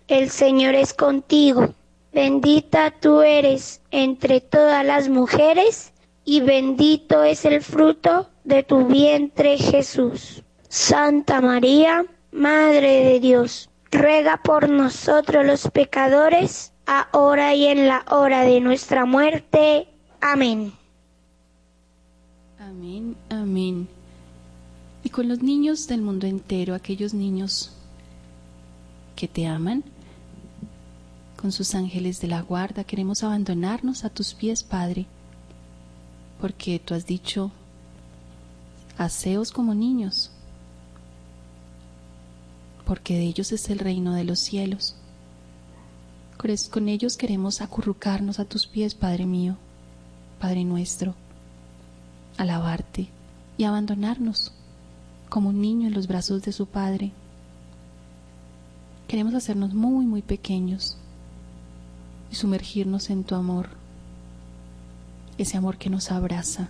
el 0.08 0.30
Señor 0.30 0.74
es 0.74 0.94
contigo, 0.94 1.74
bendita 2.12 2.90
tú 2.90 3.20
eres 3.22 3.80
entre 3.90 4.40
todas 4.40 4.84
las 4.84 5.08
mujeres 5.08 5.92
y 6.24 6.40
bendito 6.40 7.24
es 7.24 7.44
el 7.44 7.62
fruto 7.62 8.28
de 8.44 8.62
tu 8.62 8.86
vientre 8.86 9.58
Jesús. 9.58 10.42
Santa 10.68 11.40
María, 11.40 12.04
Madre 12.32 13.04
de 13.04 13.20
Dios, 13.20 13.70
ruega 13.90 14.40
por 14.42 14.68
nosotros 14.68 15.44
los 15.44 15.68
pecadores, 15.70 16.72
ahora 16.86 17.54
y 17.54 17.66
en 17.66 17.88
la 17.88 18.04
hora 18.08 18.42
de 18.42 18.60
nuestra 18.60 19.04
muerte. 19.04 19.88
Amén. 20.20 20.72
Amén, 22.58 23.16
amén. 23.30 23.88
Y 25.02 25.10
con 25.10 25.28
los 25.28 25.42
niños 25.42 25.88
del 25.88 26.02
mundo 26.02 26.26
entero, 26.26 26.74
aquellos 26.74 27.14
niños 27.14 27.72
que 29.16 29.26
te 29.26 29.46
aman, 29.46 29.82
con 31.40 31.52
sus 31.52 31.74
ángeles 31.74 32.20
de 32.20 32.28
la 32.28 32.42
guarda, 32.42 32.84
queremos 32.84 33.22
abandonarnos 33.22 34.04
a 34.04 34.10
tus 34.10 34.34
pies, 34.34 34.62
Padre, 34.62 35.06
porque 36.38 36.78
tú 36.78 36.92
has 36.92 37.06
dicho, 37.06 37.50
haceos 38.98 39.50
como 39.50 39.74
niños, 39.74 40.30
porque 42.84 43.14
de 43.14 43.22
ellos 43.22 43.52
es 43.52 43.70
el 43.70 43.78
reino 43.78 44.12
de 44.12 44.24
los 44.24 44.38
cielos. 44.38 44.96
Con 46.70 46.90
ellos 46.90 47.16
queremos 47.16 47.62
acurrucarnos 47.62 48.38
a 48.38 48.44
tus 48.44 48.66
pies, 48.66 48.94
Padre 48.94 49.24
mío, 49.24 49.56
Padre 50.40 50.64
nuestro, 50.64 51.14
alabarte 52.36 53.08
y 53.56 53.64
abandonarnos 53.64 54.52
como 55.30 55.48
un 55.48 55.62
niño 55.62 55.88
en 55.88 55.94
los 55.94 56.06
brazos 56.06 56.42
de 56.42 56.52
su 56.52 56.66
Padre. 56.66 57.12
Queremos 59.08 59.32
hacernos 59.32 59.72
muy, 59.72 60.04
muy 60.04 60.20
pequeños 60.20 60.98
y 62.30 62.34
sumergirnos 62.34 63.10
en 63.10 63.24
tu 63.24 63.34
amor, 63.34 63.70
ese 65.38 65.56
amor 65.56 65.78
que 65.78 65.90
nos 65.90 66.10
abraza, 66.10 66.68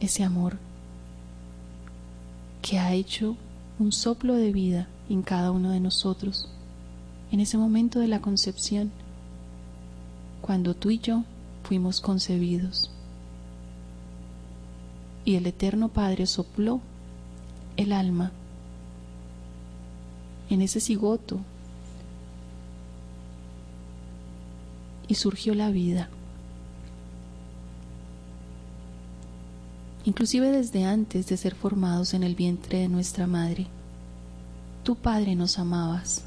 ese 0.00 0.22
amor 0.22 0.58
que 2.62 2.78
ha 2.78 2.92
hecho 2.92 3.36
un 3.78 3.92
soplo 3.92 4.34
de 4.34 4.52
vida 4.52 4.88
en 5.08 5.22
cada 5.22 5.50
uno 5.50 5.70
de 5.70 5.80
nosotros, 5.80 6.48
en 7.32 7.40
ese 7.40 7.58
momento 7.58 8.00
de 8.00 8.08
la 8.08 8.20
concepción, 8.20 8.90
cuando 10.40 10.74
tú 10.74 10.90
y 10.90 10.98
yo 10.98 11.24
fuimos 11.64 12.00
concebidos. 12.00 12.90
Y 15.24 15.36
el 15.36 15.46
Eterno 15.46 15.88
Padre 15.88 16.26
sopló 16.26 16.80
el 17.76 17.92
alma 17.92 18.32
en 20.48 20.62
ese 20.62 20.80
cigoto 20.80 21.40
y 25.10 25.16
surgió 25.16 25.54
la 25.54 25.70
vida. 25.70 26.08
Inclusive 30.04 30.52
desde 30.52 30.84
antes 30.84 31.26
de 31.26 31.36
ser 31.36 31.56
formados 31.56 32.14
en 32.14 32.22
el 32.22 32.36
vientre 32.36 32.78
de 32.78 32.88
nuestra 32.88 33.26
madre, 33.26 33.66
tu 34.84 34.94
Padre 34.94 35.34
nos 35.34 35.58
amabas. 35.58 36.22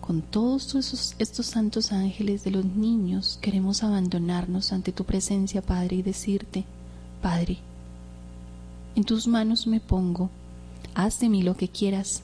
Con 0.00 0.22
todos 0.22 1.14
estos 1.18 1.46
santos 1.46 1.92
ángeles 1.92 2.42
de 2.42 2.50
los 2.50 2.64
niños 2.64 3.38
queremos 3.40 3.84
abandonarnos 3.84 4.72
ante 4.72 4.90
tu 4.90 5.04
presencia, 5.04 5.62
Padre, 5.62 5.96
y 5.96 6.02
decirte, 6.02 6.64
Padre, 7.22 7.58
en 8.96 9.04
tus 9.04 9.28
manos 9.28 9.68
me 9.68 9.78
pongo, 9.78 10.30
haz 10.94 11.20
de 11.20 11.28
mí 11.28 11.44
lo 11.44 11.56
que 11.56 11.68
quieras, 11.68 12.22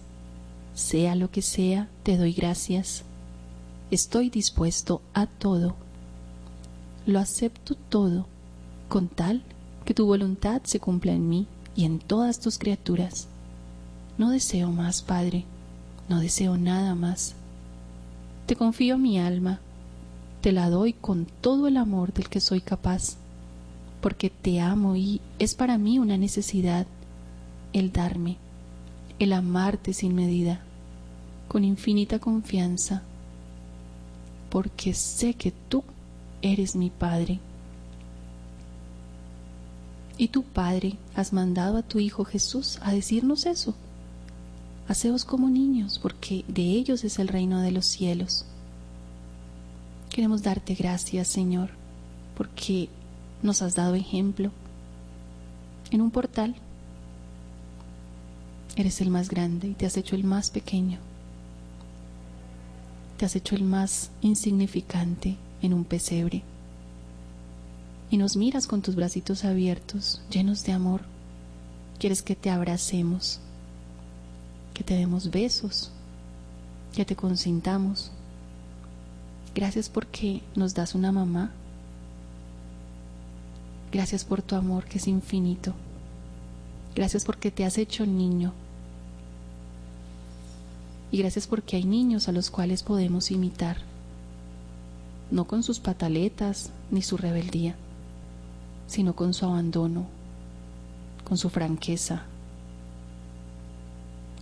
sea 0.74 1.14
lo 1.14 1.30
que 1.30 1.42
sea, 1.42 1.88
te 2.02 2.16
doy 2.16 2.32
gracias. 2.32 3.04
Estoy 3.92 4.30
dispuesto 4.30 5.02
a 5.12 5.26
todo. 5.26 5.74
Lo 7.04 7.18
acepto 7.18 7.74
todo, 7.74 8.26
con 8.88 9.08
tal 9.08 9.42
que 9.84 9.92
tu 9.92 10.06
voluntad 10.06 10.62
se 10.64 10.80
cumpla 10.80 11.12
en 11.12 11.28
mí 11.28 11.46
y 11.76 11.84
en 11.84 11.98
todas 11.98 12.40
tus 12.40 12.56
criaturas. 12.56 13.28
No 14.16 14.30
deseo 14.30 14.70
más, 14.70 15.02
Padre, 15.02 15.44
no 16.08 16.20
deseo 16.20 16.56
nada 16.56 16.94
más. 16.94 17.34
Te 18.46 18.56
confío 18.56 18.96
mi 18.96 19.18
alma, 19.18 19.60
te 20.40 20.52
la 20.52 20.70
doy 20.70 20.94
con 20.94 21.26
todo 21.42 21.68
el 21.68 21.76
amor 21.76 22.14
del 22.14 22.30
que 22.30 22.40
soy 22.40 22.62
capaz, 22.62 23.16
porque 24.00 24.30
te 24.30 24.58
amo 24.58 24.96
y 24.96 25.20
es 25.38 25.54
para 25.54 25.76
mí 25.76 25.98
una 25.98 26.16
necesidad 26.16 26.86
el 27.74 27.92
darme, 27.92 28.38
el 29.18 29.34
amarte 29.34 29.92
sin 29.92 30.14
medida, 30.14 30.62
con 31.46 31.62
infinita 31.62 32.20
confianza, 32.20 33.02
porque 34.52 34.92
sé 34.92 35.32
que 35.32 35.50
tú 35.50 35.82
eres 36.42 36.76
mi 36.76 36.90
Padre. 36.90 37.40
Y 40.18 40.28
tu 40.28 40.42
Padre 40.42 40.98
has 41.14 41.32
mandado 41.32 41.78
a 41.78 41.82
tu 41.82 41.98
Hijo 41.98 42.26
Jesús 42.26 42.78
a 42.82 42.92
decirnos 42.92 43.46
eso 43.46 43.74
Haceos 44.88 45.24
como 45.24 45.48
niños, 45.48 45.98
porque 45.98 46.44
de 46.48 46.62
ellos 46.62 47.02
es 47.04 47.18
el 47.18 47.28
reino 47.28 47.62
de 47.62 47.70
los 47.70 47.86
cielos. 47.86 48.44
Queremos 50.10 50.42
darte 50.42 50.74
gracias, 50.74 51.28
Señor, 51.28 51.70
porque 52.36 52.90
nos 53.42 53.62
has 53.62 53.74
dado 53.74 53.94
ejemplo. 53.94 54.50
En 55.90 56.02
un 56.02 56.10
portal 56.10 56.56
eres 58.76 59.00
el 59.00 59.08
más 59.08 59.30
grande 59.30 59.68
y 59.68 59.74
te 59.74 59.86
has 59.86 59.96
hecho 59.96 60.14
el 60.14 60.24
más 60.24 60.50
pequeño. 60.50 60.98
Te 63.22 63.26
has 63.26 63.36
hecho 63.36 63.54
el 63.54 63.62
más 63.62 64.10
insignificante 64.20 65.36
en 65.62 65.74
un 65.74 65.84
pesebre. 65.84 66.42
Y 68.10 68.16
nos 68.16 68.36
miras 68.36 68.66
con 68.66 68.82
tus 68.82 68.96
bracitos 68.96 69.44
abiertos, 69.44 70.20
llenos 70.28 70.64
de 70.64 70.72
amor. 70.72 71.02
Quieres 72.00 72.20
que 72.22 72.34
te 72.34 72.50
abracemos 72.50 73.38
que 74.74 74.82
te 74.82 74.94
demos 74.94 75.30
besos, 75.30 75.92
que 76.96 77.04
te 77.04 77.14
consintamos. 77.14 78.10
Gracias 79.54 79.88
porque 79.88 80.42
nos 80.56 80.74
das 80.74 80.96
una 80.96 81.12
mamá. 81.12 81.52
Gracias 83.92 84.24
por 84.24 84.42
tu 84.42 84.56
amor 84.56 84.86
que 84.86 84.98
es 84.98 85.06
infinito. 85.06 85.74
Gracias 86.96 87.24
porque 87.24 87.52
te 87.52 87.64
has 87.64 87.78
hecho 87.78 88.04
niño. 88.04 88.52
Y 91.12 91.18
gracias 91.18 91.46
porque 91.46 91.76
hay 91.76 91.84
niños 91.84 92.26
a 92.28 92.32
los 92.32 92.50
cuales 92.50 92.82
podemos 92.82 93.30
imitar, 93.30 93.76
no 95.30 95.46
con 95.46 95.62
sus 95.62 95.78
pataletas 95.78 96.70
ni 96.90 97.02
su 97.02 97.18
rebeldía, 97.18 97.76
sino 98.86 99.14
con 99.14 99.34
su 99.34 99.44
abandono, 99.44 100.06
con 101.28 101.36
su 101.36 101.50
franqueza, 101.50 102.22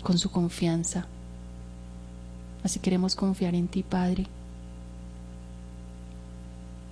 con 0.05 0.17
su 0.17 0.31
confianza. 0.31 1.07
Así 2.63 2.79
queremos 2.79 3.17
confiar 3.17 3.57
en 3.57 3.67
ti, 3.67 3.83
Padre. 3.83 4.29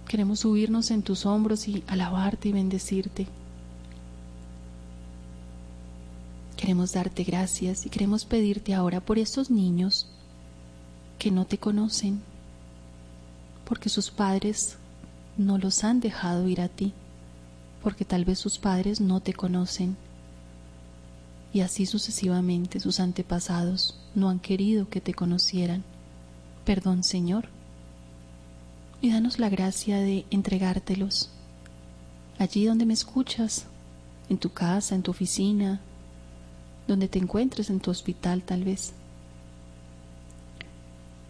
Queremos 0.09 0.41
subirnos 0.41 0.91
en 0.91 1.03
tus 1.03 1.25
hombros 1.25 1.69
y 1.69 1.85
alabarte 1.87 2.49
y 2.49 2.53
bendecirte. 2.53 3.29
Queremos 6.59 6.93
darte 6.93 7.23
gracias 7.23 7.87
y 7.87 7.89
queremos 7.89 8.25
pedirte 8.25 8.75
ahora 8.75 9.01
por 9.01 9.17
estos 9.19 9.49
niños 9.49 10.09
que 11.17 11.31
no 11.31 11.47
te 11.47 11.57
conocen, 11.57 12.21
porque 13.65 13.89
sus 13.89 14.11
padres 14.11 14.77
no 15.37 15.57
los 15.57 15.85
han 15.85 16.01
dejado 16.01 16.49
ir 16.49 16.61
a 16.61 16.69
ti, 16.69 16.93
porque 17.81 18.05
tal 18.05 18.25
vez 18.25 18.41
sus 18.41 18.59
padres 18.59 19.01
no 19.01 19.21
te 19.21 19.35
conocen 19.35 19.97
y 21.53 21.61
así 21.61 21.87
sucesivamente 21.87 22.81
sus 22.81 22.99
antepasados 22.99 23.97
no 24.17 24.29
han 24.29 24.41
querido 24.41 24.89
que 24.89 25.01
te 25.01 25.15
conocieran. 25.15 25.85
Perdón, 26.65 27.05
Señor. 27.05 27.49
Y 29.01 29.13
danos 29.13 29.39
la 29.39 29.49
gracia 29.49 30.01
de 30.01 30.27
entregártelos. 30.31 31.31
Allí 32.39 32.65
donde 32.67 32.85
me 32.85 32.95
escuchas, 32.95 33.67
en 34.29 34.39
tu 34.39 34.51
casa, 34.51 34.97
en 34.97 35.03
tu 35.03 35.13
oficina, 35.13 35.81
donde 36.89 37.07
te 37.07 37.19
encuentres 37.19 37.71
en 37.71 37.79
tu 37.79 37.91
hospital 37.93 38.43
tal 38.43 38.65
vez. 38.65 38.95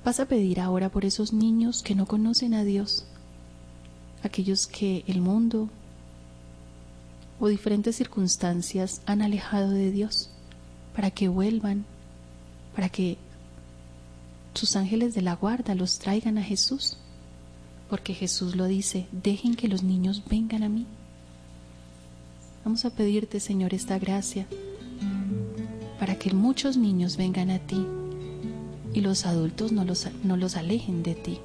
Vas 0.05 0.20
a 0.20 0.26
pedir 0.26 0.60
ahora 0.60 0.89
por 0.89 1.05
esos 1.05 1.32
niños 1.32 1.82
que 1.82 1.97
no 1.97 2.06
conocen 2.06 2.55
a 2.55 2.64
Dios, 2.64 3.05
aquellos 4.22 4.66
que 4.66 5.05
el 5.06 5.20
mundo, 5.20 5.68
o 7.40 7.48
diferentes 7.48 7.97
circunstancias 7.97 9.02
han 9.05 9.20
alejado 9.20 9.70
de 9.70 9.90
Dios. 9.90 10.30
para 10.94 11.12
que 11.12 11.28
vuelvan, 11.28 11.85
para 12.74 12.89
que 12.89 13.18
sus 14.52 14.74
ángeles 14.74 15.14
de 15.14 15.22
la 15.22 15.36
guarda 15.36 15.76
los 15.76 16.01
traigan 16.01 16.39
a 16.39 16.43
Jesús, 16.43 16.97
porque 17.89 18.14
Jesús 18.14 18.56
lo 18.56 18.64
dice, 18.64 19.06
dejen 19.12 19.55
que 19.55 19.68
los 19.68 19.85
niños 19.85 20.24
vengan 20.28 20.64
a 20.64 20.68
mí. 20.68 20.86
Vamos 22.64 22.85
a 22.85 22.90
pedirte, 22.90 23.39
Señor, 23.39 23.74
esta 23.74 23.97
gracia 24.01 24.48
para 25.98 26.16
que 26.16 26.32
muchos 26.32 26.76
niños 26.76 27.16
vengan 27.16 27.50
a 27.50 27.58
ti 27.58 27.84
y 28.94 29.00
los 29.00 29.26
adultos 29.26 29.72
no 29.72 29.84
los, 29.84 30.08
no 30.22 30.36
los 30.36 30.56
alejen 30.56 31.02
de 31.02 31.14
ti, 31.14 31.38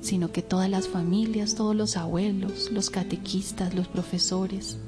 sino 0.00 0.30
que 0.30 0.42
todas 0.42 0.70
las 0.70 0.88
familias, 0.88 1.54
todos 1.54 1.74
los 1.74 1.96
abuelos, 1.96 2.70
los 2.70 2.90
catequistas, 2.90 3.74
los 3.74 3.88
profesores, 3.88 4.78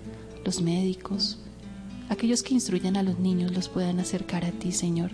los 0.45 0.61
médicos, 0.61 1.39
aquellos 2.09 2.43
que 2.43 2.55
instruyan 2.55 2.97
a 2.97 3.03
los 3.03 3.19
niños 3.19 3.53
los 3.53 3.69
puedan 3.69 4.01
acercar 4.01 4.45
a 4.45 4.51
ti, 4.51 4.73
Señor. 4.73 5.11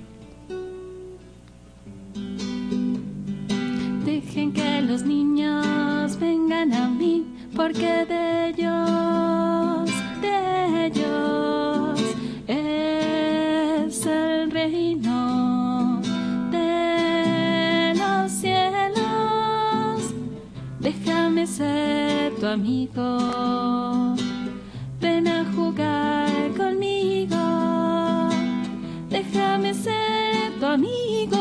Dejen 4.05 4.52
que 4.52 4.82
los 4.82 5.02
niños 5.02 6.18
vengan 6.18 6.72
a 6.72 6.89
mí, 6.89 7.24
porque 7.56 8.05
de 8.05 8.23
ven 25.01 25.28
a 25.28 25.44
jugar 25.55 26.51
conmigo. 26.56 27.36
Déjame 29.09 29.74
ser 29.74 30.52
tu 30.61 30.66
amigo, 30.66 31.39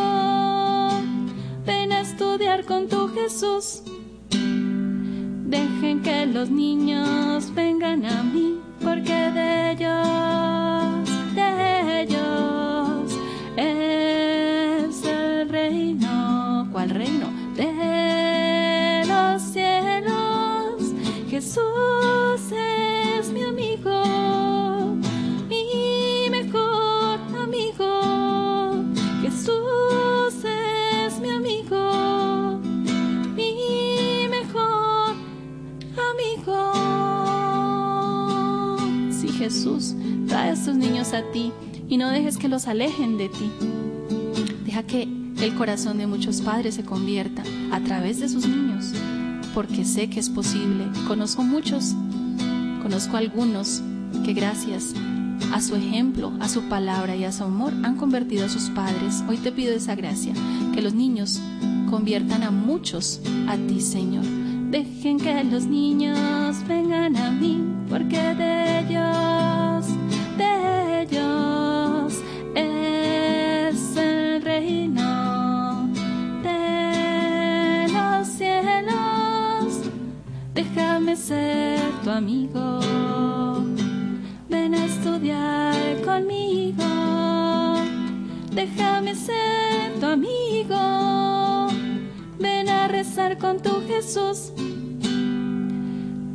ven 1.65 1.91
a 1.91 2.01
estudiar 2.01 2.65
con 2.65 2.87
tu 2.87 3.09
Jesús. 3.09 3.83
Dejen 4.29 6.01
que 6.01 6.25
los 6.25 6.49
niños 6.49 7.53
vengan 7.53 7.72
a 40.43 40.51
estos 40.51 40.75
niños 40.75 41.13
a 41.13 41.23
ti 41.31 41.51
y 41.87 41.97
no 41.97 42.09
dejes 42.09 42.37
que 42.37 42.49
los 42.49 42.67
alejen 42.67 43.17
de 43.17 43.29
ti. 43.29 43.49
Deja 44.65 44.83
que 44.83 45.03
el 45.03 45.55
corazón 45.55 45.97
de 45.97 46.07
muchos 46.07 46.41
padres 46.41 46.75
se 46.75 46.83
convierta 46.83 47.43
a 47.71 47.79
través 47.79 48.19
de 48.19 48.27
sus 48.27 48.45
niños, 48.45 48.91
porque 49.53 49.85
sé 49.85 50.09
que 50.09 50.19
es 50.19 50.29
posible. 50.29 50.85
Conozco 51.07 51.43
muchos, 51.43 51.95
conozco 52.81 53.17
algunos 53.17 53.81
que 54.25 54.33
gracias 54.33 54.93
a 55.53 55.61
su 55.61 55.75
ejemplo, 55.75 56.33
a 56.41 56.49
su 56.49 56.63
palabra 56.63 57.15
y 57.15 57.23
a 57.23 57.31
su 57.31 57.43
amor 57.43 57.73
han 57.83 57.95
convertido 57.95 58.45
a 58.45 58.49
sus 58.49 58.69
padres. 58.69 59.23
Hoy 59.29 59.37
te 59.37 59.51
pido 59.51 59.73
esa 59.73 59.95
gracia, 59.95 60.33
que 60.73 60.81
los 60.81 60.93
niños 60.93 61.39
conviertan 61.89 62.43
a 62.43 62.51
muchos 62.51 63.21
a 63.47 63.55
ti, 63.55 63.79
Señor. 63.79 64.25
Dejen 64.71 65.19
que 65.19 65.43
los 65.43 65.65
niños 65.65 66.57
vengan 66.67 67.15
a 67.15 67.31
mí, 67.31 67.63
porque 67.89 68.17
de 68.17 68.52
amigo, 82.13 82.79
ven 84.47 84.75
a 84.75 84.85
estudiar 84.85 85.75
conmigo. 86.05 86.83
Déjame 88.51 89.15
ser 89.15 89.99
tu 89.99 90.05
amigo, 90.05 91.67
ven 92.39 92.69
a 92.69 92.87
rezar 92.87 93.37
con 93.37 93.59
tu 93.59 93.81
Jesús. 93.87 94.53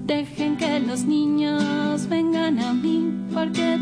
Dejen 0.06 0.56
que 0.56 0.80
los 0.80 1.04
niños 1.04 2.08
vengan 2.08 2.58
a 2.58 2.72
mí, 2.72 3.12
porque 3.32 3.76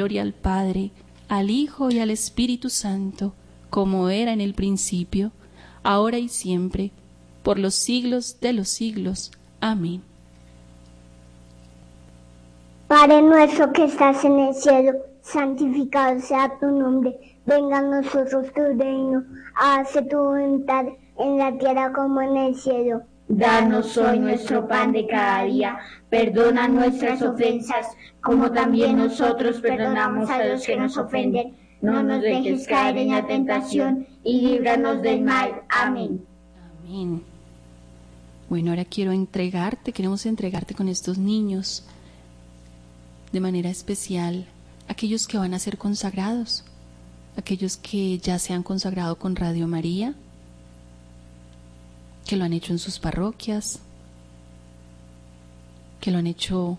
gloria 0.00 0.22
al 0.22 0.32
Padre, 0.32 0.92
al 1.28 1.50
Hijo 1.50 1.90
y 1.90 1.98
al 1.98 2.08
Espíritu 2.08 2.70
Santo, 2.70 3.34
como 3.68 4.08
era 4.08 4.32
en 4.32 4.40
el 4.40 4.54
principio, 4.54 5.30
ahora 5.82 6.16
y 6.16 6.30
siempre, 6.30 6.90
por 7.42 7.58
los 7.58 7.74
siglos 7.74 8.40
de 8.40 8.54
los 8.54 8.70
siglos. 8.70 9.30
Amén. 9.60 10.02
Padre 12.88 13.20
nuestro 13.20 13.70
que 13.74 13.84
estás 13.84 14.24
en 14.24 14.38
el 14.38 14.54
cielo, 14.54 14.92
santificado 15.20 16.18
sea 16.20 16.58
tu 16.58 16.68
nombre. 16.68 17.36
Venga 17.44 17.80
a 17.80 17.82
nosotros 17.82 18.46
tu 18.54 18.62
reino. 18.62 19.22
Hágase 19.54 20.00
tu 20.04 20.16
voluntad 20.16 20.86
en 21.18 21.36
la 21.36 21.58
tierra 21.58 21.92
como 21.92 22.22
en 22.22 22.38
el 22.38 22.54
cielo. 22.54 23.02
Danos 23.32 23.96
hoy 23.96 24.18
nuestro 24.18 24.66
pan 24.66 24.90
de 24.90 25.06
cada 25.06 25.44
día. 25.44 25.78
Perdona 26.08 26.66
nuestras 26.66 27.22
ofensas, 27.22 27.86
como 28.20 28.50
también 28.50 28.96
nosotros 28.96 29.60
perdonamos 29.60 30.28
a 30.28 30.44
los 30.44 30.66
que 30.66 30.76
nos 30.76 30.96
ofenden. 30.96 31.54
No 31.80 32.02
nos 32.02 32.22
dejes 32.22 32.66
caer 32.66 32.96
en 32.96 33.10
la 33.10 33.24
tentación 33.24 34.08
y 34.24 34.40
líbranos 34.40 35.00
del 35.00 35.22
mal. 35.22 35.62
Amén. 35.68 36.26
Amén. 36.84 37.22
Bueno, 38.48 38.72
ahora 38.72 38.84
quiero 38.84 39.12
entregarte, 39.12 39.92
queremos 39.92 40.26
entregarte 40.26 40.74
con 40.74 40.88
estos 40.88 41.16
niños 41.16 41.84
de 43.30 43.38
manera 43.38 43.70
especial, 43.70 44.44
aquellos 44.88 45.28
que 45.28 45.38
van 45.38 45.54
a 45.54 45.60
ser 45.60 45.78
consagrados, 45.78 46.64
aquellos 47.36 47.76
que 47.76 48.18
ya 48.18 48.40
se 48.40 48.54
han 48.54 48.64
consagrado 48.64 49.20
con 49.20 49.36
Radio 49.36 49.68
María, 49.68 50.16
que 52.26 52.36
lo 52.36 52.44
han 52.44 52.52
hecho 52.52 52.72
en 52.72 52.78
sus 52.78 52.98
parroquias, 52.98 53.80
que 56.00 56.10
lo 56.10 56.18
han 56.18 56.26
hecho 56.26 56.78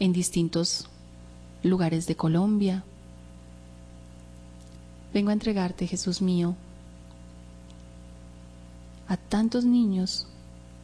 en 0.00 0.12
distintos 0.12 0.88
lugares 1.62 2.06
de 2.06 2.16
Colombia. 2.16 2.84
Vengo 5.12 5.30
a 5.30 5.32
entregarte, 5.32 5.86
Jesús 5.86 6.20
mío, 6.20 6.54
a 9.08 9.16
tantos 9.16 9.64
niños 9.64 10.26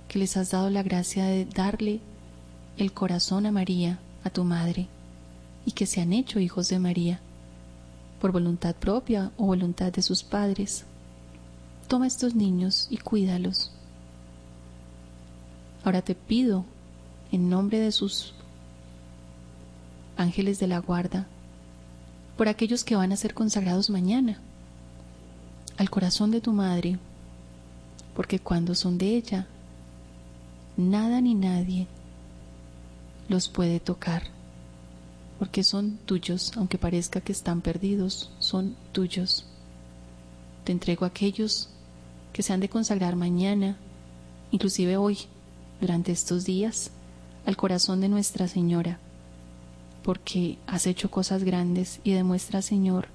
que 0.09 0.19
les 0.19 0.37
has 0.37 0.51
dado 0.51 0.71
la 0.71 0.83
gracia 0.83 1.27
de 1.27 1.45
darle 1.45 2.01
el 2.79 2.93
corazón 2.93 3.47
a 3.47 3.53
María, 3.53 3.99
a 4.25 4.31
tu 4.31 4.45
madre, 4.45 4.89
y 5.67 5.73
que 5.73 5.87
se 5.87 6.01
han 6.01 6.13
hecho 6.13 6.41
hijos 6.41 6.69
de 6.69 6.79
María, 6.79 7.21
por 8.21 8.33
voluntad 8.33 8.75
propia 8.75 9.33
o 9.37 9.47
voluntad 9.47 9.93
de 9.93 10.03
sus 10.03 10.23
padres. 10.23 10.85
Toma 11.89 12.07
estos 12.07 12.35
niños 12.35 12.87
y 12.91 12.97
cuídalos. 12.97 13.74
Ahora 15.85 16.03
te 16.03 16.15
pido, 16.15 16.65
en 17.31 17.51
nombre 17.51 17.79
de 17.79 17.93
sus 17.93 18.33
ángeles 20.17 20.59
de 20.59 20.67
la 20.67 20.79
guarda, 20.79 21.27
por 22.37 22.49
aquellos 22.49 22.85
que 22.85 22.97
van 22.97 23.13
a 23.13 23.17
ser 23.17 23.35
consagrados 23.35 23.91
mañana, 23.91 24.41
al 25.77 25.91
corazón 25.91 26.31
de 26.31 26.41
tu 26.41 26.53
madre, 26.53 26.99
porque 28.17 28.39
cuando 28.39 28.75
son 28.75 28.97
de 28.97 29.17
ella, 29.17 29.47
nada 30.77 31.21
ni 31.21 31.35
nadie 31.35 31.87
los 33.29 33.49
puede 33.49 33.79
tocar. 33.81 34.23
porque 35.39 35.65
son 35.65 35.99
tuyos, 36.07 36.53
aunque 36.57 36.79
parezca 36.79 37.21
que 37.21 37.33
están 37.33 37.61
perdidos, 37.61 38.31
son 38.39 38.77
tuyos. 38.93 39.45
Te 40.65 40.73
entrego 40.73 41.05
a 41.05 41.09
aquellos 41.09 41.69
que 42.33 42.43
se 42.43 42.53
han 42.53 42.61
de 42.61 42.69
consagrar 42.69 43.17
mañana, 43.17 43.77
inclusive 44.53 44.97
hoy, 44.97 45.19
durante 45.85 46.13
estos 46.13 46.47
días, 46.47 46.91
al 47.45 47.59
corazón 47.59 48.01
de 48.01 48.09
Nuestra 48.09 48.49
Señora, 48.49 48.99
porque 50.03 50.57
has 50.67 50.87
hecho 50.87 51.11
cosas 51.11 51.45
grandes 51.45 52.01
y 52.05 52.13
demuestras, 52.13 52.65
Señor, 52.65 53.09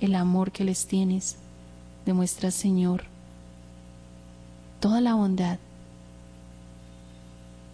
el 0.00 0.14
amor 0.14 0.52
que 0.52 0.62
les 0.62 0.86
tienes, 0.86 1.38
demuestras, 2.06 2.54
Señor, 2.54 3.06
toda 4.78 5.00
la 5.00 5.14
bondad, 5.14 5.58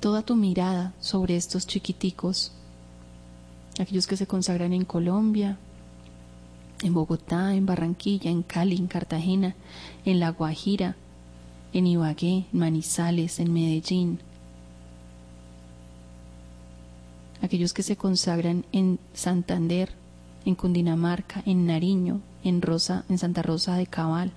toda 0.01 0.23
tu 0.23 0.35
mirada 0.35 0.95
sobre 0.99 1.37
estos 1.37 1.67
chiquiticos, 1.67 2.53
aquellos 3.79 4.07
que 4.07 4.17
se 4.17 4.27
consagran 4.27 4.73
en 4.73 4.87
Colombia, 4.87 5.59
en 6.83 6.95
Bogotá, 6.95 7.55
en 7.55 7.67
Barranquilla, 7.67 8.31
en 8.31 8.43
Cali, 8.43 8.77
en 8.77 8.87
Cartagena, 8.87 9.57
en 10.07 10.21
La 10.21 10.31
Guajira, 10.31 10.97
en 11.75 11.87
Ibagué, 11.87 12.47
en 12.51 12.59
Manizales, 12.59 13.41
en 13.41 13.53
Medellín, 13.53 14.21
aquellos 17.43 17.73
que 17.73 17.83
se 17.83 17.97
consagran 17.97 18.65
en 18.73 18.99
Santander, 19.15 19.91
en 20.45 20.55
Cundinamarca, 20.55 21.43
en 21.47 21.67
Nariño, 21.67 22.21
en 22.45 22.63
Rosa, 22.63 23.05
en 23.09 23.19
Santa 23.19 23.43
Rosa 23.43 23.77
de 23.77 23.87
Cabal, 23.87 24.33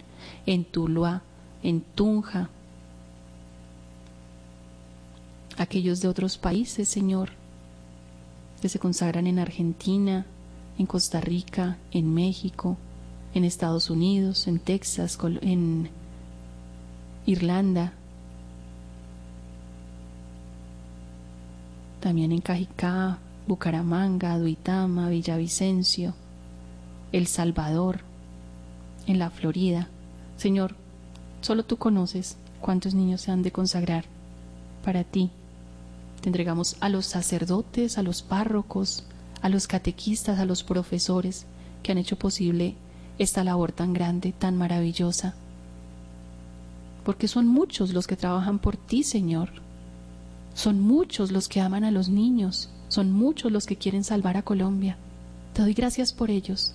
en 0.46 0.66
Tuluá, 0.66 1.22
en 1.64 1.82
Tunja, 1.82 2.50
aquellos 5.58 6.02
de 6.02 6.08
otros 6.08 6.38
países, 6.38 6.90
Señor, 6.90 7.32
que 8.62 8.70
se 8.70 8.80
consagran 8.80 9.28
en 9.28 9.40
Argentina, 9.40 10.26
en 10.78 10.86
Costa 10.86 11.22
Rica, 11.22 11.78
en 11.92 12.14
México, 12.14 12.78
en 13.34 13.44
Estados 13.44 13.90
Unidos, 13.90 14.48
en 14.48 14.60
Texas, 14.60 15.18
en 15.42 15.90
Irlanda, 17.26 17.94
también 22.02 22.34
en 22.34 22.42
Cajicá, 22.42 23.20
Bucaramanga, 23.48 24.38
Duitama, 24.38 25.08
Villavicencio, 25.08 26.14
El 27.14 27.28
Salvador, 27.28 28.02
en 29.08 29.20
la 29.20 29.30
Florida. 29.30 29.88
Señor, 30.36 30.76
solo 31.40 31.64
tú 31.64 31.78
conoces 31.78 32.38
cuántos 32.60 32.94
niños 32.94 33.22
se 33.22 33.32
han 33.32 33.44
de 33.44 33.52
consagrar 33.52 34.06
para 34.84 35.04
ti. 35.04 35.30
Te 36.22 36.30
entregamos 36.30 36.76
a 36.82 36.90
los 36.90 37.06
sacerdotes, 37.06 37.98
a 37.98 38.04
los 38.04 38.22
párrocos, 38.22 39.06
a 39.42 39.50
los 39.50 39.68
catequistas, 39.68 40.40
a 40.40 40.46
los 40.46 40.64
profesores 40.64 41.46
que 41.84 41.92
han 41.92 41.98
hecho 41.98 42.18
posible 42.18 42.76
esta 43.18 43.44
labor 43.44 43.72
tan 43.72 43.94
grande, 43.94 44.32
tan 44.32 44.58
maravillosa. 44.58 45.34
Porque 47.04 47.28
son 47.28 47.48
muchos 47.48 47.94
los 47.94 48.06
que 48.06 48.16
trabajan 48.16 48.60
por 48.60 48.78
ti, 48.78 49.04
Señor. 49.04 49.50
Son 50.54 50.80
muchos 50.80 51.32
los 51.32 51.48
que 51.48 51.62
aman 51.62 51.84
a 51.84 51.92
los 51.92 52.10
niños, 52.10 52.70
son 52.88 53.12
muchos 53.12 53.52
los 53.52 53.66
que 53.66 53.78
quieren 53.78 54.04
salvar 54.04 54.38
a 54.38 54.44
Colombia. 54.44 54.98
Te 55.54 55.62
doy 55.62 55.74
gracias 55.74 56.14
por 56.14 56.30
ellos. 56.30 56.74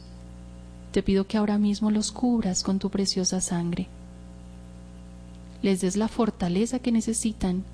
Te 0.92 1.02
pido 1.02 1.26
que 1.26 1.36
ahora 1.36 1.58
mismo 1.58 1.90
los 1.90 2.10
cubras 2.10 2.62
con 2.62 2.78
tu 2.78 2.90
preciosa 2.90 3.40
sangre. 3.40 3.86
Les 5.62 5.80
des 5.80 5.96
la 5.96 6.08
fortaleza 6.08 6.78
que 6.78 6.92
necesitan, 6.92 7.64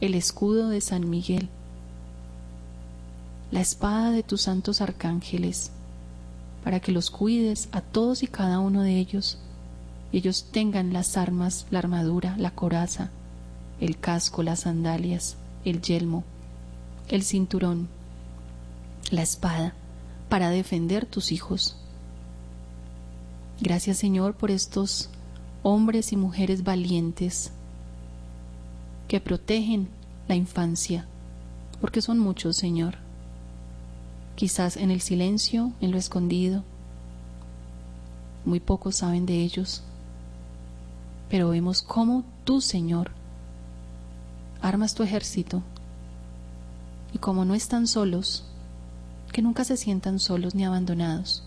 el 0.00 0.14
escudo 0.14 0.68
de 0.68 0.80
San 0.80 1.08
Miguel, 1.08 1.48
la 3.50 3.60
espada 3.60 4.10
de 4.10 4.22
tus 4.22 4.42
santos 4.42 4.80
arcángeles, 4.80 5.70
para 6.64 6.80
que 6.80 6.92
los 6.92 7.10
cuides 7.10 7.68
a 7.72 7.80
todos 7.80 8.22
y 8.22 8.26
cada 8.26 8.60
uno 8.60 8.82
de 8.82 8.98
ellos, 8.98 9.38
ellos 10.12 10.46
tengan 10.50 10.92
las 10.92 11.16
armas, 11.16 11.66
la 11.70 11.78
armadura, 11.78 12.36
la 12.38 12.50
coraza, 12.50 13.10
el 13.80 13.98
casco, 13.98 14.42
las 14.42 14.60
sandalias, 14.60 15.36
el 15.64 15.80
yelmo, 15.80 16.24
el 17.08 17.22
cinturón, 17.22 17.88
la 19.10 19.22
espada, 19.22 19.74
para 20.28 20.50
defender 20.50 21.06
tus 21.06 21.32
hijos. 21.32 21.76
Gracias 23.60 23.98
Señor 23.98 24.34
por 24.34 24.50
estos 24.50 25.10
hombres 25.62 26.12
y 26.12 26.16
mujeres 26.16 26.62
valientes 26.62 27.52
que 29.08 29.20
protegen 29.20 29.88
la 30.28 30.36
infancia, 30.36 31.06
porque 31.80 32.00
son 32.00 32.18
muchos, 32.18 32.56
Señor. 32.56 32.96
Quizás 34.36 34.76
en 34.76 34.90
el 34.90 35.00
silencio, 35.00 35.72
en 35.80 35.90
lo 35.90 35.98
escondido, 35.98 36.62
muy 38.44 38.60
pocos 38.60 38.96
saben 38.96 39.26
de 39.26 39.42
ellos, 39.42 39.82
pero 41.28 41.50
vemos 41.50 41.82
cómo 41.82 42.24
tú, 42.44 42.60
Señor, 42.60 43.10
armas 44.62 44.94
tu 44.94 45.02
ejército 45.02 45.62
y 47.12 47.18
como 47.18 47.44
no 47.44 47.54
están 47.54 47.86
solos, 47.86 48.44
que 49.32 49.42
nunca 49.42 49.64
se 49.64 49.76
sientan 49.76 50.18
solos 50.18 50.54
ni 50.54 50.64
abandonados, 50.64 51.42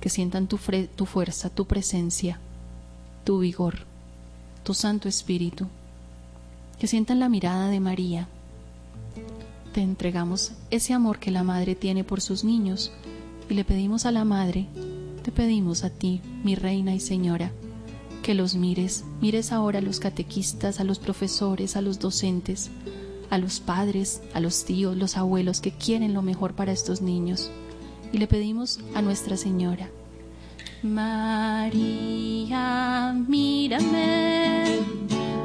que 0.00 0.08
sientan 0.08 0.46
tu, 0.46 0.56
fuerza, 0.56 1.50
tu 1.50 1.66
presencia, 1.66 2.38
tu 3.24 3.40
vigor, 3.40 3.80
tu 4.64 4.74
Santo 4.74 5.08
Espíritu, 5.08 5.66
que 6.78 6.86
sientan 6.86 7.20
la 7.20 7.28
mirada 7.28 7.68
de 7.68 7.80
María. 7.80 8.28
Te 9.72 9.82
entregamos 9.82 10.52
ese 10.70 10.94
amor 10.94 11.18
que 11.18 11.30
la 11.30 11.42
Madre 11.42 11.74
tiene 11.74 12.02
por 12.02 12.20
sus 12.20 12.42
niños 12.42 12.92
y 13.48 13.54
le 13.54 13.64
pedimos 13.64 14.06
a 14.06 14.12
la 14.12 14.24
Madre, 14.24 14.66
te 15.22 15.30
pedimos 15.30 15.84
a 15.84 15.90
ti, 15.90 16.22
mi 16.42 16.54
Reina 16.54 16.94
y 16.94 17.00
Señora, 17.00 17.52
que 18.22 18.34
los 18.34 18.54
mires, 18.54 19.04
mires 19.20 19.52
ahora 19.52 19.78
a 19.78 19.82
los 19.82 20.00
catequistas, 20.00 20.80
a 20.80 20.84
los 20.84 20.98
profesores, 20.98 21.76
a 21.76 21.80
los 21.80 21.98
docentes, 21.98 22.70
a 23.30 23.38
los 23.38 23.60
padres, 23.60 24.20
a 24.34 24.40
los 24.40 24.64
tíos, 24.64 24.96
los 24.96 25.16
abuelos 25.16 25.60
que 25.60 25.72
quieren 25.72 26.14
lo 26.14 26.22
mejor 26.22 26.54
para 26.54 26.72
estos 26.72 27.00
niños. 27.00 27.50
Y 28.12 28.18
le 28.18 28.26
pedimos 28.26 28.80
a 28.94 29.02
Nuestra 29.02 29.36
Señora, 29.36 29.88
María, 30.82 32.58
mírame, 33.28 34.78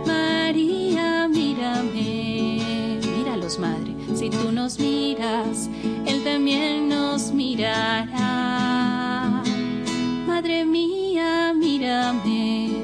María, 0.05 1.27
mírame, 1.27 2.99
míralos, 3.17 3.59
Madre, 3.59 3.93
si 4.15 4.29
tú 4.29 4.51
nos 4.51 4.79
miras, 4.79 5.69
Él 6.05 6.23
también 6.23 6.89
nos 6.89 7.31
mirará. 7.31 8.84
Madre 10.35 10.65
mía, 10.65 11.53
mírame, 11.55 12.83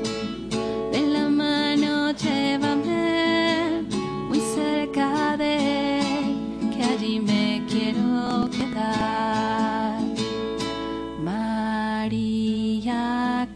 de 0.94 1.02
la 1.02 1.28
mano 1.28 2.12
llévame 2.12 3.84
muy 4.30 4.40
cerca 4.40 5.36
de 5.36 6.00
Él, 6.00 6.38
que 6.74 6.82
allí 6.82 7.20
me 7.20 7.62
quiero 7.70 8.50
quedar. 8.50 10.00
María, 11.22 13.02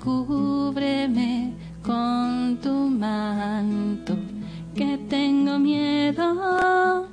cúbreme 0.04 1.54
con 1.82 2.60
tu 2.62 2.74
manto, 2.90 4.18
que 4.76 4.98
tengo 5.10 5.58
miedo, 5.58 7.08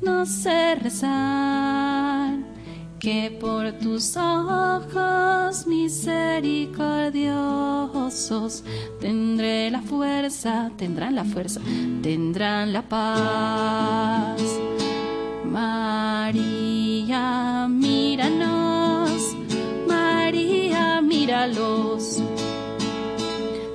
no 0.00 0.24
sé 0.24 0.76
rezar 0.76 2.27
que 2.98 3.30
por 3.30 3.70
tus 3.72 4.16
ojos 4.16 5.66
misericordiosos 5.66 8.64
tendré 9.00 9.70
la 9.70 9.82
fuerza, 9.82 10.70
tendrán 10.76 11.14
la 11.14 11.24
fuerza, 11.24 11.60
tendrán 12.02 12.72
la 12.72 12.82
paz. 12.82 14.42
María, 15.44 17.68
míranos, 17.70 19.36
María, 19.86 21.00
míralos. 21.00 22.20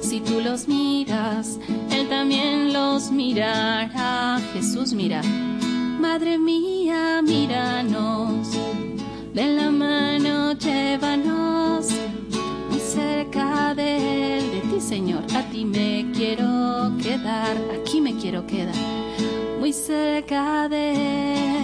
Si 0.02 0.20
tú 0.20 0.42
los 0.42 0.68
miras, 0.68 1.58
Él 1.90 2.10
también 2.10 2.74
los 2.74 3.10
mirará. 3.12 4.42
Jesús 4.54 4.92
mira, 4.94 5.22
Madre 6.00 6.38
mía, 6.38 7.22
míranos 7.24 8.50
de 9.34 9.56
la 9.56 9.72
mano 9.72 10.54
llévanos 10.54 11.88
muy 12.70 12.80
cerca 12.80 13.74
de 13.74 14.38
él, 14.38 14.52
de 14.52 14.60
ti 14.70 14.80
Señor, 14.80 15.24
a 15.36 15.42
ti 15.50 15.66
me 15.66 16.12
quiero 16.14 16.92
quedar, 17.02 17.58
aquí 17.82 18.00
me 18.00 18.16
quiero 18.16 18.46
quedar, 18.46 18.76
muy 19.60 19.74
cerca 19.74 20.70
de 20.70 21.58
él, 21.58 21.64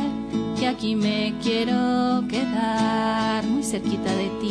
que 0.60 0.68
aquí 0.68 0.96
me 0.96 1.36
quiero 1.44 2.24
quedar, 2.28 3.46
muy 3.46 3.62
cerquita 3.64 4.16
de 4.16 4.30
ti. 4.42 4.50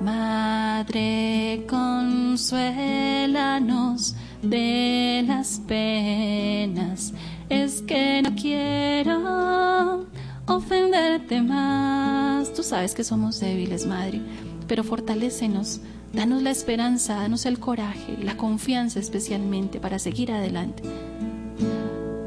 Madre, 0.00 1.66
consuélanos 1.68 4.14
de 4.42 5.24
las 5.26 5.60
penas, 5.66 7.12
es 7.48 7.82
que 7.82 8.22
no 8.22 8.32
quiero 8.36 10.06
ofenderte 10.48 11.42
más. 11.42 12.52
Tú 12.54 12.62
sabes 12.62 12.94
que 12.94 13.04
somos 13.04 13.38
débiles, 13.40 13.86
Madre, 13.86 14.22
pero 14.66 14.82
fortalécenos, 14.84 15.80
danos 16.12 16.42
la 16.42 16.50
esperanza, 16.50 17.14
danos 17.16 17.46
el 17.46 17.58
coraje, 17.58 18.16
la 18.22 18.36
confianza 18.36 18.98
especialmente 18.98 19.80
para 19.80 19.98
seguir 19.98 20.32
adelante. 20.32 20.82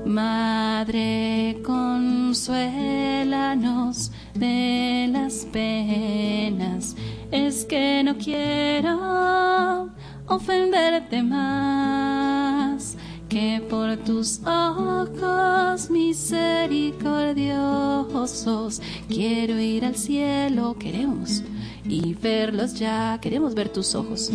Madre, 0.06 1.60
consuélanos 1.64 4.11
de 4.34 5.10
las 5.11 5.45
penas, 5.45 6.95
es 7.31 7.65
que 7.65 8.03
no 8.03 8.18
quiero 8.18 9.89
ofenderte 10.27 11.23
más 11.23 12.98
que 13.31 13.63
por 13.69 13.95
tus 13.95 14.41
ojos 14.45 15.89
misericordiosos 15.89 18.81
quiero 19.07 19.57
ir 19.57 19.85
al 19.85 19.95
cielo, 19.95 20.75
queremos 20.77 21.41
y 21.85 22.13
verlos 22.13 22.73
ya, 22.73 23.17
queremos 23.21 23.55
ver 23.55 23.69
tus 23.69 23.95
ojos. 23.95 24.29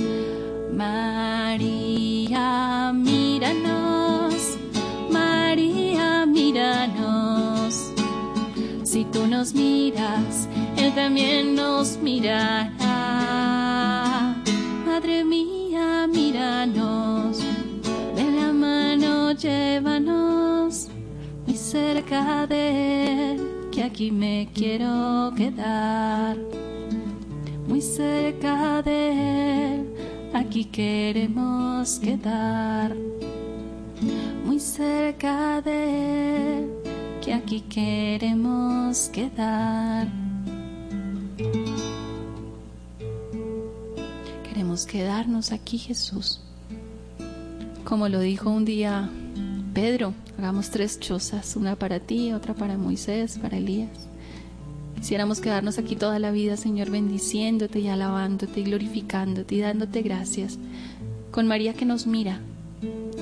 María, 0.73 2.90
míranos, 2.94 4.56
María, 5.10 6.24
míranos. 6.24 7.93
Si 8.82 9.05
tú 9.05 9.27
nos 9.27 9.52
miras, 9.52 10.48
Él 10.78 10.94
también 10.94 11.55
nos 11.55 11.98
mirará. 11.98 12.73
Madre 14.86 15.23
mía, 15.23 16.09
míranos 16.10 17.45
llévanos 19.37 20.89
muy 21.47 21.57
cerca 21.57 22.47
de 22.47 23.33
él, 23.33 23.41
que 23.71 23.83
aquí 23.85 24.11
me 24.11 24.49
quiero 24.55 25.33
quedar. 25.37 26.37
Muy 27.69 27.81
cerca 27.81 28.83
de 28.83 29.75
él, 29.75 29.95
aquí 30.33 30.65
queremos 30.65 31.99
quedar. 31.99 32.97
Muy 34.45 34.59
cerca 34.59 35.61
de 35.61 36.59
él, 36.59 36.71
que 37.21 37.35
aquí 37.35 37.61
queremos 37.61 39.09
quedar. 39.11 40.09
Queremos 44.49 44.87
quedarnos 44.87 45.53
aquí, 45.53 45.79
Jesús. 45.79 46.41
Como 47.85 48.09
lo 48.09 48.21
dijo 48.21 48.51
un 48.51 48.65
día 48.65 49.11
Pedro, 49.77 50.15
hagamos 50.39 50.70
tres 50.70 50.98
chozas, 51.01 51.55
una 51.55 51.77
para 51.77 52.01
ti, 52.01 52.32
otra 52.32 52.55
para 52.55 52.78
Moisés, 52.78 53.36
para 53.36 53.59
Elías. 53.59 53.90
Quisiéramos 54.97 55.43
quedarnos 55.43 55.77
aquí 55.77 55.97
toda 55.97 56.19
la 56.19 56.31
vida, 56.31 56.57
Señor, 56.57 56.89
bendiciéndote 56.89 57.81
y 57.81 57.89
alabándote 57.89 58.61
y 58.61 58.62
glorificándote 58.62 59.55
y 59.55 59.61
dándote 59.61 60.01
gracias. 60.01 60.59
Con 61.31 61.47
María 61.47 61.74
que 61.74 61.85
nos 61.85 62.07
mira, 62.07 62.40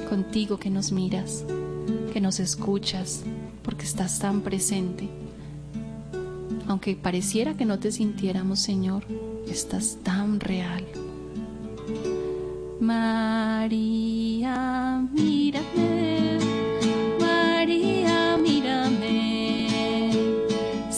contigo 0.08 0.60
que 0.60 0.70
nos 0.70 0.92
miras, 0.92 1.44
que 2.12 2.20
nos 2.20 2.38
escuchas, 2.38 3.24
porque 3.64 3.84
estás 3.84 4.20
tan 4.20 4.42
presente. 4.42 5.08
Aunque 6.68 6.94
pareciera 6.94 7.54
que 7.56 7.64
no 7.64 7.80
te 7.80 7.90
sintiéramos, 7.90 8.60
Señor, 8.60 9.02
estás 9.48 9.98
tan 10.04 10.38
real. 10.38 10.84
María, 12.78 14.48
mírame, 15.12 16.23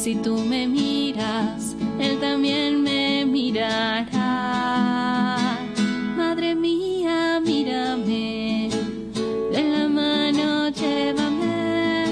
Si 0.06 0.14
tú 0.14 0.36
me 0.38 0.68
miras, 0.68 1.74
Él 1.98 2.20
también 2.20 2.80
me 2.80 3.26
mirará. 3.26 4.06
Madre 6.16 6.54
mía, 6.54 7.40
mírame, 7.44 8.70
de 9.50 9.62
la 9.64 9.88
mano 9.88 10.68
llévame 10.68 12.04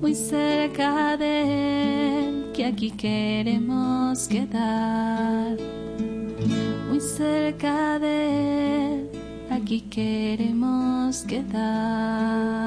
muy 0.00 0.16
cerca 0.16 1.16
de 1.16 2.26
Él, 2.26 2.50
que 2.52 2.64
aquí 2.64 2.90
queremos 2.90 4.26
quedar 4.26 5.56
muy 6.88 7.00
cerca 7.00 8.00
de 8.00 8.96
Él, 8.96 9.10
aquí 9.48 9.82
queremos 9.82 11.22
quedar. 11.22 12.66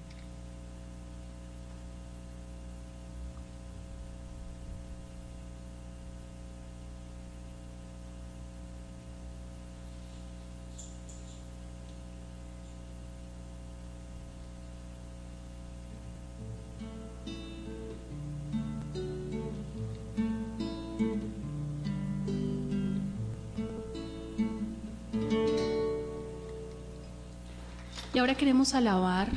Ahora 28.21 28.35
queremos 28.35 28.75
alabar 28.75 29.29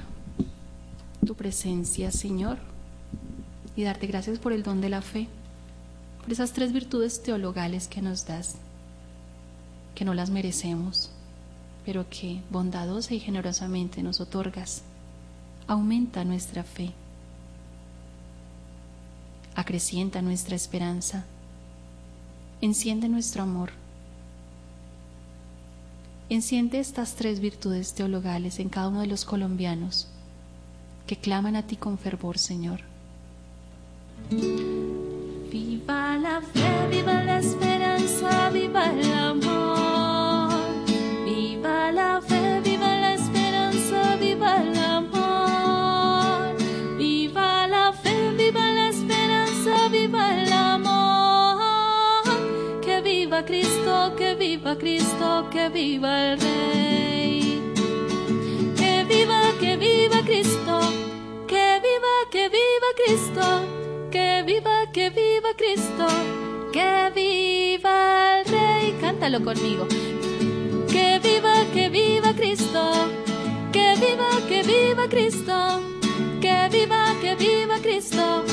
tu 1.25 1.35
presencia, 1.35 2.11
Señor, 2.11 2.59
y 3.75 3.83
darte 3.83 4.07
gracias 4.07 4.39
por 4.39 4.53
el 4.53 4.63
don 4.63 4.83
de 4.83 4.91
la 4.91 5.01
fe, 5.01 5.27
por 6.21 6.31
esas 6.31 6.53
tres 6.53 6.71
virtudes 6.71 7.23
teologales 7.23 7.89
que 7.89 8.03
nos 8.03 8.27
das, 8.27 8.57
que 9.95 10.05
no 10.05 10.13
las 10.13 10.29
merecemos, 10.29 11.11
pero 11.87 12.11
que 12.11 12.43
bondadosa 12.51 13.15
y 13.15 13.21
generosamente 13.21 14.03
nos 14.03 14.21
otorgas. 14.21 14.83
Aumenta 15.67 16.23
nuestra 16.25 16.63
fe, 16.63 16.93
acrecienta 19.55 20.21
nuestra 20.21 20.57
esperanza, 20.57 21.25
enciende 22.61 23.09
nuestro 23.09 23.45
amor 23.45 23.71
Enciende 26.35 26.81
estas 26.81 27.15
tres 27.15 27.39
virtudes 27.39 27.95
teologales 27.95 28.59
en 28.59 28.69
cada 28.69 28.89
uno 28.89 29.03
de 29.03 29.07
los 29.07 29.25
colombianos 29.25 30.09
que 31.07 31.17
claman 31.17 31.55
a 31.55 31.63
ti 31.63 31.77
con 31.77 31.97
fervor, 31.97 32.39
Señor. 32.39 32.81
Viva 35.53 36.19
la 36.19 36.43
fe, 36.43 36.89
viva 36.91 37.23
la 37.23 37.39
esperanza, 37.39 38.51
viva 38.51 38.91
el 38.91 39.24
Cristo, 54.79 55.49
que 55.51 55.69
viva 55.69 56.33
el 56.33 56.41
Rey. 56.41 57.61
Que 58.77 59.05
viva, 59.05 59.41
que 59.61 59.77
viva 59.77 60.23
Cristo, 60.25 60.81
que 61.47 61.81
viva, 61.85 62.15
que 62.31 62.49
viva 62.49 62.89
Cristo, 62.97 63.43
que 64.11 64.43
viva, 64.45 64.87
que 64.93 65.11
viva 65.11 65.49
Cristo, 65.57 66.07
que 66.73 67.11
viva 67.15 68.41
el 68.41 68.45
Rey. 68.47 68.97
Cántalo 69.01 69.43
conmigo. 69.45 69.87
Que 70.91 71.19
viva, 71.19 71.55
que 71.73 71.89
viva 71.89 72.33
Cristo, 72.35 72.83
que 73.73 73.95
viva, 73.97 74.31
que 74.49 74.63
viva 74.63 75.09
Cristo, 75.09 75.81
que 76.41 76.69
viva, 76.71 77.15
que 77.21 77.35
viva 77.35 77.79
Cristo, 77.81 78.45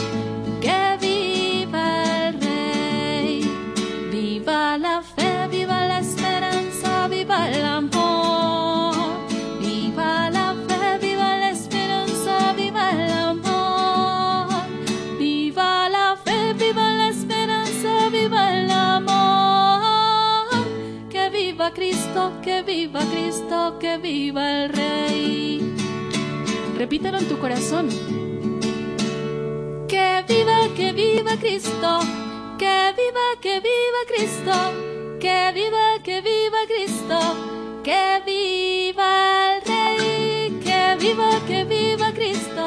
viva 24.32 24.64
el 24.64 24.70
Rey. 24.70 25.62
Repítelo 26.78 27.18
en 27.18 27.28
tu 27.28 27.38
corazón. 27.38 27.90
Que 29.90 30.24
viva, 30.26 30.70
que 30.74 30.94
viva 30.94 31.36
Cristo. 31.36 32.00
Que 32.58 32.94
viva, 32.96 33.28
que 33.42 33.60
viva 33.60 34.02
Cristo, 34.08 34.54
que 35.20 35.52
viva, 35.54 36.00
que 36.04 36.22
viva 36.22 36.60
Cristo, 36.68 37.20
que 37.84 38.22
viva 38.26 39.56
el 39.56 39.62
Rey, 39.66 40.60
que 40.64 40.96
viva, 41.00 41.30
que 41.48 41.64
viva 41.64 42.12
Cristo, 42.14 42.66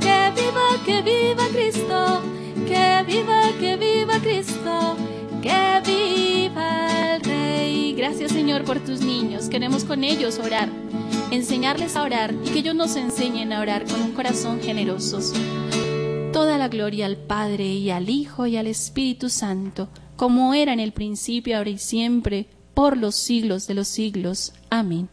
que 0.00 0.32
viva, 0.36 0.66
que 0.86 1.02
viva 1.02 1.48
Cristo, 1.48 2.22
que 2.68 3.02
viva, 3.04 3.40
que 3.58 3.76
viva 3.76 4.20
Cristo, 4.20 4.96
que 5.46 5.90
viva 5.90 7.14
el 7.14 7.22
Rey. 7.22 7.94
Gracias 7.94 8.32
Señor 8.32 8.64
por 8.64 8.80
tus 8.80 9.00
niños, 9.00 9.48
queremos 9.48 9.84
con 9.84 10.04
ellos 10.04 10.38
orar, 10.38 10.68
enseñarles 11.30 11.96
a 11.96 12.02
orar 12.02 12.34
y 12.44 12.50
que 12.50 12.58
ellos 12.60 12.74
nos 12.74 12.96
enseñen 12.96 13.52
a 13.52 13.60
orar 13.60 13.84
con 13.84 14.02
un 14.02 14.12
corazón 14.12 14.60
generosos. 14.60 15.32
Toda 16.32 16.58
la 16.58 16.68
gloria 16.68 17.06
al 17.06 17.16
Padre 17.16 17.66
y 17.66 17.90
al 17.90 18.10
Hijo 18.10 18.46
y 18.46 18.56
al 18.56 18.66
Espíritu 18.66 19.28
Santo, 19.28 19.88
como 20.16 20.54
era 20.54 20.72
en 20.72 20.80
el 20.80 20.92
principio, 20.92 21.56
ahora 21.56 21.70
y 21.70 21.78
siempre, 21.78 22.46
por 22.74 22.96
los 22.96 23.14
siglos 23.14 23.66
de 23.66 23.74
los 23.74 23.88
siglos. 23.88 24.52
Amén. 24.68 25.08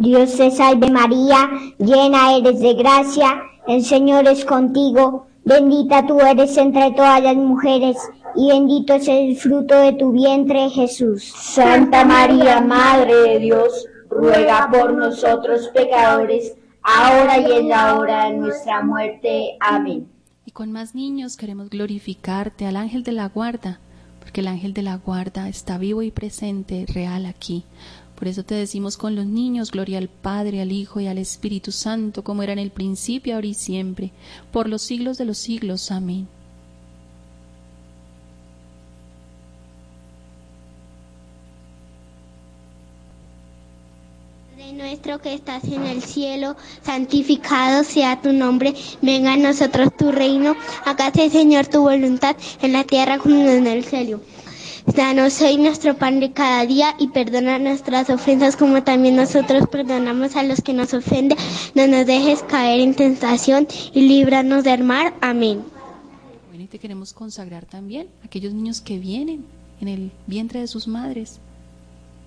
Dios 0.00 0.34
te 0.34 0.50
salve 0.50 0.90
María, 0.90 1.50
llena 1.76 2.34
eres 2.34 2.58
de 2.58 2.72
gracia, 2.72 3.42
el 3.68 3.84
Señor 3.84 4.26
es 4.28 4.46
contigo, 4.46 5.26
bendita 5.44 6.06
tú 6.06 6.18
eres 6.20 6.56
entre 6.56 6.92
todas 6.92 7.22
las 7.22 7.36
mujeres, 7.36 7.98
y 8.34 8.48
bendito 8.48 8.94
es 8.94 9.06
el 9.08 9.36
fruto 9.36 9.78
de 9.78 9.92
tu 9.92 10.10
vientre 10.12 10.70
Jesús. 10.70 11.24
Santa 11.24 12.06
María, 12.06 12.62
Madre 12.62 13.14
de 13.14 13.38
Dios, 13.40 13.84
ruega 14.08 14.70
por 14.72 14.94
nosotros 14.94 15.68
pecadores, 15.74 16.54
ahora 16.82 17.38
y 17.38 17.52
en 17.58 17.68
la 17.68 17.98
hora 17.98 18.24
de 18.24 18.38
nuestra 18.38 18.82
muerte. 18.82 19.58
Amén. 19.60 20.08
Y 20.46 20.52
con 20.52 20.72
más 20.72 20.94
niños 20.94 21.36
queremos 21.36 21.68
glorificarte 21.68 22.64
al 22.64 22.76
ángel 22.76 23.02
de 23.02 23.12
la 23.12 23.28
guarda, 23.28 23.80
porque 24.18 24.40
el 24.40 24.48
ángel 24.48 24.72
de 24.72 24.80
la 24.80 24.96
guarda 24.96 25.46
está 25.50 25.76
vivo 25.76 26.00
y 26.00 26.10
presente, 26.10 26.86
real 26.88 27.26
aquí. 27.26 27.66
Por 28.20 28.28
eso 28.28 28.44
te 28.44 28.54
decimos 28.54 28.98
con 28.98 29.16
los 29.16 29.24
niños, 29.24 29.70
gloria 29.70 29.96
al 29.96 30.10
Padre, 30.10 30.60
al 30.60 30.72
Hijo 30.72 31.00
y 31.00 31.06
al 31.06 31.16
Espíritu 31.16 31.72
Santo, 31.72 32.22
como 32.22 32.42
era 32.42 32.52
en 32.52 32.58
el 32.58 32.70
principio, 32.70 33.34
ahora 33.34 33.46
y 33.46 33.54
siempre, 33.54 34.12
por 34.52 34.68
los 34.68 34.82
siglos 34.82 35.16
de 35.16 35.24
los 35.24 35.38
siglos. 35.38 35.90
Amén. 35.90 36.28
Nuestro 44.76 45.18
que 45.20 45.32
estás 45.32 45.64
en 45.64 45.84
el 45.84 46.02
cielo, 46.02 46.56
santificado 46.82 47.84
sea 47.84 48.20
tu 48.20 48.34
nombre, 48.34 48.74
venga 49.00 49.32
a 49.32 49.36
nosotros 49.38 49.96
tu 49.96 50.12
reino, 50.12 50.56
hágase 50.84 51.30
Señor 51.30 51.68
tu 51.68 51.80
voluntad 51.80 52.36
en 52.60 52.74
la 52.74 52.84
tierra 52.84 53.18
como 53.18 53.48
en 53.48 53.66
el 53.66 53.82
cielo. 53.82 54.20
Danos 54.96 55.40
hoy 55.40 55.56
nuestro 55.56 55.96
pan 55.96 56.20
de 56.20 56.32
cada 56.32 56.66
día 56.66 56.94
y 56.98 57.08
perdona 57.08 57.58
nuestras 57.58 58.10
ofensas 58.10 58.56
como 58.56 58.82
también 58.82 59.14
nosotros 59.14 59.68
perdonamos 59.70 60.36
a 60.36 60.42
los 60.42 60.62
que 60.62 60.72
nos 60.72 60.94
ofenden. 60.94 61.38
No 61.74 61.86
nos 61.86 62.06
dejes 62.06 62.42
caer 62.42 62.80
en 62.80 62.94
tentación 62.94 63.68
y 63.92 64.02
líbranos 64.02 64.64
del 64.64 64.82
mal. 64.82 65.14
Amén. 65.20 65.62
Bueno, 66.48 66.64
y 66.64 66.66
te 66.66 66.78
queremos 66.78 67.12
consagrar 67.12 67.66
también 67.66 68.08
a 68.22 68.26
aquellos 68.26 68.52
niños 68.52 68.80
que 68.80 68.98
vienen 68.98 69.44
en 69.80 69.88
el 69.88 70.12
vientre 70.26 70.60
de 70.60 70.66
sus 70.66 70.88
madres, 70.88 71.38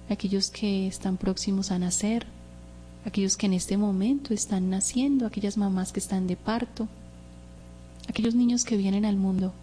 aquellos 0.09 0.49
que 0.49 0.87
están 0.87 1.17
próximos 1.17 1.71
a 1.71 1.79
nacer, 1.79 2.25
aquellos 3.05 3.35
que 3.35 3.47
en 3.47 3.53
este 3.53 3.77
momento 3.77 4.33
están 4.33 4.69
naciendo, 4.69 5.25
aquellas 5.25 5.57
mamás 5.57 5.91
que 5.91 5.99
están 5.99 6.27
de 6.27 6.37
parto, 6.37 6.87
aquellos 8.07 8.35
niños 8.35 8.63
que 8.63 8.77
vienen 8.77 9.05
al 9.05 9.17
mundo 9.17 9.53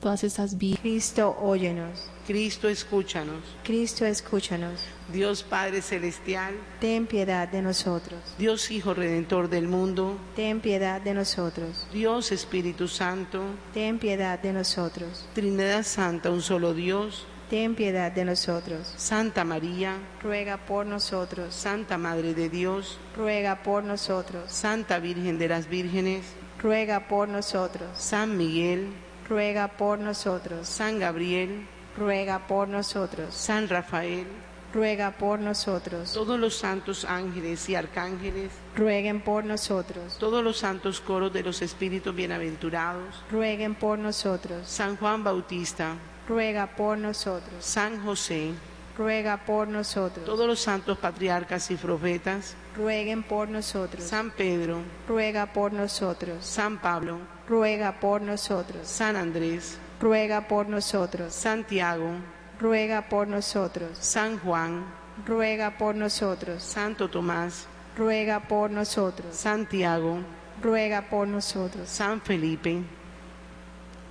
todas 0.00 0.24
esas 0.24 0.58
vidas. 0.58 0.80
Cristo, 0.80 1.36
óyenos. 1.40 2.10
Cristo, 2.26 2.68
escúchanos. 2.68 3.42
Cristo, 3.64 4.04
escúchanos. 4.04 4.80
Dios 5.12 5.44
Padre 5.44 5.82
Celestial, 5.82 6.54
ten 6.80 7.06
piedad 7.06 7.46
de 7.46 7.62
nosotros. 7.62 8.18
Dios 8.38 8.70
Hijo 8.72 8.92
Redentor 8.94 9.48
del 9.48 9.68
mundo, 9.68 10.18
ten 10.34 10.60
piedad 10.60 11.00
de 11.00 11.14
nosotros. 11.14 11.86
Dios 11.92 12.32
Espíritu 12.32 12.88
Santo, 12.88 13.42
ten 13.72 14.00
piedad 14.00 14.40
de 14.40 14.52
nosotros. 14.52 15.26
Trinidad 15.34 15.84
Santa, 15.84 16.30
un 16.30 16.42
solo 16.42 16.74
Dios, 16.74 17.24
ten 17.48 17.76
piedad 17.76 18.10
de 18.10 18.24
nosotros. 18.24 18.92
Santa 18.96 19.44
María, 19.44 19.96
ruega 20.20 20.56
por 20.56 20.86
nosotros. 20.86 21.54
Santa 21.54 21.98
Madre 21.98 22.34
de 22.34 22.48
Dios, 22.48 22.98
ruega 23.16 23.62
por 23.62 23.84
nosotros. 23.84 24.50
Santa 24.50 24.98
Virgen 24.98 25.38
de 25.38 25.48
las 25.48 25.68
Vírgenes, 25.68 26.24
ruega 26.60 27.06
por 27.06 27.28
nosotros. 27.28 27.88
San 27.96 28.36
Miguel, 28.36 28.88
ruega 29.28 29.68
por 29.68 29.98
nosotros. 29.98 30.68
San 30.68 30.98
Gabriel, 30.98 31.66
ruega 31.96 32.46
por 32.46 32.68
nosotros. 32.68 33.34
San 33.34 33.68
Rafael, 33.68 34.26
ruega 34.72 35.12
por 35.12 35.38
nosotros. 35.38 36.12
Todos 36.12 36.38
los 36.38 36.56
santos 36.56 37.04
ángeles 37.04 37.68
y 37.68 37.74
arcángeles, 37.74 38.52
rueguen 38.74 39.20
por 39.20 39.44
nosotros. 39.44 40.16
Todos 40.18 40.44
los 40.44 40.58
santos 40.58 41.00
coros 41.00 41.32
de 41.32 41.42
los 41.42 41.62
espíritus 41.62 42.14
bienaventurados, 42.14 43.22
rueguen 43.30 43.74
por 43.74 43.98
nosotros. 43.98 44.68
San 44.68 44.96
Juan 44.96 45.24
Bautista, 45.24 45.94
ruega 46.28 46.66
por 46.76 46.98
nosotros. 46.98 47.64
San 47.64 48.04
José, 48.04 48.52
ruega 48.96 49.44
por 49.44 49.68
nosotros. 49.68 50.24
Todos 50.24 50.46
los 50.46 50.60
santos 50.60 50.98
patriarcas 50.98 51.70
y 51.70 51.76
profetas, 51.76 52.54
rueguen 52.76 53.22
por 53.22 53.48
nosotros. 53.48 54.04
San 54.04 54.30
Pedro, 54.30 54.80
ruega 55.08 55.52
por 55.52 55.72
nosotros. 55.72 56.44
San 56.44 56.78
Pablo, 56.78 57.18
ruega 57.48 58.00
por 58.00 58.20
nosotros. 58.20 58.88
San 58.88 59.16
Andrés, 59.16 59.78
ruega 60.00 60.48
por 60.48 60.68
nosotros. 60.68 61.34
Santiago, 61.34 62.10
ruega 62.58 63.08
por 63.08 63.28
nosotros. 63.28 63.96
San 63.98 64.38
Juan, 64.38 64.84
ruega 65.24 65.78
por 65.78 65.94
nosotros. 65.94 66.62
Santo 66.62 67.08
Tomás, 67.08 67.66
ruega 67.96 68.40
por 68.40 68.70
nosotros. 68.70 69.36
Santiago, 69.36 70.18
ruega 70.62 71.02
por 71.02 71.28
nosotros. 71.28 71.88
San 71.88 72.20
Felipe, 72.20 72.82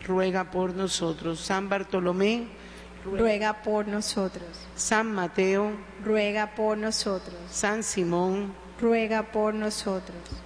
ruega 0.05 0.45
por 0.51 0.73
nosotros. 0.73 1.39
San 1.39 1.69
Bartolomé, 1.69 2.47
ruega 3.03 3.61
por 3.63 3.87
nosotros. 3.87 4.47
San 4.75 5.11
Mateo, 5.13 5.71
ruega 6.03 6.55
por 6.55 6.77
nosotros. 6.77 7.35
San 7.51 7.83
Simón, 7.83 8.53
ruega 8.79 9.23
por 9.23 9.53
nosotros. 9.53 10.44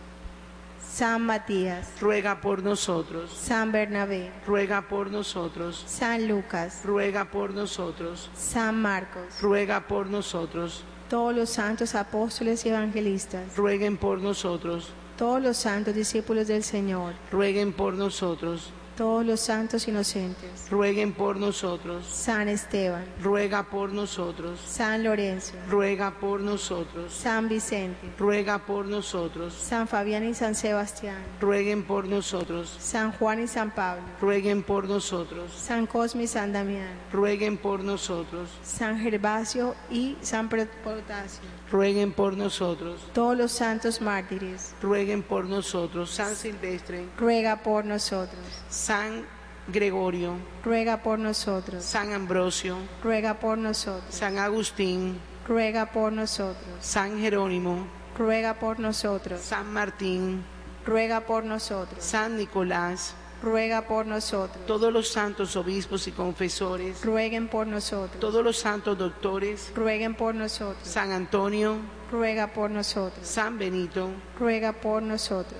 San 0.99 1.21
Matías, 1.21 1.93
ruega 2.01 2.41
por 2.41 2.61
nosotros. 2.61 3.31
San 3.31 3.71
Bernabé, 3.71 4.33
ruega 4.45 4.81
por 4.81 5.09
nosotros. 5.09 5.81
San 5.87 6.27
Lucas, 6.27 6.81
ruega 6.83 7.31
por 7.31 7.53
nosotros. 7.53 8.29
San 8.35 8.81
Marcos, 8.81 9.23
ruega 9.41 9.87
por 9.87 10.07
nosotros. 10.07 10.83
Todos 11.07 11.33
los 11.33 11.51
santos 11.51 11.95
apóstoles 11.95 12.65
y 12.65 12.69
evangelistas, 12.71 13.55
rueguen 13.55 13.95
por 13.95 14.19
nosotros. 14.19 14.91
Todos 15.15 15.41
los 15.41 15.55
santos 15.55 15.95
discípulos 15.95 16.49
del 16.49 16.63
Señor, 16.63 17.13
rueguen 17.31 17.71
por 17.71 17.93
nosotros 17.93 18.73
todos 18.99 19.25
los 19.25 19.39
santos 19.39 19.87
inocentes, 19.87 20.69
rueguen 20.69 21.13
por 21.13 21.37
nosotros. 21.37 22.05
San 22.05 22.49
Esteban, 22.49 23.05
ruega 23.23 23.63
por 23.63 23.93
nosotros. 23.93 24.59
San 24.59 25.05
Lorenzo, 25.05 25.53
ruega 25.69 26.19
por 26.19 26.41
nosotros. 26.41 27.13
San 27.13 27.47
Vicente, 27.47 28.11
ruega 28.17 28.59
por 28.65 28.85
nosotros. 28.85 29.53
San 29.53 29.87
Fabián 29.87 30.27
y 30.27 30.33
San 30.33 30.53
Sebastián, 30.53 31.15
rueguen 31.39 31.83
por 31.83 32.09
nosotros. 32.09 32.75
San 32.77 33.13
Juan 33.13 33.41
y 33.41 33.47
San 33.47 33.71
Pablo, 33.71 34.03
rueguen 34.19 34.63
por 34.63 34.89
nosotros. 34.89 35.49
San 35.53 35.87
Cosme 35.87 36.23
y 36.23 36.27
San 36.27 36.51
Damián, 36.51 36.91
rueguen 37.13 37.55
por 37.55 37.81
nosotros. 37.81 38.49
San 38.63 38.99
Gervasio 38.99 39.75
y 39.89 40.17
San 40.19 40.49
Protasio, 40.49 41.39
rueguen 41.71 42.11
por 42.11 42.35
nosotros. 42.35 43.01
Todos 43.13 43.37
los 43.37 43.51
santos 43.51 44.01
mártires, 44.01 44.73
rueguen 44.81 45.23
por 45.23 45.45
nosotros. 45.45 46.09
San 46.11 46.35
Silvestre, 46.35 47.05
ruega 47.17 47.57
por 47.57 47.85
nosotros. 47.85 48.39
San 48.69 49.25
Gregorio, 49.67 50.33
ruega 50.63 51.03
por 51.03 51.19
nosotros. 51.19 51.83
San 51.83 52.13
Ambrosio, 52.13 52.77
ruega 53.03 53.39
por 53.39 53.57
nosotros. 53.57 54.13
San 54.13 54.37
Agustín, 54.39 55.19
ruega 55.47 55.87
por 55.87 56.11
nosotros. 56.11 56.75
San 56.79 57.19
Jerónimo, 57.19 57.87
ruega 58.17 58.55
por 58.55 58.79
nosotros. 58.79 59.41
San 59.41 59.71
Martín, 59.71 60.43
ruega 60.85 61.21
por 61.21 61.43
nosotros. 61.43 62.03
San 62.03 62.37
Nicolás, 62.37 63.15
ruega 63.41 63.83
por 63.87 64.05
nosotros. 64.05 64.65
todos 64.65 64.91
los 64.91 65.07
santos 65.09 65.55
obispos 65.55 66.07
y 66.07 66.11
confesores, 66.11 67.03
Rueguen 67.03 67.47
por 67.47 67.67
nosotros. 67.67 68.19
todos 68.19 68.43
los 68.43 68.57
santos 68.57 68.97
doctores, 68.97 69.71
Rueguen 69.75 70.15
por 70.15 70.35
nosotros. 70.35 70.87
San 70.87 71.11
Antonio, 71.11 71.77
Ruega 72.11 72.47
por 72.53 72.69
nosotros. 72.69 73.25
San 73.27 73.57
Benito, 73.57 74.09
Ruega 74.39 74.73
por 74.73 75.01
nosotros. 75.01 75.59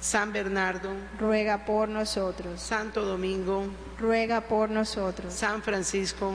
San 0.00 0.32
Bernardo, 0.32 0.90
Ruega 1.18 1.64
por 1.64 1.88
nosotros. 1.88 2.60
Santo 2.60 3.04
Domingo, 3.04 3.64
Ruega 3.98 4.40
por 4.40 4.68
nosotros. 4.70 5.32
San 5.32 5.62
Francisco, 5.62 6.32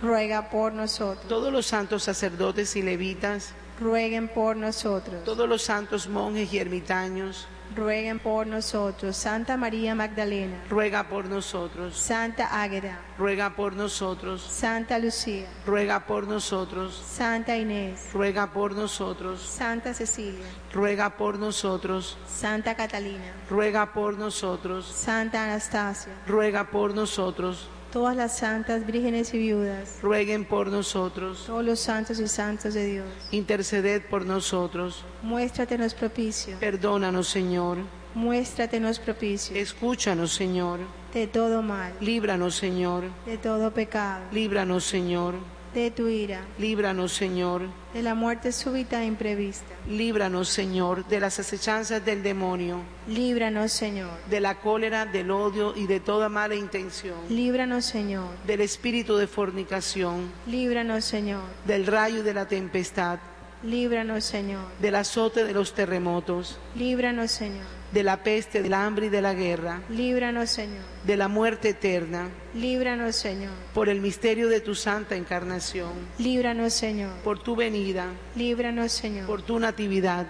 Ruega 0.00 0.48
por 0.50 0.72
nosotros. 0.72 1.26
todos 1.28 1.52
los 1.52 1.66
santos 1.66 2.02
sacerdotes 2.04 2.76
y 2.76 2.82
levitas, 2.82 3.52
Rueguen 3.80 4.28
por 4.28 4.56
nosotros. 4.56 5.24
todos 5.24 5.48
los 5.48 5.62
santos 5.62 6.08
monjes 6.08 6.52
y 6.52 6.58
ermitaños, 6.58 7.46
Rueguen 7.74 8.18
por 8.20 8.46
nosotros. 8.46 9.16
Santa 9.16 9.56
María 9.56 9.94
Magdalena. 9.94 10.56
ruega 10.70 11.08
por 11.08 11.26
nosotros, 11.26 11.96
Santa 11.98 12.62
Águeda. 12.62 12.98
ruega 13.18 13.50
por 13.56 13.74
nosotros, 13.74 14.42
Santa 14.42 14.98
Lucía. 14.98 15.46
ruega 15.66 16.06
por 16.06 16.26
nosotros, 16.28 16.94
Santa 16.94 17.56
Inés. 17.56 18.08
ruega 18.12 18.52
por 18.52 18.74
nosotros, 18.74 19.40
Santa 19.40 19.92
Cecilia. 19.94 20.44
Ruega 20.74 21.16
por 21.16 21.38
nosotros, 21.38 22.18
Santa 22.26 22.74
Catalina. 22.74 23.32
ruega 23.48 23.92
por 23.92 24.18
nosotros, 24.18 24.86
Santa 24.86 25.44
Anastasia. 25.44 26.12
ruega 26.26 26.64
por 26.70 26.92
nosotros, 26.94 27.68
Todas 27.92 28.16
las 28.16 28.36
santas 28.38 28.84
vírgenes 28.84 29.32
y 29.34 29.38
viudas. 29.38 29.98
rueguen 30.02 30.44
por 30.44 30.66
nosotros, 30.66 31.44
Todos 31.46 31.64
los 31.64 31.78
santos 31.78 32.18
y 32.18 32.26
santos 32.26 32.74
de 32.74 32.86
Dios. 32.86 33.06
interceded 33.30 34.02
por 34.10 34.26
nosotros, 34.26 35.04
Muéstratenos 35.22 35.94
propicio. 35.94 36.58
perdónanos 36.58 37.28
Señor, 37.28 37.78
Muéstratenos 38.14 38.98
propicio. 38.98 39.56
escúchanos 39.56 40.32
Señor, 40.32 40.80
De 41.12 41.28
todo 41.28 41.62
mal. 41.62 41.92
líbranos 42.00 42.56
Señor, 42.56 43.04
De 43.26 43.38
todo 43.38 43.70
pecado. 43.72 44.24
líbranos 44.32 44.82
Señor, 44.84 45.34
De 45.74 45.90
tu 45.90 46.08
ira. 46.08 46.40
líbranos 46.58 47.12
Señor, 47.12 47.62
De 47.92 48.00
la 48.02 48.14
muerte 48.14 48.52
súbita 48.52 49.02
e 49.02 49.06
imprevista. 49.06 49.74
líbranos 49.88 50.48
Señor 50.48 51.04
de 51.08 51.18
las 51.18 51.40
acechanzas 51.40 52.04
del 52.04 52.22
demonio, 52.22 52.80
Líbranos, 53.08 53.72
Señor. 53.72 54.10
de 54.30 54.38
la 54.40 54.60
cólera, 54.60 55.04
del 55.04 55.32
odio 55.32 55.74
y 55.76 55.86
de 55.88 55.98
toda 55.98 56.28
mala 56.28 56.54
intención, 56.54 57.16
Líbranos, 57.28 57.84
Señor. 57.84 58.28
del 58.46 58.60
espíritu 58.60 59.16
de 59.16 59.26
fornicación, 59.26 60.30
Líbranos, 60.46 61.04
Señor. 61.04 61.42
del 61.66 61.86
rayo 61.86 62.18
y 62.20 62.22
de 62.22 62.34
la 62.34 62.46
tempestad, 62.46 63.18
Líbranos, 63.64 64.24
Señor. 64.24 64.62
del 64.80 64.94
azote 64.94 65.42
de 65.44 65.52
los 65.54 65.74
terremotos, 65.74 66.58
Líbranos, 66.76 67.32
Señor. 67.32 67.66
de 67.92 68.02
la 68.04 68.22
peste, 68.22 68.62
del 68.62 68.74
hambre 68.74 69.06
y 69.06 69.08
de 69.08 69.22
la 69.22 69.34
guerra, 69.34 69.80
Líbranos, 69.90 70.50
Señor. 70.50 70.93
De 71.04 71.16
la 71.16 71.28
muerte 71.28 71.70
eterna, 71.70 72.28
Líbranos, 72.54 73.16
Señor. 73.16 73.50
por 73.74 73.88
el 73.88 74.00
misterio 74.00 74.48
de 74.48 74.60
tu 74.60 74.74
santa 74.74 75.16
encarnación, 75.16 75.92
Líbranos, 76.18 76.72
Señor. 76.72 77.12
por 77.22 77.42
tu 77.42 77.54
venida, 77.56 78.06
Líbranos, 78.36 78.92
Señor. 78.92 79.26
por 79.26 79.42
tu 79.42 79.58
natividad, 79.58 80.26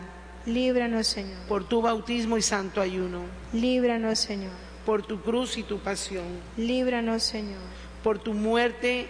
Líbranos, 0.46 1.06
Señor. 1.06 1.38
por 1.48 1.64
tu 1.68 1.80
bautismo 1.80 2.36
y 2.36 2.42
santo 2.42 2.80
ayuno, 2.80 3.22
Líbranos, 3.52 4.18
Señor. 4.18 4.50
por 4.84 5.06
tu 5.06 5.20
cruz 5.22 5.56
y 5.58 5.62
tu 5.62 5.78
pasión, 5.78 6.24
Líbranos, 6.56 7.22
Señor. 7.22 7.60
por 8.02 8.18
tu 8.18 8.34
muerte 8.34 9.06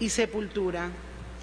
y 0.00 0.08
sepultura. 0.10 0.90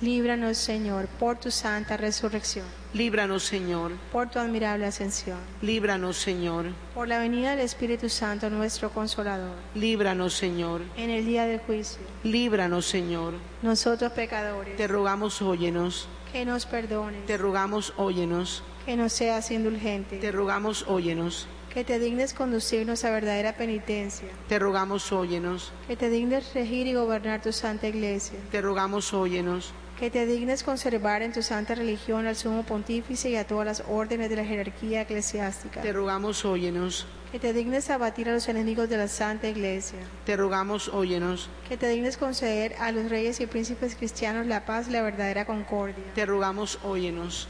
Líbranos, 0.02 0.58
Señor, 0.58 1.08
por 1.08 1.38
tu 1.40 1.50
santa 1.50 1.96
resurrección, 1.96 2.66
Líbranos, 2.94 3.44
Señor, 3.44 3.92
por 4.12 4.30
tu 4.30 4.38
admirable 4.38 4.86
ascensión, 4.86 5.40
líbranos, 5.64 6.16
Señor, 6.16 6.66
por 6.94 7.08
la 7.08 7.18
venida 7.18 7.52
del 7.52 7.62
Espíritu 7.62 8.08
Santo, 8.08 8.52
nuestro 8.52 8.92
consolador, 8.92 9.56
líbranos, 9.74 10.36
Señor, 10.36 10.82
en 10.96 11.10
el 11.10 11.26
día 11.26 11.46
del 11.46 11.60
juicio. 11.60 12.02
líbranos, 12.24 12.86
Señor. 12.86 13.34
Nosotros 13.64 14.12
pecadores, 14.12 14.76
Te 14.78 14.88
rogamos, 14.88 15.42
óyenos, 15.42 16.08
que 16.32 16.46
nos 16.46 16.68
perdones, 16.68 17.26
te 17.26 17.36
rogamos, 17.38 17.94
óyenos, 17.98 18.62
que 18.86 18.96
nos 18.96 19.12
seas 19.12 19.50
indulgente, 19.50 20.18
te 20.20 20.32
rogamos, 20.32 20.86
óyenos, 20.88 21.48
que 21.74 21.84
te 21.84 21.98
dignes 21.98 22.36
conducirnos 22.36 23.04
a 23.06 23.10
verdadera 23.10 23.54
penitencia, 23.58 24.28
te 24.48 24.60
rogamos, 24.60 25.12
óyenos, 25.12 25.72
que 25.88 25.98
te 25.98 26.10
dignes 26.12 26.54
regir 26.54 26.86
y 26.86 26.94
gobernar 26.94 27.42
tu 27.42 27.52
santa 27.54 27.88
iglesia, 27.88 28.38
te 28.52 28.62
rogamos, 28.62 29.16
óyenos, 29.16 29.74
que 30.00 30.10
te 30.10 30.26
dignes 30.26 30.64
conservar 30.64 31.22
en 31.22 31.32
tu 31.32 31.42
santa 31.42 31.76
religión 31.76 32.26
al 32.26 32.36
sumo 32.36 32.64
pontífice 32.64 33.30
y 33.30 33.36
a 33.36 33.46
todas 33.46 33.66
las 33.66 33.84
órdenes 33.88 34.30
de 34.30 34.36
la 34.36 34.46
jerarquía 34.46 35.02
eclesiástica, 35.02 35.82
te 35.82 35.94
rogamos, 35.94 36.46
óyenos, 36.46 37.06
que 37.32 37.40
te 37.40 37.54
dignes 37.54 37.90
abatir 37.90 38.30
a 38.30 38.34
los 38.34 38.48
enemigos 38.48 38.90
de 38.90 38.98
la 38.98 39.08
santa 39.08 39.48
iglesia, 39.48 40.00
te 40.26 40.36
rogamos, 40.36 40.90
óyenos, 40.90 41.50
que 41.70 41.78
te 41.78 41.88
dignes 41.88 42.18
conceder 42.18 42.76
a 42.80 42.92
los 42.92 43.10
reyes 43.10 43.40
y 43.40 43.46
príncipes 43.46 43.96
cristianos 43.96 44.48
la 44.48 44.66
paz 44.66 44.88
y 44.88 44.92
la 44.92 45.02
verdadera 45.02 45.46
concordia, 45.46 46.04
te 46.16 46.26
rogamos, 46.26 46.80
óyenos, 46.84 47.48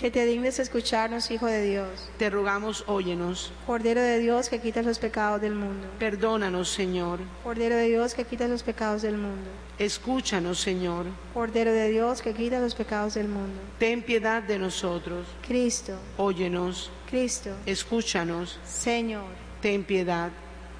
que 0.00 0.10
te 0.10 0.24
dignes 0.24 0.58
escucharnos, 0.58 1.30
Hijo 1.30 1.46
de 1.46 1.62
Dios, 1.62 2.08
te 2.18 2.30
rogamos, 2.30 2.84
óyenos, 2.86 3.52
Cordero 3.66 4.00
de 4.00 4.18
Dios 4.18 4.48
que 4.48 4.58
quitas 4.58 4.86
los 4.86 4.98
pecados 4.98 5.40
del 5.42 5.54
mundo, 5.54 5.86
perdónanos, 5.98 6.70
Señor, 6.70 7.18
Cordero 7.44 7.76
de 7.76 7.88
Dios 7.88 8.14
que 8.14 8.24
quitas 8.24 8.48
los 8.48 8.62
pecados 8.62 9.02
del 9.02 9.18
mundo, 9.18 9.50
escúchanos, 9.78 10.58
Señor, 10.58 11.04
Cordero 11.34 11.72
de 11.72 11.90
Dios 11.90 12.22
que 12.22 12.32
quitas 12.32 12.62
los 12.62 12.74
pecados 12.74 13.14
del 13.14 13.28
mundo, 13.28 13.60
ten 13.78 14.02
piedad 14.02 14.42
de 14.42 14.58
nosotros, 14.58 15.26
Cristo, 15.46 15.98
óyenos, 16.16 16.90
Cristo, 17.10 17.50
escúchanos, 17.66 18.58
Señor, 18.64 19.28
ten 19.60 19.84
piedad, 19.84 20.30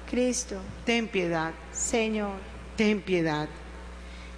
Cristo, 0.09 0.55
ten 0.83 1.07
piedad, 1.07 1.53
Señor. 1.71 2.37
ten 2.75 3.01
piedad. 3.01 3.47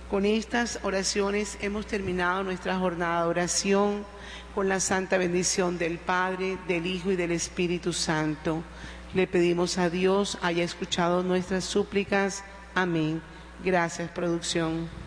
Con 0.10 0.26
estas 0.26 0.80
oraciones 0.84 1.58
hemos 1.62 1.88
terminado 1.88 2.44
nuestra 2.44 2.78
jornada 2.78 3.24
de 3.24 3.30
oración 3.30 4.06
con 4.54 4.70
la 4.70 4.80
santa 4.80 5.18
bendición 5.18 5.78
del 5.78 5.98
Padre, 5.98 6.58
del 6.68 6.86
Hijo 6.86 7.12
y 7.12 7.16
del 7.16 7.32
Espíritu 7.32 7.94
Santo. 7.94 8.64
Le 9.14 9.28
pedimos 9.28 9.78
a 9.78 9.90
Dios 9.90 10.38
haya 10.42 10.64
escuchado 10.64 11.24
nuestras 11.24 11.64
súplicas. 11.64 12.44
Amén. 12.76 13.22
Gracias, 13.64 14.10
producción. 14.12 15.03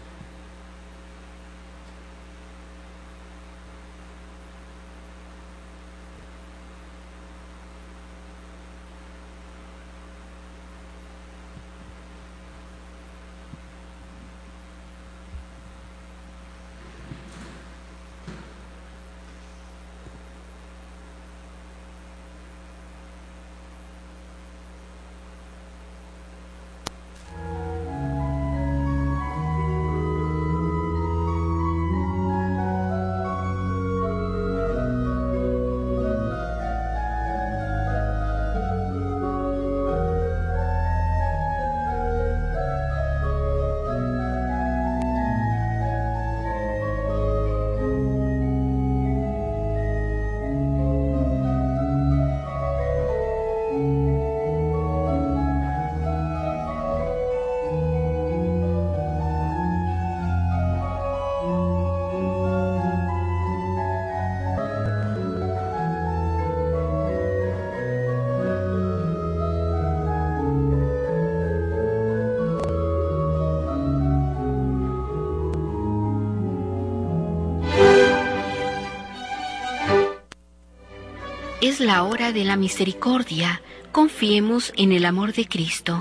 Es 81.76 81.80
la 81.80 82.04
hora 82.04 82.32
de 82.32 82.44
la 82.44 82.56
misericordia. 82.56 83.60
Confiemos 83.92 84.72
en 84.78 84.92
el 84.92 85.04
amor 85.04 85.34
de 85.34 85.44
Cristo. 85.44 86.00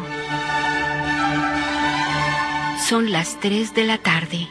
Son 2.87 3.11
las 3.11 3.37
3 3.41 3.75
de 3.75 3.83
la 3.83 3.97
tarde. 3.97 4.47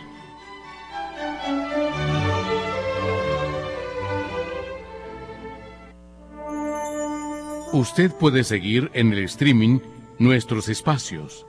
Usted 7.73 8.13
puede 8.13 8.45
seguir 8.45 8.91
en 8.93 9.15
el 9.15 9.25
streaming 9.25 9.79
nuestros 10.19 10.69
espacios 10.69 11.47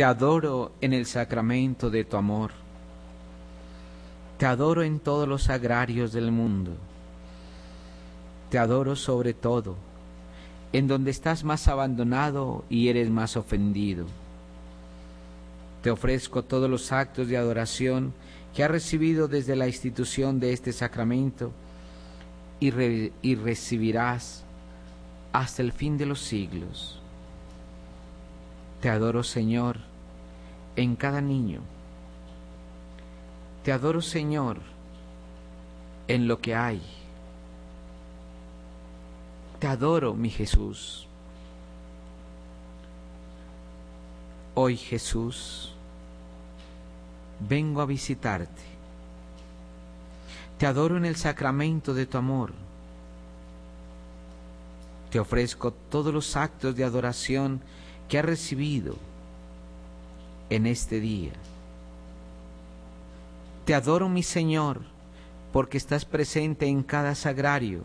Te 0.01 0.05
adoro 0.05 0.71
en 0.81 0.93
el 0.93 1.05
sacramento 1.05 1.91
de 1.91 2.03
tu 2.03 2.17
amor. 2.17 2.53
Te 4.39 4.47
adoro 4.47 4.81
en 4.81 4.99
todos 4.99 5.27
los 5.27 5.47
agrarios 5.47 6.11
del 6.11 6.31
mundo. 6.31 6.71
Te 8.49 8.57
adoro 8.57 8.95
sobre 8.95 9.35
todo, 9.35 9.75
en 10.73 10.87
donde 10.87 11.11
estás 11.11 11.43
más 11.43 11.67
abandonado 11.67 12.65
y 12.67 12.87
eres 12.87 13.11
más 13.11 13.37
ofendido. 13.37 14.07
Te 15.83 15.91
ofrezco 15.91 16.45
todos 16.45 16.67
los 16.67 16.91
actos 16.91 17.27
de 17.27 17.37
adoración 17.37 18.11
que 18.55 18.63
has 18.63 18.71
recibido 18.71 19.27
desde 19.27 19.55
la 19.55 19.67
institución 19.67 20.39
de 20.39 20.51
este 20.51 20.73
sacramento 20.73 21.51
y, 22.59 22.73
y 23.21 23.35
recibirás 23.35 24.45
hasta 25.31 25.61
el 25.61 25.71
fin 25.71 25.99
de 25.99 26.07
los 26.07 26.21
siglos. 26.21 26.99
Te 28.81 28.89
adoro, 28.89 29.21
Señor, 29.21 29.90
en 30.75 30.95
cada 30.95 31.21
niño. 31.21 31.61
Te 33.63 33.71
adoro, 33.71 34.01
Señor, 34.01 34.57
en 36.07 36.27
lo 36.27 36.39
que 36.39 36.55
hay. 36.55 36.81
Te 39.59 39.67
adoro, 39.67 40.13
mi 40.13 40.29
Jesús. 40.29 41.07
Hoy, 44.55 44.77
Jesús, 44.77 45.73
vengo 47.39 47.81
a 47.81 47.85
visitarte. 47.85 48.63
Te 50.57 50.65
adoro 50.65 50.97
en 50.97 51.05
el 51.05 51.15
sacramento 51.15 51.93
de 51.93 52.05
tu 52.05 52.17
amor. 52.17 52.53
Te 55.11 55.19
ofrezco 55.19 55.71
todos 55.71 56.13
los 56.13 56.35
actos 56.35 56.75
de 56.75 56.83
adoración 56.83 57.61
que 58.07 58.17
has 58.17 58.25
recibido 58.25 58.95
en 60.51 60.67
este 60.67 60.99
día. 60.99 61.31
Te 63.65 63.73
adoro, 63.73 64.09
mi 64.09 64.21
Señor, 64.21 64.81
porque 65.53 65.77
estás 65.77 66.03
presente 66.03 66.67
en 66.67 66.83
cada 66.83 67.15
sagrario. 67.15 67.83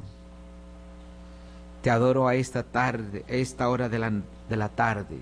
Te 1.80 1.90
adoro 1.90 2.26
a 2.26 2.34
esta 2.34 2.64
tarde, 2.64 3.24
a 3.28 3.32
esta 3.32 3.68
hora 3.68 3.88
de 3.88 4.00
la, 4.00 4.10
de 4.10 4.56
la 4.56 4.68
tarde. 4.68 5.18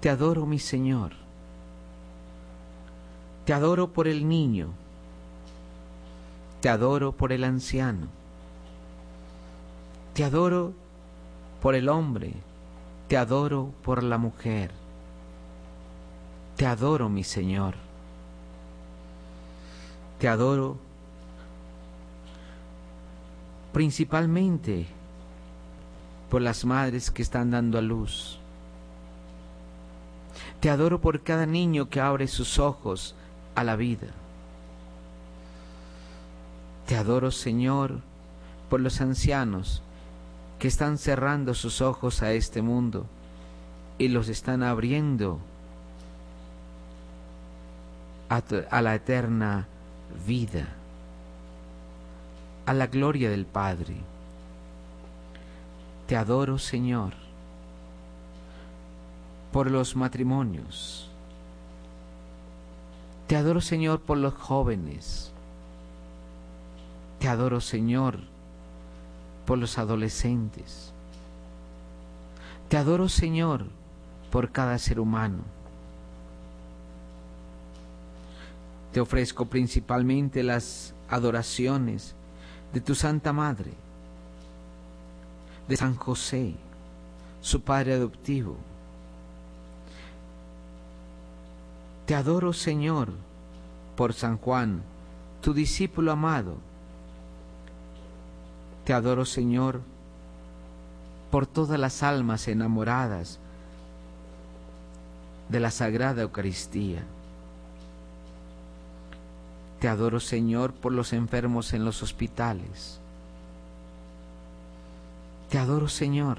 Te 0.00 0.10
adoro, 0.10 0.46
mi 0.46 0.58
Señor. 0.58 1.12
Te 3.44 3.52
adoro 3.52 3.92
por 3.92 4.08
el 4.08 4.28
niño. 4.28 4.70
Te 6.60 6.68
adoro 6.68 7.12
por 7.12 7.32
el 7.32 7.44
anciano. 7.44 8.08
Te 10.12 10.24
adoro 10.24 10.72
por 11.62 11.76
el 11.76 11.88
hombre. 11.88 12.32
Te 13.06 13.16
adoro 13.16 13.70
por 13.84 14.02
la 14.02 14.18
mujer. 14.18 14.85
Te 16.56 16.64
adoro, 16.64 17.10
mi 17.10 17.22
Señor. 17.22 17.74
Te 20.18 20.26
adoro 20.26 20.78
principalmente 23.74 24.86
por 26.30 26.40
las 26.40 26.64
madres 26.64 27.10
que 27.10 27.20
están 27.20 27.50
dando 27.50 27.76
a 27.76 27.82
luz. 27.82 28.38
Te 30.60 30.70
adoro 30.70 31.02
por 31.02 31.22
cada 31.22 31.44
niño 31.44 31.90
que 31.90 32.00
abre 32.00 32.26
sus 32.26 32.58
ojos 32.58 33.14
a 33.54 33.62
la 33.62 33.76
vida. 33.76 34.08
Te 36.86 36.96
adoro, 36.96 37.30
Señor, 37.30 38.00
por 38.70 38.80
los 38.80 39.02
ancianos 39.02 39.82
que 40.58 40.68
están 40.68 40.96
cerrando 40.96 41.52
sus 41.52 41.82
ojos 41.82 42.22
a 42.22 42.32
este 42.32 42.62
mundo 42.62 43.04
y 43.98 44.08
los 44.08 44.28
están 44.28 44.62
abriendo 44.62 45.38
a, 48.28 48.82
la 48.82 48.94
eterna 48.94 49.66
vida, 50.26 50.66
a 52.66 52.72
la 52.72 52.86
gloria 52.86 53.30
del 53.30 53.46
Padre. 53.46 53.96
Te 56.06 56.16
adoro, 56.16 56.58
Señor, 56.58 57.12
por 59.52 59.70
los 59.70 59.96
matrimonios. 59.96 61.10
Te 63.26 63.36
adoro, 63.36 63.60
Señor, 63.60 64.00
por 64.00 64.18
los 64.18 64.34
jóvenes. 64.34 65.32
Te 67.18 67.28
adoro, 67.28 67.60
Señor, 67.60 68.20
por 69.46 69.58
los 69.58 69.78
adolescentes. 69.78 70.92
Te 72.68 72.76
adoro, 72.76 73.08
Señor, 73.08 73.66
por 74.30 74.50
cada 74.50 74.78
ser 74.78 75.00
humano. 75.00 75.55
Te 78.96 79.02
ofrezco 79.02 79.44
principalmente 79.44 80.42
las 80.42 80.94
adoraciones 81.10 82.14
de 82.72 82.80
tu 82.80 82.94
Santa 82.94 83.30
Madre, 83.30 83.74
de 85.68 85.76
San 85.76 85.96
José, 85.96 86.54
su 87.42 87.60
Padre 87.60 87.92
adoptivo. 87.92 88.56
Te 92.06 92.14
adoro, 92.14 92.54
Señor, 92.54 93.10
por 93.96 94.14
San 94.14 94.38
Juan, 94.38 94.80
tu 95.42 95.52
discípulo 95.52 96.10
amado. 96.10 96.56
Te 98.86 98.94
adoro, 98.94 99.26
Señor, 99.26 99.82
por 101.30 101.46
todas 101.46 101.78
las 101.78 102.02
almas 102.02 102.48
enamoradas 102.48 103.40
de 105.50 105.60
la 105.60 105.70
Sagrada 105.70 106.22
Eucaristía. 106.22 107.04
Te 109.80 109.88
adoro, 109.88 110.20
Señor, 110.20 110.72
por 110.72 110.92
los 110.92 111.12
enfermos 111.12 111.72
en 111.74 111.84
los 111.84 112.02
hospitales. 112.02 112.98
Te 115.50 115.58
adoro, 115.58 115.88
Señor, 115.88 116.38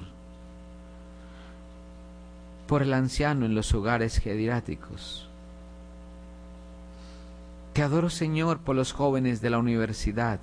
por 2.68 2.81
el 2.81 2.93
anciano 2.93 3.45
en 3.45 3.55
los 3.55 3.73
hogares 3.73 4.18
geriátricos. 4.18 5.27
Te 7.73 7.84
adoro, 7.84 8.09
Señor, 8.09 8.57
por 8.57 8.76
los 8.76 8.91
jóvenes 8.91 9.39
de 9.39 9.51
la 9.51 9.59
universidad. 9.59 10.39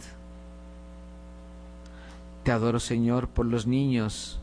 Te 2.44 2.52
adoro, 2.52 2.78
Señor, 2.78 3.26
por 3.28 3.46
los 3.46 3.66
niños 3.66 4.38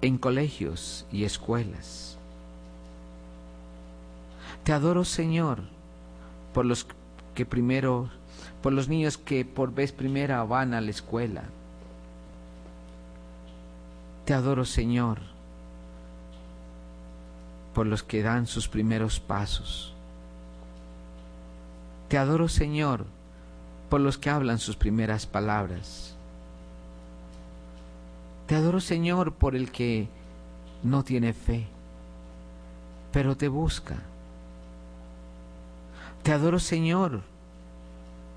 en 0.00 0.16
colegios 0.16 1.06
y 1.10 1.24
escuelas. 1.24 2.16
Te 4.62 4.72
adoro, 4.72 5.04
Señor, 5.04 5.62
por 6.58 6.66
los 6.66 6.88
que 7.36 7.46
primero, 7.46 8.10
por 8.62 8.72
los 8.72 8.88
niños 8.88 9.16
que 9.16 9.44
por 9.44 9.72
vez 9.72 9.92
primera 9.92 10.42
van 10.42 10.74
a 10.74 10.80
la 10.80 10.90
escuela. 10.90 11.44
Te 14.24 14.34
adoro, 14.34 14.64
Señor, 14.64 15.20
por 17.74 17.86
los 17.86 18.02
que 18.02 18.24
dan 18.24 18.48
sus 18.48 18.66
primeros 18.66 19.20
pasos. 19.20 19.94
Te 22.08 22.18
adoro, 22.18 22.48
Señor, 22.48 23.06
por 23.88 24.00
los 24.00 24.18
que 24.18 24.28
hablan 24.28 24.58
sus 24.58 24.74
primeras 24.74 25.26
palabras. 25.26 26.16
Te 28.48 28.56
adoro, 28.56 28.80
Señor, 28.80 29.32
por 29.34 29.54
el 29.54 29.70
que 29.70 30.08
no 30.82 31.04
tiene 31.04 31.34
fe, 31.34 31.68
pero 33.12 33.36
te 33.36 33.46
busca 33.46 34.07
te 36.28 36.34
adoro, 36.34 36.58
Señor, 36.58 37.22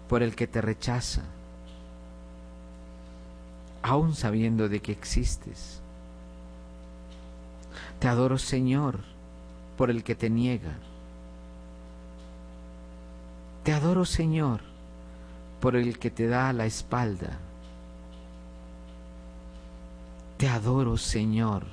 por 0.08 0.24
el 0.24 0.34
que 0.34 0.48
te 0.48 0.62
rechaza, 0.62 1.24
aún 3.82 4.16
sabiendo 4.16 4.70
de 4.70 4.80
que 4.80 4.94
existes. 4.94 5.82
Te 8.00 8.08
adoro, 8.08 8.38
Señor, 8.38 9.00
por 9.78 9.90
el 9.90 10.06
que 10.06 10.16
te 10.16 10.30
niega. 10.30 10.72
Te 13.66 13.74
adoro, 13.74 14.06
Señor, 14.06 14.62
por 15.60 15.76
el 15.76 16.00
que 16.00 16.10
te 16.10 16.28
da 16.28 16.54
la 16.54 16.68
espalda. 16.68 17.40
Te 20.38 20.48
adoro, 20.48 20.96
Señor, 20.96 21.66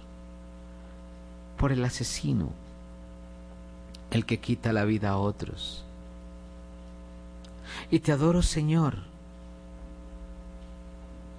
por 1.56 1.70
el 1.70 1.84
asesino, 1.84 2.48
el 4.10 4.26
que 4.26 4.40
quita 4.40 4.72
la 4.72 4.84
vida 4.84 5.10
a 5.10 5.16
otros. 5.18 5.84
Y 7.90 8.01
te 8.01 8.12
adoro, 8.12 8.43
Señor, 8.43 8.97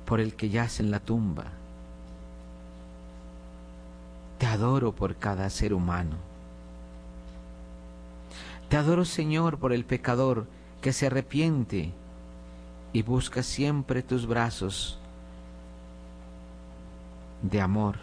por 0.06 0.20
el 0.20 0.34
que 0.36 0.50
yace 0.50 0.82
en 0.82 0.90
la 0.90 1.00
tumba. 1.00 1.46
Te 4.40 4.48
adoro 4.48 4.94
por 4.94 5.16
cada 5.16 5.50
ser 5.50 5.74
humano. 5.74 6.16
Te 8.70 8.78
adoro, 8.78 9.06
Señor, 9.06 9.60
por 9.60 9.74
el 9.74 9.86
pecador 9.86 10.48
que 10.82 10.94
se 10.94 11.08
arrepiente 11.08 11.92
y 12.94 13.02
busca 13.04 13.44
siempre 13.44 14.02
tus 14.02 14.26
brazos 14.26 14.98
de 17.44 17.62
amor. 17.62 17.98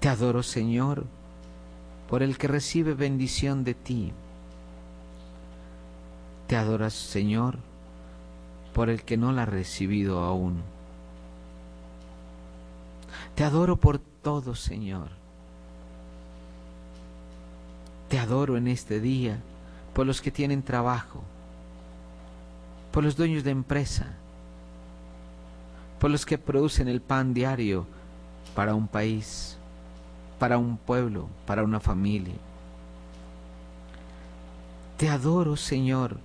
Te 0.00 0.08
adoro, 0.08 0.42
Señor, 0.42 1.04
por 2.08 2.22
el 2.22 2.38
que 2.38 2.48
recibe 2.48 2.94
bendición 2.94 3.64
de 3.64 3.74
ti. 3.74 4.12
Te 6.46 6.56
adoras, 6.56 6.92
Señor, 6.92 7.58
por 8.72 8.90
el 8.90 9.02
que 9.02 9.16
no 9.16 9.32
la 9.32 9.42
ha 9.42 9.46
recibido 9.46 10.20
aún. 10.20 10.62
Te 13.34 13.44
adoro 13.44 13.76
por 13.76 13.98
todo, 13.98 14.54
Señor. 14.54 15.08
Te 18.08 18.18
adoro 18.18 18.56
en 18.56 18.68
este 18.68 19.00
día 19.00 19.38
por 19.94 20.06
los 20.06 20.20
que 20.20 20.30
tienen 20.30 20.62
trabajo, 20.62 21.22
por 22.90 23.04
los 23.04 23.16
dueños 23.16 23.44
de 23.44 23.50
empresa, 23.50 24.14
por 25.98 26.10
los 26.10 26.26
que 26.26 26.38
producen 26.38 26.88
el 26.88 27.00
pan 27.00 27.32
diario 27.32 27.86
para 28.54 28.74
un 28.74 28.86
país, 28.86 29.56
para 30.38 30.58
un 30.58 30.76
pueblo, 30.76 31.28
para 31.46 31.62
una 31.62 31.80
familia. 31.80 32.34
Te 34.98 35.08
adoro, 35.08 35.56
Señor, 35.56 36.18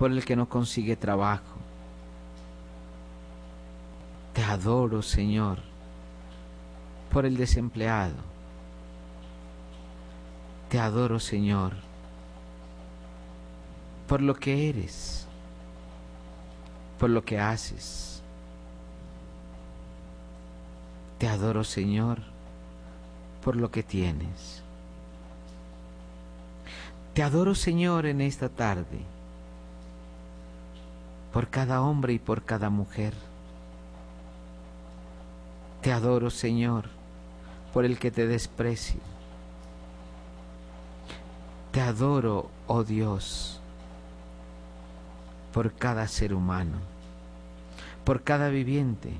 por 0.00 0.10
el 0.10 0.24
que 0.24 0.34
no 0.34 0.48
consigue 0.48 0.96
trabajo. 0.96 1.58
Te 4.32 4.42
adoro, 4.42 5.02
Señor, 5.02 5.58
por 7.12 7.26
el 7.26 7.36
desempleado. 7.36 8.14
Te 10.70 10.80
adoro, 10.80 11.20
Señor, 11.20 11.74
por 14.08 14.22
lo 14.22 14.34
que 14.36 14.70
eres, 14.70 15.26
por 16.98 17.10
lo 17.10 17.22
que 17.22 17.38
haces. 17.38 18.22
Te 21.18 21.28
adoro, 21.28 21.62
Señor, 21.62 22.20
por 23.44 23.54
lo 23.54 23.70
que 23.70 23.82
tienes. 23.82 24.62
Te 27.12 27.22
adoro, 27.22 27.54
Señor, 27.54 28.06
en 28.06 28.22
esta 28.22 28.48
tarde, 28.48 29.04
por 31.32 31.48
cada 31.48 31.82
hombre 31.82 32.12
y 32.12 32.18
por 32.18 32.42
cada 32.42 32.70
mujer. 32.70 33.14
Te 35.82 35.92
adoro, 35.92 36.30
Señor, 36.30 36.86
por 37.72 37.84
el 37.84 37.98
que 37.98 38.10
te 38.10 38.26
desprecia. 38.26 39.00
Te 41.72 41.80
adoro, 41.80 42.50
oh 42.66 42.82
Dios, 42.82 43.60
por 45.52 45.72
cada 45.72 46.08
ser 46.08 46.34
humano, 46.34 46.78
por 48.04 48.22
cada 48.22 48.48
viviente. 48.48 49.12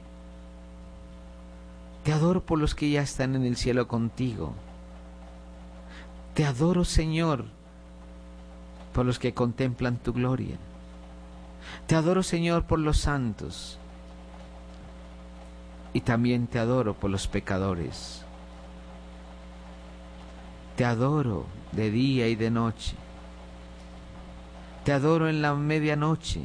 Te 2.02 2.12
adoro 2.12 2.42
por 2.42 2.58
los 2.58 2.74
que 2.74 2.90
ya 2.90 3.02
están 3.02 3.36
en 3.36 3.44
el 3.44 3.56
cielo 3.56 3.86
contigo. 3.86 4.52
Te 6.34 6.44
adoro, 6.44 6.84
Señor, 6.84 7.44
por 8.92 9.06
los 9.06 9.18
que 9.18 9.32
contemplan 9.32 9.96
tu 9.96 10.12
gloria. 10.12 10.56
Te 11.90 11.96
adoro, 11.96 12.22
Señor, 12.22 12.66
por 12.66 12.78
los 12.78 12.98
santos. 12.98 13.76
Y 15.92 16.02
también 16.02 16.46
te 16.46 16.60
adoro 16.60 16.94
por 16.94 17.10
los 17.10 17.26
pecadores. 17.26 18.24
Te 20.76 20.84
adoro 20.84 21.46
de 21.72 21.90
día 21.90 22.28
y 22.28 22.36
de 22.36 22.48
noche. 22.48 22.94
Te 24.84 24.92
adoro 24.92 25.28
en 25.28 25.42
la 25.42 25.52
medianoche, 25.56 26.42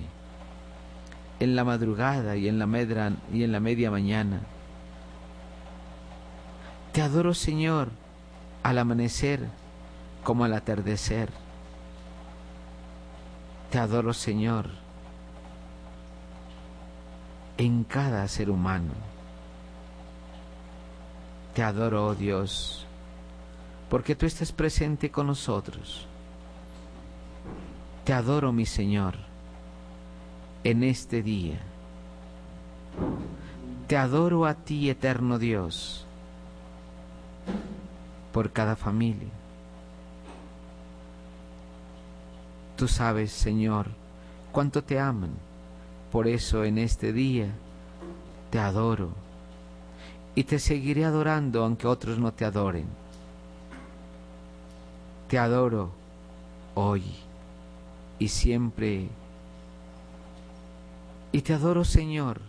en 1.40 1.56
la 1.56 1.64
madrugada 1.64 2.36
y 2.38 2.48
en 2.48 2.58
la, 2.58 2.66
medra, 2.66 3.12
y 3.32 3.44
en 3.44 3.52
la 3.52 3.60
media 3.60 3.92
mañana. 3.92 4.42
Te 6.92 7.04
adoro, 7.04 7.36
Señor, 7.36 7.90
al 8.64 8.80
amanecer 8.80 9.48
como 10.24 10.44
al 10.44 10.56
atardecer. 10.56 11.30
Te 13.70 13.78
adoro, 13.78 14.12
Señor, 14.12 14.85
en 17.58 17.84
cada 17.84 18.28
ser 18.28 18.50
humano. 18.50 18.94
Te 21.54 21.64
adoro, 21.64 22.08
oh 22.08 22.16
Dios, 22.16 22.86
porque 23.90 24.16
tú 24.16 24.26
estás 24.26 24.52
presente 24.52 25.10
con 25.10 25.28
nosotros. 25.28 26.08
Te 28.04 28.14
adoro, 28.14 28.52
mi 28.52 28.66
Señor, 28.66 29.16
en 30.64 30.84
este 30.84 31.24
día. 31.24 31.60
Te 33.88 33.98
adoro 33.98 34.46
a 34.46 34.56
ti, 34.56 34.90
eterno 34.90 35.40
Dios, 35.40 36.06
por 38.34 38.52
cada 38.52 38.76
familia. 38.76 39.30
Tú 42.76 42.88
sabes, 42.88 43.32
Señor, 43.32 43.88
cuánto 44.52 44.84
te 44.84 45.00
aman. 45.00 45.32
Por 46.16 46.30
eso 46.30 46.64
en 46.64 46.78
este 46.78 47.12
día 47.12 47.50
te 48.50 48.58
adoro 48.58 49.10
y 50.34 50.46
te 50.46 50.60
seguiré 50.60 51.04
adorando 51.04 51.62
aunque 51.62 51.88
otros 51.88 52.20
no 52.20 52.32
te 52.32 52.46
adoren. 52.46 52.86
Te 55.28 55.38
adoro 55.38 55.92
hoy 56.74 57.04
y 58.18 58.30
siempre. 58.30 59.10
Y 61.34 61.42
te 61.42 61.54
adoro, 61.54 61.84
Señor, 61.84 62.40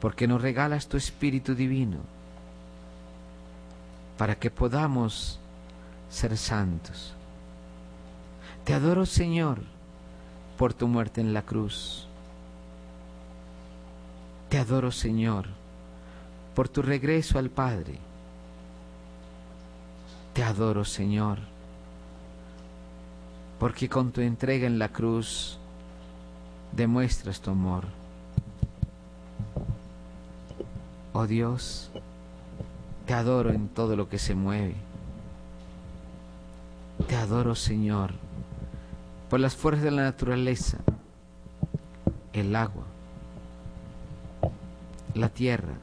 porque 0.00 0.28
nos 0.28 0.40
regalas 0.40 0.86
tu 0.86 0.96
Espíritu 0.96 1.56
Divino 1.56 1.98
para 4.16 4.36
que 4.36 4.52
podamos 4.52 5.40
ser 6.08 6.36
santos. 6.36 7.12
Te 8.62 8.72
adoro, 8.72 9.04
Señor, 9.04 9.58
por 10.58 10.74
tu 10.74 10.88
muerte 10.88 11.20
en 11.20 11.32
la 11.32 11.42
cruz. 11.42 12.06
Te 14.48 14.58
adoro, 14.58 14.90
Señor, 14.90 15.46
por 16.54 16.68
tu 16.68 16.82
regreso 16.82 17.38
al 17.38 17.48
Padre. 17.48 17.98
Te 20.34 20.42
adoro, 20.42 20.84
Señor, 20.84 21.38
porque 23.60 23.88
con 23.88 24.10
tu 24.10 24.20
entrega 24.20 24.66
en 24.66 24.78
la 24.78 24.88
cruz 24.88 25.58
demuestras 26.72 27.40
tu 27.40 27.50
amor. 27.50 27.84
Oh 31.12 31.26
Dios, 31.26 31.90
te 33.06 33.14
adoro 33.14 33.50
en 33.50 33.68
todo 33.68 33.94
lo 33.94 34.08
que 34.08 34.18
se 34.18 34.34
mueve. 34.34 34.74
Te 37.06 37.16
adoro, 37.16 37.54
Señor, 37.54 38.12
por 39.28 39.40
las 39.40 39.56
fuerzas 39.56 39.84
de 39.84 39.90
la 39.90 40.02
naturaleza, 40.02 40.78
el 42.32 42.56
agua, 42.56 42.84
la 45.14 45.28
tierra, 45.28 45.74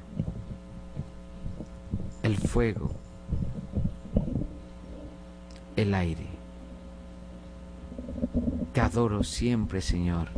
el 2.24 2.38
fuego, 2.38 2.92
el 5.76 5.94
aire. 5.94 6.26
Te 8.74 8.82
adoro 8.82 9.24
siempre, 9.24 9.82
Señor. 9.82 10.30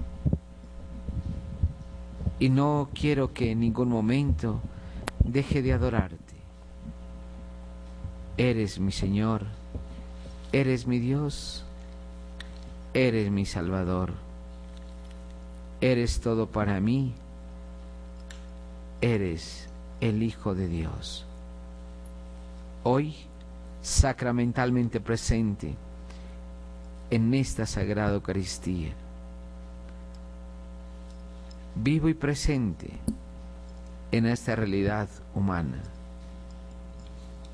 Y 2.40 2.50
no 2.50 2.90
quiero 2.94 3.34
que 3.34 3.52
en 3.52 3.62
ningún 3.62 3.90
momento 3.90 4.60
deje 5.24 5.62
de 5.62 5.74
adorarte. 5.74 6.36
Eres 8.38 8.80
mi 8.80 8.92
Señor, 8.92 9.46
eres 10.52 10.86
mi 10.86 11.00
Dios, 11.00 11.67
eres 12.98 13.30
mi 13.30 13.46
Salvador, 13.46 14.12
eres 15.82 16.20
todo 16.20 16.48
para 16.48 16.80
mí, 16.80 17.14
eres 19.02 19.70
el 20.02 20.24
Hijo 20.24 20.56
de 20.56 20.68
Dios. 20.68 21.24
Hoy, 22.82 23.16
sacramentalmente 23.84 25.00
presente 25.00 25.76
en 27.12 27.36
esta 27.36 27.68
Sagrada 27.68 28.16
Eucaristía, 28.16 28.94
vivo 31.76 32.10
y 32.10 32.16
presente 32.16 32.90
en 34.12 34.26
esta 34.26 34.56
realidad 34.56 35.08
humana, 35.36 35.84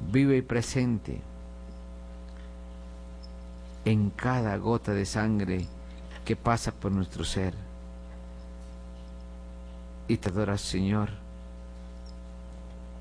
vivo 0.09 0.31
y 0.31 0.41
presente 0.41 1.21
en 3.85 4.09
cada 4.09 4.57
gota 4.57 4.93
de 4.93 5.05
sangre 5.05 5.67
que 6.25 6.35
pasa 6.35 6.71
por 6.71 6.91
nuestro 6.91 7.23
ser. 7.23 7.53
Y 10.07 10.17
te 10.17 10.29
adoras, 10.29 10.61
Señor, 10.61 11.09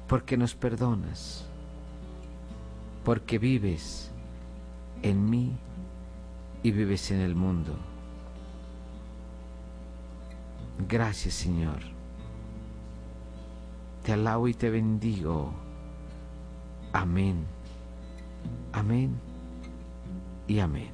porque 0.09 0.37
nos 0.37 0.55
perdonas, 0.55 1.45
porque 3.05 3.39
vives 3.39 4.11
en 5.03 5.29
mí 5.29 5.53
y 6.63 6.71
vives 6.71 7.11
en 7.11 7.21
el 7.21 7.35
mundo. 7.35 7.77
Gracias, 10.89 11.35
Señor. 11.35 11.81
Te 14.05 14.13
alabo 14.13 14.49
y 14.49 14.55
te 14.55 14.69
bendigo 14.69 15.53
Amén. 16.93 17.47
Amén 18.73 19.32
y 20.47 20.59
amén. 20.59 20.91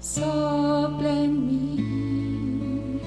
Sopla 0.00 1.22
en 1.24 1.46
mí, 1.46 3.00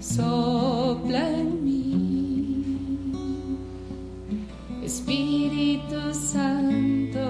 sopla 0.00 1.30
en 1.30 1.64
mí, 1.64 3.12
Espíritu 4.82 6.12
Santo, 6.12 7.26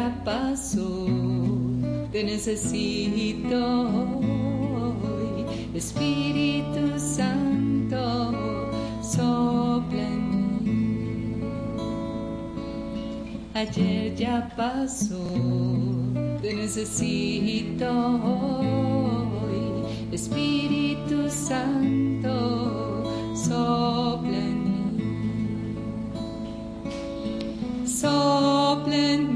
ya 0.00 0.08
pasó, 0.24 1.06
te 2.10 2.24
necesito 2.24 3.60
hoy, 4.22 5.44
Espíritu 5.74 6.98
Santo, 6.98 8.02
sopla 9.02 10.02
en 10.14 10.22
mí. 10.64 11.42
Ayer 13.54 14.14
ya 14.16 14.38
pasó, 14.56 15.22
te 16.40 16.54
necesito 16.54 17.90
hoy, 18.32 19.60
Espíritu 20.12 21.28
Santo, 21.28 22.34
sopla 23.34 24.38
en 24.52 24.60
mí, 24.96 25.10
sopla 27.84 29.29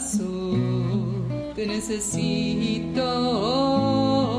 pasó, 0.00 0.56
te 1.54 1.66
necesito 1.66 3.04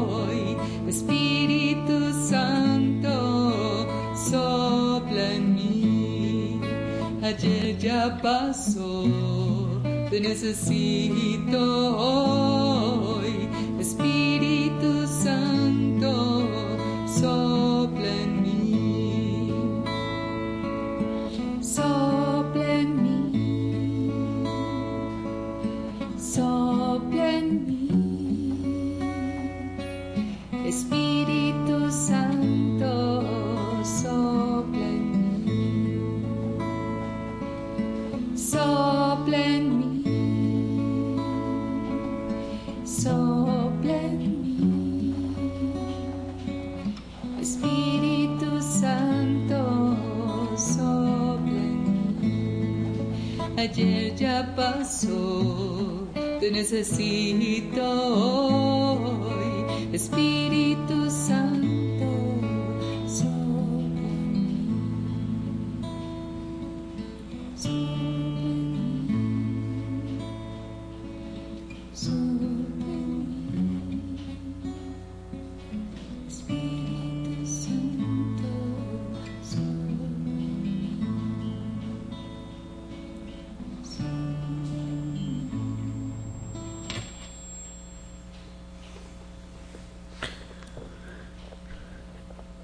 hoy, 0.10 0.58
Espíritu 0.88 2.12
Santo, 2.28 3.86
sopla 4.16 5.34
en 5.36 5.54
mí. 5.54 6.62
Ayer 7.22 7.78
ya 7.78 8.20
pasó, 8.24 9.04
te 10.10 10.20
necesito 10.20 11.98
hoy, 11.98 12.21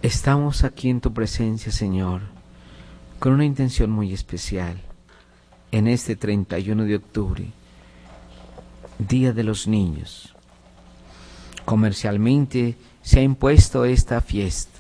Estamos 0.07 0.63
aquí 0.63 0.89
en 0.89 1.01
tu 1.01 1.13
presencia, 1.13 1.69
Señor, 1.69 2.21
con 3.19 3.33
una 3.33 3.43
intención 3.43 3.91
muy 3.91 4.13
especial. 4.13 4.79
En 5.73 5.85
este 5.85 6.15
31 6.15 6.85
de 6.85 6.95
octubre, 6.95 7.51
Día 8.99 9.33
de 9.33 9.43
los 9.43 9.67
Niños. 9.67 10.33
Comercialmente 11.65 12.77
se 13.01 13.19
ha 13.19 13.21
impuesto 13.21 13.83
esta 13.83 14.21
fiesta. 14.21 14.79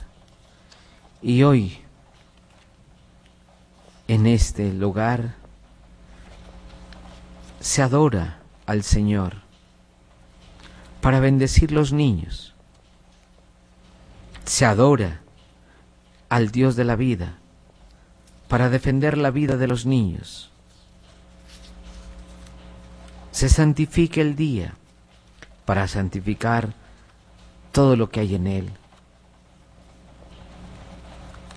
Y 1.21 1.43
hoy, 1.43 1.79
en 4.07 4.27
este 4.27 4.71
lugar, 4.71 5.35
se 7.59 7.81
adora 7.81 8.39
al 8.65 8.81
Señor 8.81 9.41
para 11.01 11.19
bendecir 11.19 11.73
los 11.73 11.91
niños. 11.91 12.53
Se 14.47 14.63
adora 14.65 15.19
al 16.29 16.51
Dios 16.51 16.77
de 16.77 16.85
la 16.85 16.95
vida 16.95 17.37
para 18.47 18.69
defender 18.69 19.17
la 19.17 19.29
vida 19.29 19.57
de 19.57 19.67
los 19.67 19.85
niños. 19.85 20.49
Se 23.31 23.49
santifica 23.49 24.21
el 24.21 24.37
día 24.37 24.75
para 25.65 25.85
santificar 25.89 26.73
todo 27.73 27.97
lo 27.97 28.09
que 28.09 28.21
hay 28.21 28.35
en 28.35 28.47
él. 28.47 28.69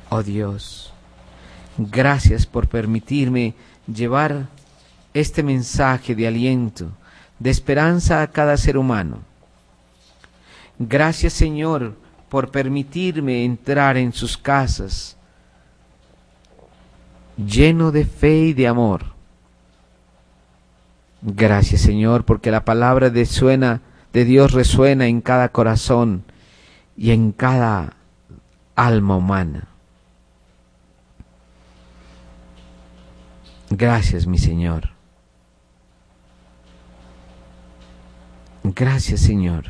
Oh 0.09 0.25
Dios, 0.25 0.93
gracias 1.79 2.45
por 2.45 2.69
permitirme 2.69 3.55
llevar 3.87 4.49
este 5.15 5.45
mensaje 5.45 6.17
de 6.17 6.27
aliento 6.27 6.91
de 7.39 7.51
esperanza 7.51 8.21
a 8.21 8.33
cada 8.33 8.57
ser 8.57 8.77
humano. 8.77 9.21
Gracias 10.81 11.35
Señor 11.35 12.10
por 12.31 12.51
permitirme 12.51 13.45
entrar 13.45 13.97
en 13.97 14.13
sus 14.13 14.39
casas 14.39 15.17
lleno 17.37 17.91
de 17.91 18.05
fe 18.05 18.37
y 18.37 18.53
de 18.53 18.69
amor. 18.69 19.07
Gracias 21.23 21.83
Señor 21.83 22.25
porque 22.25 22.51
la 22.51 22.65
palabra 22.65 23.11
de, 23.11 23.27
suena, 23.27 23.83
de 24.13 24.25
Dios 24.25 24.53
resuena 24.53 25.07
en 25.07 25.21
cada 25.21 25.51
corazón 25.51 26.23
y 26.97 27.11
en 27.11 27.33
cada 27.33 27.95
alma 28.77 29.17
humana. 29.17 29.67
Gracias 33.71 34.27
mi 34.27 34.39
Señor. 34.39 34.91
Gracias 38.63 39.21
Señor, 39.21 39.65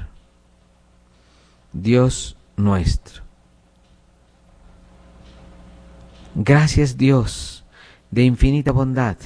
Dios 1.72 2.36
nuestro. 2.56 3.22
Gracias 6.34 6.96
Dios 6.96 7.64
de 8.10 8.22
infinita 8.22 8.72
bondad. 8.72 9.16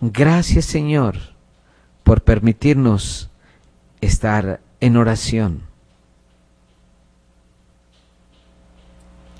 Gracias 0.00 0.64
Señor 0.64 1.16
por 2.02 2.22
permitirnos 2.22 3.30
estar 4.00 4.60
en 4.80 4.96
oración. 4.96 5.62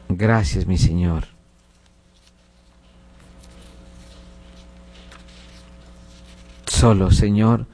Gracias 0.09 0.67
mi 0.67 0.79
Señor. 0.79 1.27
Solo 6.67 7.11
Señor, 7.11 7.67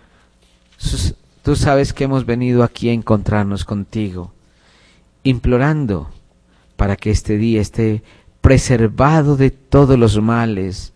tú 1.43 1.57
sabes 1.57 1.93
que 1.93 2.05
hemos 2.05 2.25
venido 2.25 2.63
aquí 2.63 2.89
a 2.89 2.93
encontrarnos 2.93 3.65
contigo, 3.65 4.33
implorando 5.25 6.11
para 6.77 6.97
que 6.97 7.11
este 7.11 7.37
día 7.37 7.61
esté 7.61 8.03
preservado 8.41 9.37
de 9.37 9.51
todos 9.51 9.99
los 9.99 10.21
males, 10.21 10.93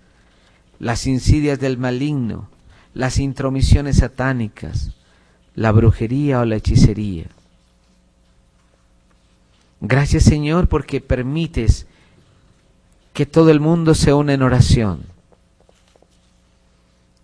las 0.79 1.07
insidias 1.07 1.59
del 1.59 1.79
maligno, 1.79 2.49
las 2.95 3.19
intromisiones 3.19 3.99
satánicas, 3.99 4.93
la 5.55 5.73
brujería 5.73 6.41
o 6.41 6.45
la 6.45 6.57
hechicería. 6.57 7.27
Gracias 9.81 10.25
Señor 10.25 10.69
porque 10.69 11.01
permites 11.01 11.87
que 13.13 13.27
todo 13.27 13.51
el 13.51 13.61
mundo 13.61 13.95
se 13.95 14.13
una 14.13 14.35
en 14.35 14.43
oración. 14.43 15.05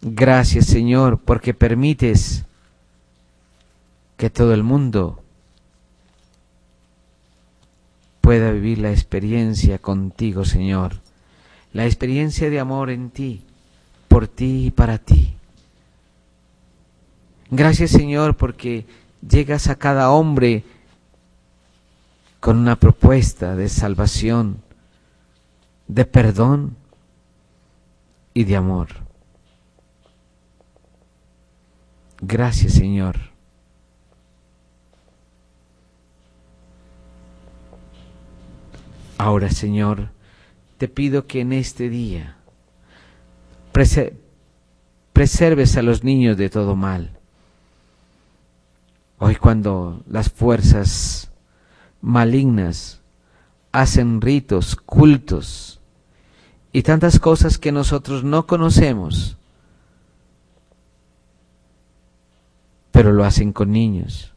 Gracias 0.00 0.66
Señor 0.66 1.18
porque 1.18 1.54
permites 1.54 2.44
que 4.22 4.30
todo 4.30 4.54
el 4.54 4.62
mundo 4.62 5.20
pueda 8.20 8.52
vivir 8.52 8.78
la 8.78 8.92
experiencia 8.92 9.80
contigo, 9.80 10.44
Señor, 10.44 11.00
la 11.72 11.86
experiencia 11.86 12.48
de 12.48 12.60
amor 12.60 12.90
en 12.90 13.10
ti, 13.10 13.42
por 14.06 14.28
ti 14.28 14.66
y 14.66 14.70
para 14.70 14.98
ti. 14.98 15.34
Gracias, 17.50 17.90
Señor, 17.90 18.36
porque 18.36 18.86
llegas 19.28 19.66
a 19.66 19.74
cada 19.74 20.12
hombre 20.12 20.62
con 22.38 22.58
una 22.58 22.76
propuesta 22.76 23.56
de 23.56 23.68
salvación, 23.68 24.62
de 25.88 26.04
perdón 26.04 26.76
y 28.34 28.44
de 28.44 28.54
amor. 28.54 28.86
Gracias, 32.20 32.74
Señor 32.74 33.31
Ahora, 39.22 39.50
Señor, 39.50 40.08
te 40.78 40.88
pido 40.88 41.28
que 41.28 41.42
en 41.42 41.52
este 41.52 41.88
día 41.88 42.38
preserves 45.12 45.76
a 45.76 45.82
los 45.82 46.02
niños 46.02 46.36
de 46.36 46.50
todo 46.50 46.74
mal. 46.74 47.16
Hoy 49.20 49.36
cuando 49.36 50.02
las 50.08 50.28
fuerzas 50.28 51.30
malignas 52.00 53.00
hacen 53.70 54.20
ritos, 54.20 54.74
cultos 54.74 55.78
y 56.72 56.82
tantas 56.82 57.20
cosas 57.20 57.58
que 57.58 57.70
nosotros 57.70 58.24
no 58.24 58.48
conocemos, 58.48 59.36
pero 62.90 63.12
lo 63.12 63.22
hacen 63.22 63.52
con 63.52 63.70
niños. 63.70 64.32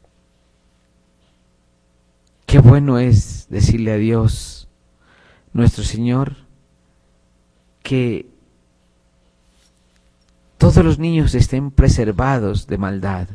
Qué 2.45 2.59
bueno 2.59 2.99
es 2.99 3.47
decirle 3.49 3.91
a 3.91 3.97
Dios, 3.97 4.64
nuestro 5.55 5.85
Señor 5.85 6.35
que 7.81 8.27
todos 10.57 10.83
los 10.83 10.99
niños 10.99 11.33
estén 11.33 11.71
preservados 11.71 12.67
de 12.67 12.77
maldad. 12.77 13.29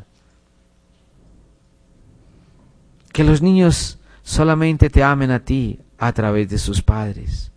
Que 3.14 3.24
los 3.24 3.40
niños 3.40 3.98
solamente 4.22 4.90
te 4.90 5.02
amen 5.02 5.30
a 5.30 5.46
ti 5.46 5.80
a 5.96 6.12
través 6.12 6.50
de 6.50 6.58
sus 6.58 6.82
padres. 6.82 7.52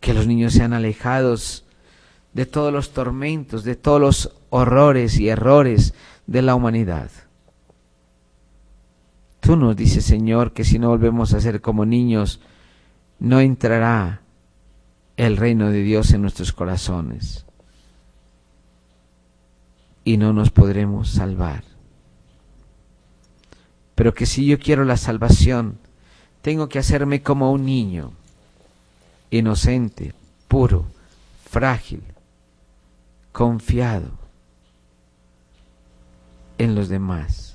Que 0.00 0.12
los 0.12 0.26
niños 0.26 0.52
sean 0.52 0.72
alejados 0.72 1.64
de 2.32 2.44
todos 2.44 2.72
los 2.72 2.92
tormentos, 2.92 3.62
de 3.62 3.76
todos 3.76 4.00
los 4.00 4.32
horrores 4.50 5.20
y 5.20 5.28
errores 5.28 5.94
de 6.26 6.42
la 6.42 6.56
humanidad. 6.56 7.08
Tú 9.38 9.54
nos 9.54 9.76
dices, 9.76 10.04
Señor, 10.04 10.52
que 10.52 10.64
si 10.64 10.80
no 10.80 10.88
volvemos 10.88 11.34
a 11.34 11.40
ser 11.40 11.60
como 11.60 11.86
niños, 11.86 12.40
no 13.18 13.40
entrará 13.40 14.20
el 15.16 15.36
reino 15.36 15.70
de 15.70 15.82
Dios 15.82 16.12
en 16.12 16.22
nuestros 16.22 16.52
corazones 16.52 17.44
y 20.04 20.16
no 20.16 20.32
nos 20.32 20.50
podremos 20.50 21.08
salvar. 21.08 21.64
Pero 23.94 24.12
que 24.12 24.26
si 24.26 24.44
yo 24.44 24.58
quiero 24.58 24.84
la 24.84 24.96
salvación, 24.96 25.78
tengo 26.42 26.68
que 26.68 26.78
hacerme 26.78 27.22
como 27.22 27.52
un 27.52 27.64
niño, 27.64 28.12
inocente, 29.30 30.12
puro, 30.48 30.86
frágil, 31.44 32.02
confiado 33.32 34.10
en 36.58 36.74
los 36.74 36.88
demás. 36.88 37.53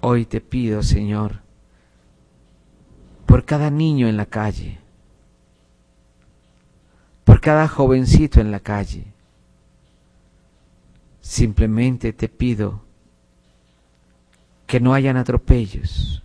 Hoy 0.00 0.26
te 0.26 0.40
pido, 0.40 0.82
Señor, 0.82 1.40
por 3.26 3.44
cada 3.44 3.70
niño 3.70 4.06
en 4.06 4.16
la 4.16 4.26
calle, 4.26 4.78
por 7.24 7.40
cada 7.40 7.66
jovencito 7.66 8.40
en 8.40 8.50
la 8.50 8.60
calle. 8.60 9.04
Simplemente 11.20 12.12
te 12.12 12.28
pido 12.28 12.82
que 14.68 14.80
no 14.80 14.94
hayan 14.94 15.16
atropellos, 15.16 16.22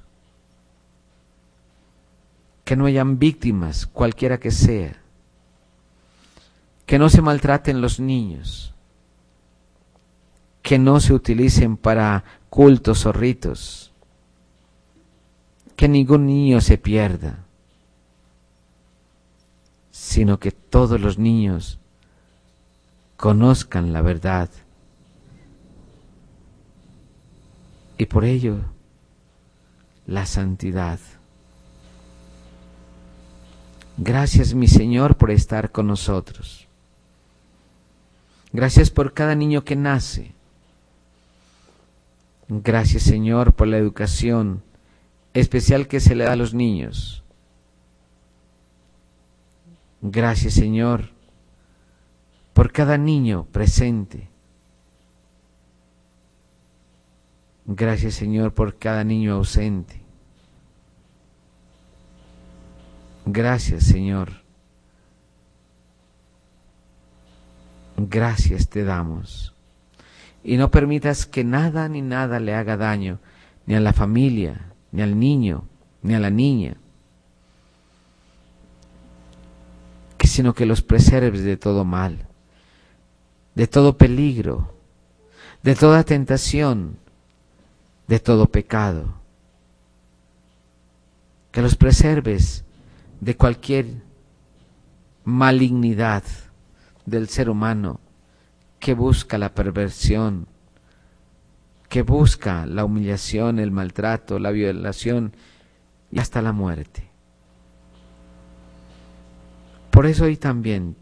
que 2.63 2.75
no 2.75 2.85
hayan 2.85 3.17
víctimas, 3.17 3.87
cualquiera 3.87 4.39
que 4.39 4.51
sea, 4.51 4.95
que 6.85 6.99
no 6.99 7.09
se 7.09 7.21
maltraten 7.21 7.81
los 7.81 7.99
niños, 7.99 8.72
que 10.63 10.79
no 10.79 10.99
se 10.99 11.13
utilicen 11.13 11.77
para 11.77 12.23
cultos 12.49 13.05
o 13.05 13.11
ritos. 13.11 13.93
Que 15.75 15.87
ningún 15.87 16.25
niño 16.25 16.61
se 16.61 16.77
pierda, 16.77 17.45
sino 19.91 20.39
que 20.39 20.51
todos 20.51 20.99
los 21.01 21.17
niños 21.17 21.79
conozcan 23.17 23.91
la 23.91 24.01
verdad. 24.01 24.49
Y 27.97 28.05
por 28.05 28.23
ello, 28.23 28.59
la 30.07 30.25
santidad. 30.25 30.99
Gracias 33.97 34.53
mi 34.53 34.67
Señor 34.67 35.17
por 35.17 35.29
estar 35.31 35.71
con 35.71 35.87
nosotros. 35.87 36.67
Gracias 38.53 38.89
por 38.89 39.13
cada 39.13 39.35
niño 39.35 39.63
que 39.63 39.75
nace. 39.75 40.32
Gracias 42.61 43.01
Señor 43.01 43.53
por 43.53 43.67
la 43.67 43.77
educación 43.77 44.61
especial 45.33 45.87
que 45.87 45.99
se 45.99 46.13
le 46.13 46.25
da 46.25 46.33
a 46.33 46.35
los 46.35 46.53
niños. 46.53 47.23
Gracias 50.01 50.53
Señor 50.53 51.09
por 52.53 52.71
cada 52.71 52.99
niño 52.99 53.47
presente. 53.51 54.29
Gracias 57.65 58.13
Señor 58.13 58.53
por 58.53 58.77
cada 58.77 59.03
niño 59.03 59.33
ausente. 59.33 60.03
Gracias 63.25 63.85
Señor 63.85 64.43
gracias 67.97 68.69
te 68.69 68.83
damos. 68.83 69.52
Y 70.43 70.57
no 70.57 70.71
permitas 70.71 71.25
que 71.25 71.43
nada 71.43 71.87
ni 71.87 72.01
nada 72.01 72.39
le 72.39 72.53
haga 72.53 72.77
daño, 72.77 73.19
ni 73.65 73.75
a 73.75 73.79
la 73.79 73.93
familia, 73.93 74.73
ni 74.91 75.01
al 75.01 75.17
niño, 75.17 75.65
ni 76.01 76.13
a 76.15 76.19
la 76.19 76.29
niña, 76.29 76.75
sino 80.33 80.55
que 80.55 80.65
los 80.65 80.81
preserves 80.81 81.43
de 81.43 81.57
todo 81.57 81.85
mal, 81.85 82.25
de 83.53 83.67
todo 83.67 83.99
peligro, 83.99 84.73
de 85.61 85.75
toda 85.75 86.03
tentación, 86.03 86.97
de 88.07 88.19
todo 88.19 88.47
pecado. 88.47 89.13
Que 91.51 91.61
los 91.61 91.75
preserves 91.75 92.65
de 93.21 93.37
cualquier 93.37 94.01
malignidad 95.23 96.23
del 97.05 97.29
ser 97.29 97.47
humano 97.47 97.99
que 98.83 98.93
busca 98.93 99.37
la 99.37 99.53
perversión, 99.53 100.45
que 101.87 102.01
busca 102.01 102.65
la 102.65 102.83
humillación, 102.83 103.59
el 103.59 103.71
maltrato, 103.71 104.39
la 104.39 104.51
violación 104.51 105.33
y 106.11 106.19
hasta 106.19 106.41
la 106.41 106.51
muerte. 106.51 107.09
Por 109.89 110.05
eso 110.05 110.25
hoy 110.25 110.35
también 110.35 110.97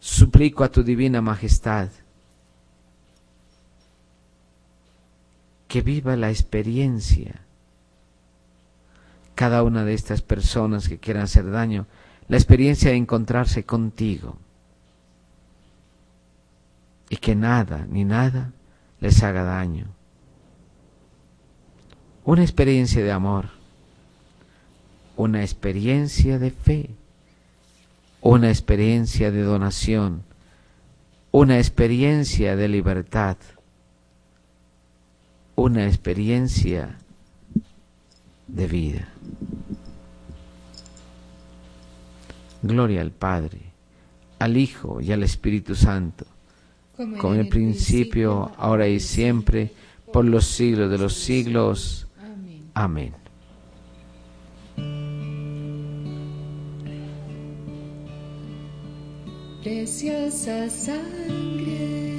suplico 0.00 0.64
a 0.64 0.72
tu 0.72 0.82
divina 0.82 1.22
majestad 1.22 1.90
que 5.68 5.80
viva 5.80 6.16
la 6.16 6.30
experiencia 6.30 7.42
cada 9.36 9.62
una 9.62 9.84
de 9.84 9.94
estas 9.94 10.22
personas 10.22 10.88
que 10.88 10.98
quieran 10.98 11.22
hacer 11.22 11.48
daño, 11.48 11.86
la 12.26 12.36
experiencia 12.36 12.90
de 12.90 12.96
encontrarse 12.96 13.64
contigo 13.64 14.38
y 17.12 17.16
que 17.18 17.34
nada 17.34 17.86
ni 17.90 18.06
nada 18.06 18.52
les 18.98 19.22
haga 19.22 19.42
daño. 19.42 19.84
Una 22.24 22.40
experiencia 22.40 23.04
de 23.04 23.12
amor, 23.12 23.50
una 25.18 25.42
experiencia 25.42 26.38
de 26.38 26.50
fe, 26.50 26.88
una 28.22 28.48
experiencia 28.48 29.30
de 29.30 29.42
donación, 29.42 30.22
una 31.32 31.58
experiencia 31.58 32.56
de 32.56 32.68
libertad, 32.68 33.36
una 35.54 35.84
experiencia 35.86 36.96
de 38.48 38.66
vida. 38.66 39.08
Gloria 42.62 43.02
al 43.02 43.10
Padre, 43.10 43.60
al 44.38 44.56
Hijo 44.56 45.02
y 45.02 45.12
al 45.12 45.22
Espíritu 45.22 45.74
Santo, 45.74 46.24
como 47.18 47.34
en 47.34 47.40
el 47.40 47.48
principio, 47.48 48.52
ahora 48.56 48.88
y 48.88 49.00
siempre, 49.00 49.72
por 50.12 50.24
los 50.24 50.46
siglos 50.46 50.90
de 50.90 50.98
los 50.98 51.14
siglos. 51.14 52.06
Amén. 52.74 53.14
Preciosa 59.62 60.68
sangre 60.68 62.12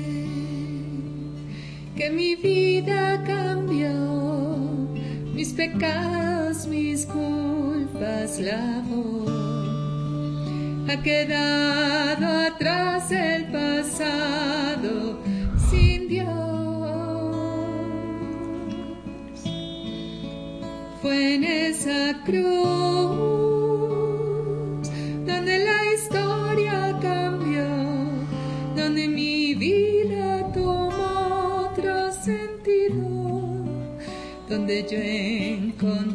que 1.95 2.09
mi 2.09 2.35
vida 2.35 3.21
cambió, 3.25 3.93
mis 5.33 5.53
pecados, 5.53 6.67
mis 6.67 7.05
culpas 7.05 8.39
lavó. 8.39 9.62
Ha 10.89 11.01
quedado 11.01 12.47
atrás 12.47 13.09
el 13.09 13.45
pasado 13.45 15.17
sin 15.69 16.09
Dios. 16.09 16.27
Fue 21.01 21.35
en 21.35 21.43
esa 21.45 22.21
cruz 22.25 22.43
donde 25.25 25.59
la 25.59 25.93
historia 25.95 26.99
cambió, 27.01 27.65
donde 28.75 29.07
mi 29.07 29.55
vida 29.55 30.51
tomó 30.53 31.69
otro 31.71 32.11
sentido, 32.11 33.07
donde 34.49 34.85
yo 34.89 34.97
encontré 34.97 36.12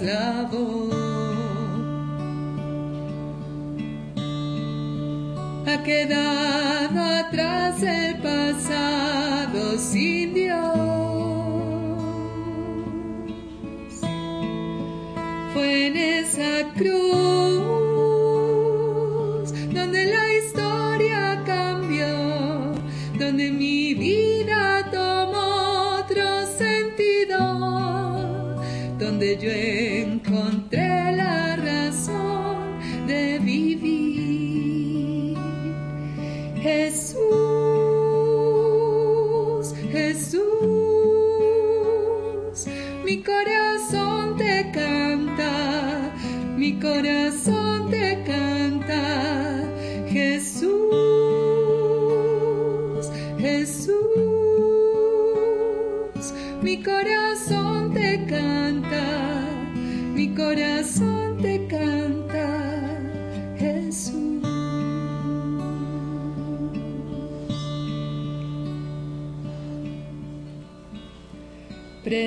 culpas 0.00 0.02
lavó. 0.02 0.90
Ha 5.66 5.82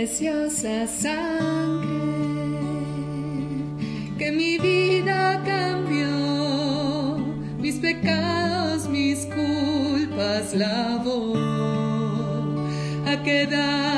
Preciosa 0.03 0.85
sangre 0.85 1.87
que 4.17 4.33
mi 4.33 4.57
vida 4.57 5.41
cambió, 5.45 7.25
mis 7.57 7.75
pecados, 7.75 8.89
mis 8.89 9.25
culpas 9.27 10.53
lavó. 10.55 11.35
Ha 13.07 13.23
quedado 13.23 13.92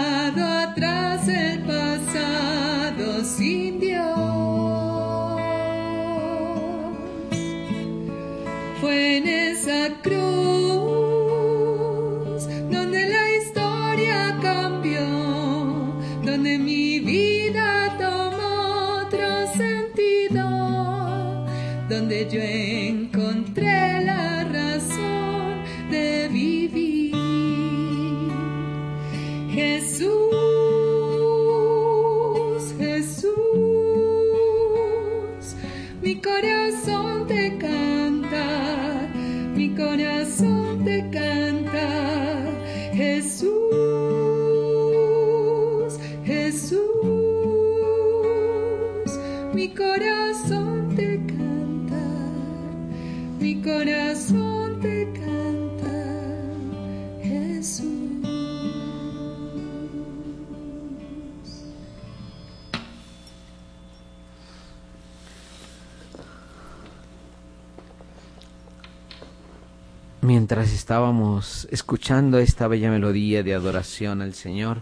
Mientras 70.56 70.74
estábamos 70.74 71.68
escuchando 71.70 72.40
esta 72.40 72.70
bella 72.70 72.90
melodía 72.90 73.44
de 73.44 73.54
adoración 73.54 74.22
al 74.22 74.34
Señor, 74.34 74.78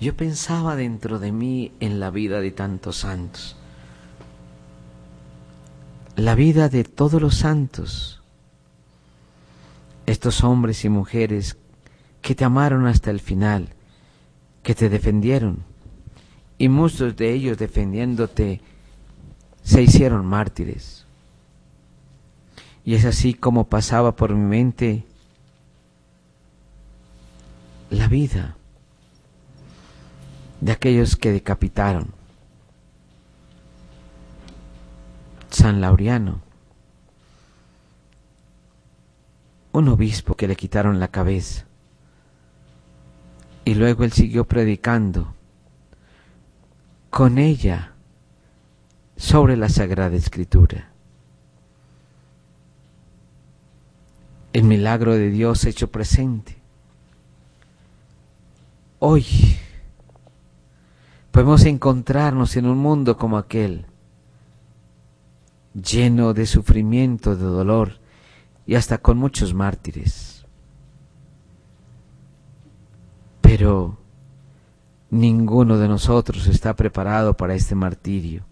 yo 0.00 0.16
pensaba 0.16 0.74
dentro 0.74 1.18
de 1.18 1.32
mí 1.32 1.72
en 1.80 2.00
la 2.00 2.10
vida 2.10 2.40
de 2.40 2.50
tantos 2.50 2.96
santos, 2.96 3.56
la 6.16 6.34
vida 6.34 6.70
de 6.70 6.84
todos 6.84 7.20
los 7.20 7.34
santos, 7.34 8.22
estos 10.06 10.42
hombres 10.42 10.82
y 10.86 10.88
mujeres 10.88 11.58
que 12.22 12.34
te 12.34 12.46
amaron 12.46 12.86
hasta 12.86 13.10
el 13.10 13.20
final, 13.20 13.74
que 14.62 14.74
te 14.74 14.88
defendieron, 14.88 15.58
y 16.56 16.70
muchos 16.70 17.14
de 17.16 17.34
ellos 17.34 17.58
defendiéndote 17.58 18.62
se 19.62 19.82
hicieron 19.82 20.24
mártires. 20.24 20.97
Y 22.88 22.94
es 22.94 23.04
así 23.04 23.34
como 23.34 23.68
pasaba 23.68 24.16
por 24.16 24.34
mi 24.34 24.46
mente 24.46 25.04
la 27.90 28.08
vida 28.08 28.56
de 30.62 30.72
aquellos 30.72 31.16
que 31.16 31.30
decapitaron. 31.30 32.14
San 35.50 35.82
Laureano, 35.82 36.40
un 39.72 39.88
obispo 39.88 40.34
que 40.34 40.48
le 40.48 40.56
quitaron 40.56 40.98
la 40.98 41.08
cabeza. 41.08 41.66
Y 43.66 43.74
luego 43.74 44.04
él 44.04 44.12
siguió 44.12 44.46
predicando 44.46 45.34
con 47.10 47.36
ella 47.36 47.92
sobre 49.18 49.58
la 49.58 49.68
Sagrada 49.68 50.16
Escritura. 50.16 50.87
El 54.58 54.64
milagro 54.64 55.14
de 55.14 55.30
Dios 55.30 55.64
hecho 55.64 55.88
presente. 55.88 56.56
Hoy 58.98 59.24
podemos 61.30 61.64
encontrarnos 61.64 62.56
en 62.56 62.66
un 62.66 62.78
mundo 62.78 63.16
como 63.16 63.38
aquel, 63.38 63.86
lleno 65.74 66.34
de 66.34 66.44
sufrimiento, 66.44 67.36
de 67.36 67.44
dolor 67.44 68.00
y 68.66 68.74
hasta 68.74 68.98
con 68.98 69.16
muchos 69.18 69.54
mártires. 69.54 70.44
Pero 73.40 73.96
ninguno 75.10 75.78
de 75.78 75.86
nosotros 75.86 76.48
está 76.48 76.74
preparado 76.74 77.36
para 77.36 77.54
este 77.54 77.76
martirio. 77.76 78.42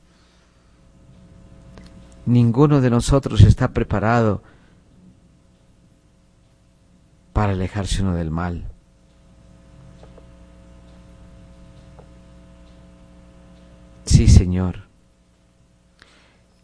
Ninguno 2.27 2.81
de 2.81 2.91
nosotros 2.91 3.41
está 3.41 3.73
preparado 3.73 4.41
para 4.41 4.56
alejarse 7.45 8.03
uno 8.03 8.15
del 8.15 8.31
mal. 8.31 8.65
Sí, 14.05 14.29
Señor, 14.29 14.85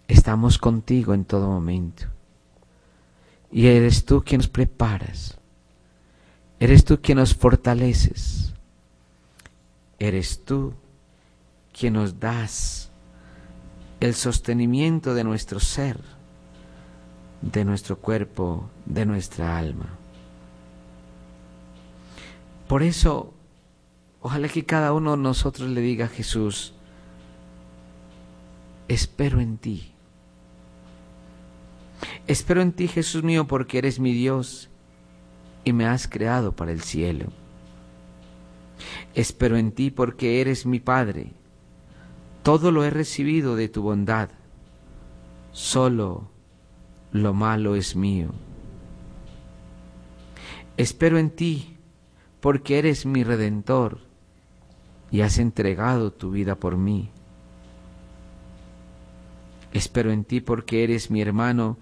estamos 0.09 0.59
contigo 0.59 1.13
en 1.13 1.25
todo 1.25 1.49
momento. 1.49 2.05
Y 3.51 3.67
eres 3.67 4.07
tú 4.07 4.23
quien 4.25 4.39
nos 4.39 4.49
preparas. 4.49 5.37
Eres 6.59 6.85
tú 6.85 7.01
quien 7.03 7.19
nos 7.19 7.35
fortaleces. 7.35 8.55
Eres 9.99 10.45
tú 10.45 10.73
quien 11.79 11.95
nos 11.95 12.19
das 12.19 12.91
el 14.01 14.15
sostenimiento 14.15 15.15
de 15.15 15.25
nuestro 15.25 15.61
ser, 15.61 16.01
de 17.41 17.65
nuestro 17.65 17.99
cuerpo, 17.99 18.71
de 18.87 19.07
nuestra 19.07 19.59
alma. 19.59 19.99
Por 22.73 22.83
eso, 22.83 23.35
ojalá 24.23 24.49
que 24.49 24.65
cada 24.65 24.95
uno 24.95 25.11
de 25.11 25.19
nosotros 25.19 25.69
le 25.69 25.83
diga 25.83 26.07
a 26.07 26.09
Jesús, 26.09 26.73
espero 28.89 29.41
en 29.41 29.59
ti. 29.59 29.93
Espero 32.27 32.63
en 32.63 32.73
ti, 32.73 32.89
Jesús 32.89 33.25
mío, 33.25 33.47
porque 33.47 33.77
eres 33.77 34.01
mi 34.01 34.15
Dios 34.15 34.71
y 35.65 35.75
me 35.75 35.85
has 35.85 36.09
creado 36.09 36.57
para 36.57 36.73
el 36.73 36.81
cielo. 36.81 37.27
Espero 39.15 39.59
en 39.59 39.73
ti 39.73 39.91
porque 39.91 40.41
eres 40.41 40.65
mi 40.65 40.81
Padre. 40.81 41.35
Todo 42.43 42.71
lo 42.71 42.85
he 42.85 42.91
recibido 42.91 43.55
de 43.55 43.69
tu 43.69 43.83
bondad. 43.83 44.31
Solo 45.51 46.31
lo 47.11 47.35
malo 47.35 47.77
es 47.77 47.97
mío. 47.97 48.31
Espero 50.79 51.19
en 51.19 51.29
ti 51.29 51.72
porque 52.43 52.81
eres 52.81 53.07
mi 53.07 53.23
redentor 53.23 54.01
y 55.13 55.21
has 55.21 55.39
entregado 55.39 56.13
tu 56.13 56.33
vida 56.33 56.57
por 56.57 56.77
mí. 56.77 57.09
Espero 59.73 60.11
en 60.11 60.25
ti 60.25 60.41
porque 60.41 60.83
eres 60.83 61.09
mi 61.09 61.23
hermano 61.23 61.79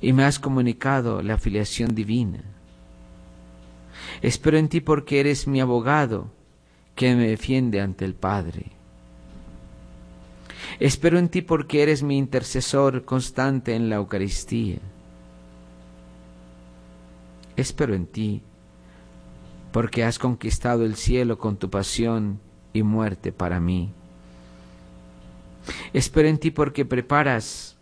y 0.00 0.12
me 0.12 0.22
has 0.22 0.38
comunicado 0.38 1.20
la 1.20 1.34
afiliación 1.34 1.96
divina. 1.96 2.44
Espero 4.22 4.56
en 4.56 4.68
ti 4.68 4.80
porque 4.80 5.18
eres 5.18 5.48
mi 5.48 5.60
abogado 5.60 6.30
que 6.94 7.16
me 7.16 7.26
defiende 7.26 7.80
ante 7.80 8.04
el 8.04 8.14
Padre. 8.14 8.70
Espero 10.78 11.18
en 11.18 11.28
ti 11.28 11.42
porque 11.42 11.82
eres 11.82 12.04
mi 12.04 12.18
intercesor 12.18 13.04
constante 13.04 13.74
en 13.74 13.90
la 13.90 13.96
Eucaristía. 13.96 14.78
Espero 17.56 17.96
en 17.96 18.06
ti 18.06 18.42
porque 19.72 20.04
has 20.04 20.18
conquistado 20.18 20.84
el 20.84 20.96
cielo 20.96 21.38
con 21.38 21.56
tu 21.56 21.70
pasión 21.70 22.40
y 22.72 22.82
muerte 22.82 23.32
para 23.32 23.60
mí. 23.60 23.92
Espero 25.92 26.28
en 26.28 26.38
ti 26.38 26.50
porque 26.50 26.84
preparas 26.84 27.76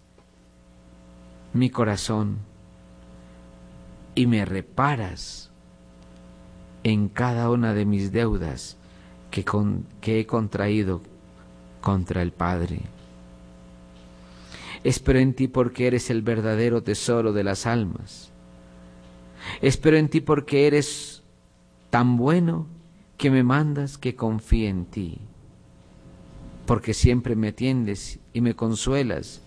mi 1.53 1.71
corazón 1.71 2.39
y 4.15 4.27
me 4.27 4.45
reparas 4.45 5.51
en 6.83 7.09
cada 7.09 7.51
una 7.51 7.75
de 7.75 7.85
mis 7.85 8.13
deudas 8.13 8.77
que, 9.31 9.45
con, 9.45 9.87
que 10.01 10.21
he 10.21 10.27
contraído 10.27 11.03
contra 11.81 12.23
el 12.23 12.33
Padre. 12.33 12.81
Espero 14.85 15.19
en 15.19 15.35
ti 15.35 15.49
porque 15.49 15.87
eres 15.87 16.11
el 16.11 16.23
verdadero 16.23 16.83
tesoro 16.83 17.33
de 17.33 17.45
las 17.45 17.67
almas. 17.67 18.31
Espero 19.61 19.97
en 19.97 20.09
ti 20.09 20.21
porque 20.21 20.67
eres 20.67 21.16
tan 21.97 22.19
bueno 22.19 22.67
que 23.17 23.31
me 23.31 23.43
mandas 23.43 23.97
que 23.97 24.15
confíe 24.15 24.69
en 24.69 24.85
ti, 24.85 25.19
porque 26.67 26.93
siempre 26.93 27.35
me 27.37 27.49
atiendes 27.49 28.19
y 28.35 28.43
me 28.43 28.55
consuelas 28.55 29.41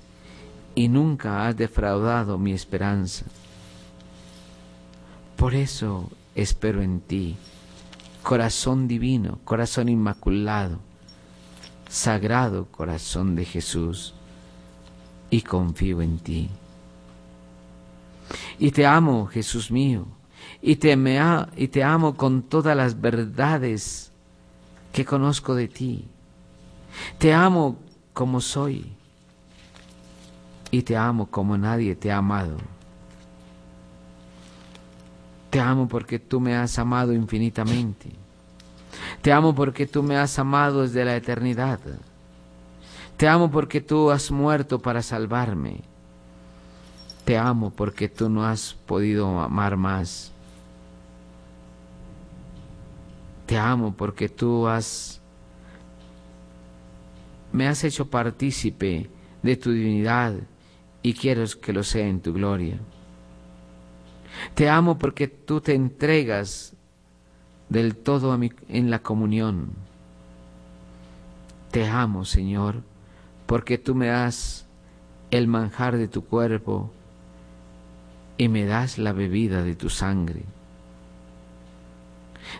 y 0.73 0.87
nunca 0.87 1.47
has 1.47 1.55
defraudado 1.55 2.39
mi 2.39 2.51
esperanza. 2.51 3.25
Por 5.35 5.53
eso 5.53 6.09
espero 6.33 6.81
en 6.81 7.01
ti, 7.01 7.35
corazón 8.23 8.87
divino, 8.87 9.37
corazón 9.43 9.87
inmaculado, 9.87 10.79
sagrado 11.87 12.65
corazón 12.71 13.35
de 13.35 13.45
Jesús, 13.45 14.15
y 15.29 15.43
confío 15.43 16.01
en 16.01 16.17
ti. 16.17 16.49
Y 18.57 18.71
te 18.71 18.87
amo, 18.87 19.27
Jesús 19.27 19.69
mío, 19.69 20.07
y 20.61 20.75
te, 20.75 20.97
te 21.71 21.83
amo 21.83 22.15
con 22.15 22.43
todas 22.43 22.75
las 22.75 22.99
verdades 22.99 24.11
que 24.91 25.05
conozco 25.05 25.55
de 25.55 25.67
ti. 25.67 26.07
Te 27.17 27.33
amo 27.33 27.77
como 28.13 28.41
soy. 28.41 28.95
y 30.71 30.83
te 30.83 30.95
amo 30.95 31.25
como 31.25 31.57
nadie 31.57 31.95
te 31.95 32.11
ha 32.11 32.17
amado. 32.17 32.57
Te 35.49 35.59
amo 35.59 35.87
porque 35.87 36.19
tú 36.19 36.39
me 36.39 36.55
has 36.55 36.77
amado 36.77 37.11
infinitamente. 37.13 38.11
Te 39.21 39.31
amo 39.31 39.55
porque 39.55 39.87
tú 39.87 40.03
me 40.03 40.15
has 40.15 40.37
amado 40.37 40.83
desde 40.83 41.05
la 41.05 41.15
eternidad. 41.15 41.79
Te 43.17 43.27
amo 43.27 43.49
porque 43.49 43.81
tú 43.81 44.11
has 44.11 44.29
muerto 44.29 44.79
para 44.79 45.01
salvarme. 45.01 45.81
Te 47.25 47.37
amo 47.37 47.71
porque 47.71 48.07
tú 48.07 48.29
no 48.29 48.45
has 48.45 48.73
podido 48.85 49.39
amar 49.39 49.75
más. 49.75 50.31
Te 53.49 53.57
amo 53.57 53.95
porque 53.97 54.29
tú 54.29 54.67
has 54.67 55.19
me 57.51 57.67
has 57.67 57.83
hecho 57.83 58.07
partícipe 58.07 59.09
de 59.41 59.57
tu 59.57 59.71
divinidad 59.71 60.35
y 61.01 61.15
quiero 61.15 61.43
que 61.59 61.73
lo 61.73 61.81
sea 61.81 62.05
en 62.05 62.21
tu 62.21 62.31
gloria. 62.31 62.77
Te 64.53 64.69
amo 64.69 64.99
porque 64.99 65.27
tú 65.27 65.61
te 65.61 65.73
entregas 65.73 66.75
del 67.69 67.95
todo 67.95 68.33
a 68.33 68.37
mí 68.37 68.51
en 68.67 68.91
la 68.91 68.99
comunión. 68.99 69.71
Te 71.71 71.87
amo, 71.87 72.25
Señor, 72.25 72.83
porque 73.47 73.79
tú 73.79 73.95
me 73.95 74.09
das 74.09 74.67
el 75.31 75.47
manjar 75.47 75.97
de 75.97 76.07
tu 76.07 76.23
cuerpo 76.23 76.91
y 78.37 78.47
me 78.47 78.65
das 78.65 78.99
la 78.99 79.11
bebida 79.11 79.63
de 79.63 79.73
tu 79.73 79.89
sangre. 79.89 80.43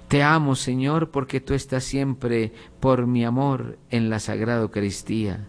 Te 0.08 0.24
amo, 0.24 0.56
Señor, 0.56 1.10
porque 1.10 1.42
tú 1.42 1.54
estás 1.54 1.84
siempre 1.84 2.52
por 2.80 3.08
mi 3.08 3.26
amor 3.26 3.78
en 3.90 4.10
la 4.10 4.20
Sagrada 4.20 4.62
Eucaristía, 4.62 5.46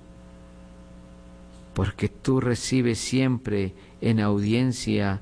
porque 1.75 2.09
tú 2.09 2.41
recibes 2.41 2.99
siempre 2.99 3.75
en 4.01 4.21
audiencia 4.21 5.21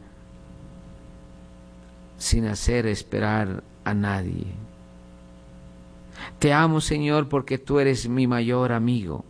sin 2.18 2.46
hacer 2.46 2.86
esperar 2.86 3.62
a 3.84 3.94
nadie. 3.94 4.46
Te 6.38 6.52
amo, 6.52 6.80
Señor, 6.80 7.28
porque 7.28 7.58
tú 7.58 7.78
eres 7.78 8.08
mi 8.08 8.26
mayor 8.26 8.72
amigo, 8.72 9.24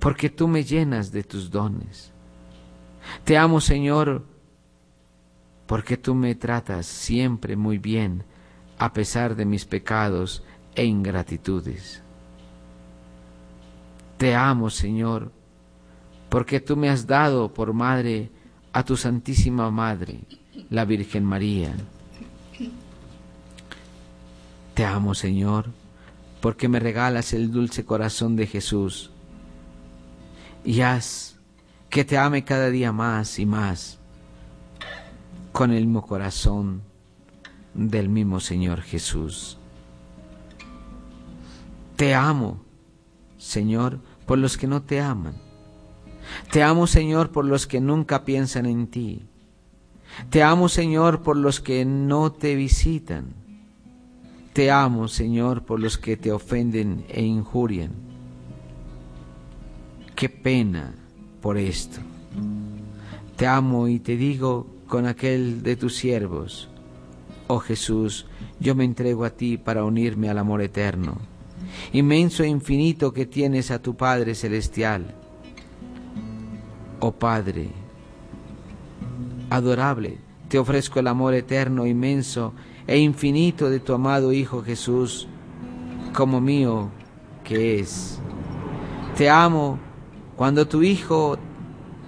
porque 0.00 0.28
tú 0.28 0.48
me 0.48 0.64
llenas 0.64 1.12
de 1.12 1.22
tus 1.22 1.50
dones. 1.50 2.10
Te 3.24 3.38
amo, 3.38 3.60
Señor, 3.60 4.24
porque 5.66 5.96
tú 5.96 6.14
me 6.14 6.34
tratas 6.34 6.86
siempre 6.86 7.56
muy 7.56 7.78
bien 7.78 8.24
a 8.78 8.92
pesar 8.92 9.34
de 9.36 9.44
mis 9.44 9.64
pecados 9.64 10.42
e 10.74 10.84
ingratitudes. 10.84 12.02
Te 14.18 14.34
amo, 14.34 14.70
Señor, 14.70 15.32
porque 16.28 16.60
tú 16.60 16.76
me 16.76 16.88
has 16.88 17.06
dado 17.06 17.52
por 17.52 17.72
madre 17.72 18.30
a 18.72 18.84
tu 18.84 18.96
Santísima 18.96 19.70
Madre, 19.70 20.20
la 20.70 20.84
Virgen 20.84 21.24
María. 21.24 21.74
Te 24.74 24.84
amo, 24.84 25.14
Señor, 25.14 25.66
porque 26.40 26.68
me 26.68 26.80
regalas 26.80 27.32
el 27.32 27.50
dulce 27.50 27.84
corazón 27.84 28.36
de 28.36 28.46
Jesús 28.46 29.10
y 30.64 30.80
haz 30.80 31.38
que 31.90 32.04
te 32.04 32.18
ame 32.18 32.44
cada 32.44 32.70
día 32.70 32.90
más 32.92 33.38
y 33.38 33.46
más 33.46 34.00
con 35.54 35.70
el 35.70 35.86
mismo 35.86 36.02
corazón 36.02 36.82
del 37.74 38.08
mismo 38.08 38.40
Señor 38.40 38.82
Jesús. 38.82 39.56
Te 41.94 42.12
amo, 42.12 42.60
Señor, 43.38 44.00
por 44.26 44.36
los 44.38 44.58
que 44.58 44.66
no 44.66 44.82
te 44.82 45.00
aman. 45.00 45.36
Te 46.50 46.64
amo, 46.64 46.88
Señor, 46.88 47.30
por 47.30 47.44
los 47.44 47.68
que 47.68 47.80
nunca 47.80 48.24
piensan 48.24 48.66
en 48.66 48.88
ti. 48.88 49.22
Te 50.28 50.42
amo, 50.42 50.68
Señor, 50.68 51.22
por 51.22 51.36
los 51.36 51.60
que 51.60 51.84
no 51.84 52.32
te 52.32 52.56
visitan. 52.56 53.26
Te 54.54 54.72
amo, 54.72 55.06
Señor, 55.06 55.62
por 55.62 55.78
los 55.78 55.98
que 55.98 56.16
te 56.16 56.32
ofenden 56.32 57.04
e 57.08 57.22
injurian. 57.22 57.92
Qué 60.16 60.28
pena 60.28 60.92
por 61.40 61.56
esto. 61.58 62.00
Te 63.36 63.46
amo 63.46 63.86
y 63.86 64.00
te 64.00 64.16
digo 64.16 64.73
con 64.94 65.06
aquel 65.06 65.64
de 65.64 65.74
tus 65.74 65.96
siervos. 65.96 66.68
Oh 67.48 67.58
Jesús, 67.58 68.26
yo 68.60 68.76
me 68.76 68.84
entrego 68.84 69.24
a 69.24 69.30
ti 69.30 69.58
para 69.58 69.82
unirme 69.82 70.30
al 70.30 70.38
amor 70.38 70.62
eterno, 70.62 71.16
inmenso 71.92 72.44
e 72.44 72.46
infinito 72.46 73.12
que 73.12 73.26
tienes 73.26 73.72
a 73.72 73.82
tu 73.82 73.96
Padre 73.96 74.36
Celestial. 74.36 75.12
Oh 77.00 77.10
Padre, 77.10 77.70
adorable, 79.50 80.18
te 80.46 80.60
ofrezco 80.60 81.00
el 81.00 81.08
amor 81.08 81.34
eterno, 81.34 81.88
inmenso 81.88 82.54
e 82.86 82.96
infinito 82.96 83.70
de 83.70 83.80
tu 83.80 83.94
amado 83.94 84.32
Hijo 84.32 84.62
Jesús, 84.62 85.26
como 86.12 86.40
mío 86.40 86.90
que 87.42 87.80
es. 87.80 88.20
Te 89.16 89.28
amo 89.28 89.76
cuando 90.36 90.68
tu 90.68 90.84
Hijo 90.84 91.36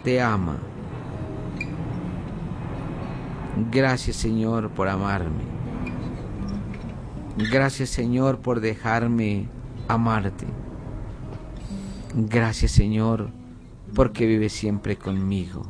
te 0.05 0.21
ama. 0.23 0.61
Gracias 3.57 4.17
Señor 4.17 4.71
por 4.71 4.89
amarme. 4.89 5.45
Gracias 7.51 7.91
Señor 7.91 8.39
por 8.39 8.61
dejarme 8.61 9.49
amarte. 9.89 10.47
Gracias 12.15 12.73
Señor 12.73 13.31
porque 13.95 14.27
vives 14.27 14.53
siempre 14.53 14.97
conmigo. 14.97 15.67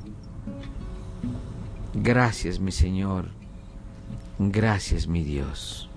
Gracias 1.95 2.61
mi 2.61 2.73
Señor. 2.73 3.27
Gracias 4.39 5.07
mi 5.07 5.23
Dios. 5.23 5.89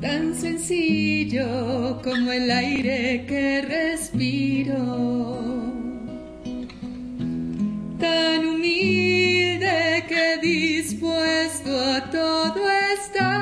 Tan 0.00 0.34
sencillo 0.34 2.00
como 2.02 2.32
el 2.32 2.50
aire 2.50 3.24
que 3.26 3.62
respiro. 3.62 4.76
Tan 7.98 8.44
humilde 8.46 10.04
que 10.08 10.38
dispuesto 10.42 11.70
a 11.96 12.10
todo 12.10 12.60
estás. 12.94 13.32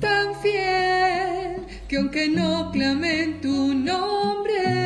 Tan 0.00 0.34
fiel 0.42 1.66
que 1.88 1.96
aunque 1.96 2.28
no 2.28 2.70
clamen 2.72 3.40
tu 3.40 3.74
nombre, 3.74 4.77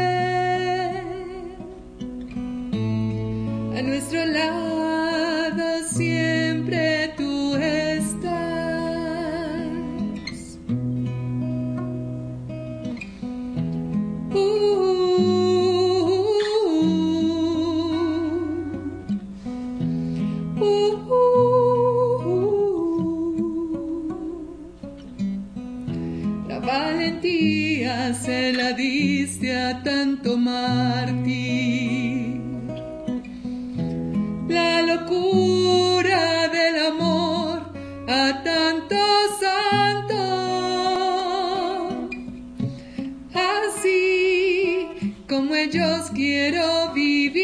nuestro 3.82 4.24
lado 4.24 5.82
siempre 5.88 7.12
tú 7.16 7.56
estás. 7.56 8.28
Uh, 14.30 14.38
uh, 20.60 20.70
uh. 21.10 21.62
La 26.48 26.58
valentía 26.60 28.14
se 28.14 28.52
la 28.52 28.72
diste 28.72 29.56
a 29.56 29.82
tanto 29.82 30.36
mártir. 30.36 31.21
A 38.12 38.42
tanto 38.42 38.96
santo. 39.40 40.20
Así 43.34 44.86
como 45.28 45.54
ellos 45.54 46.10
quiero 46.14 46.92
vivir 46.92 47.42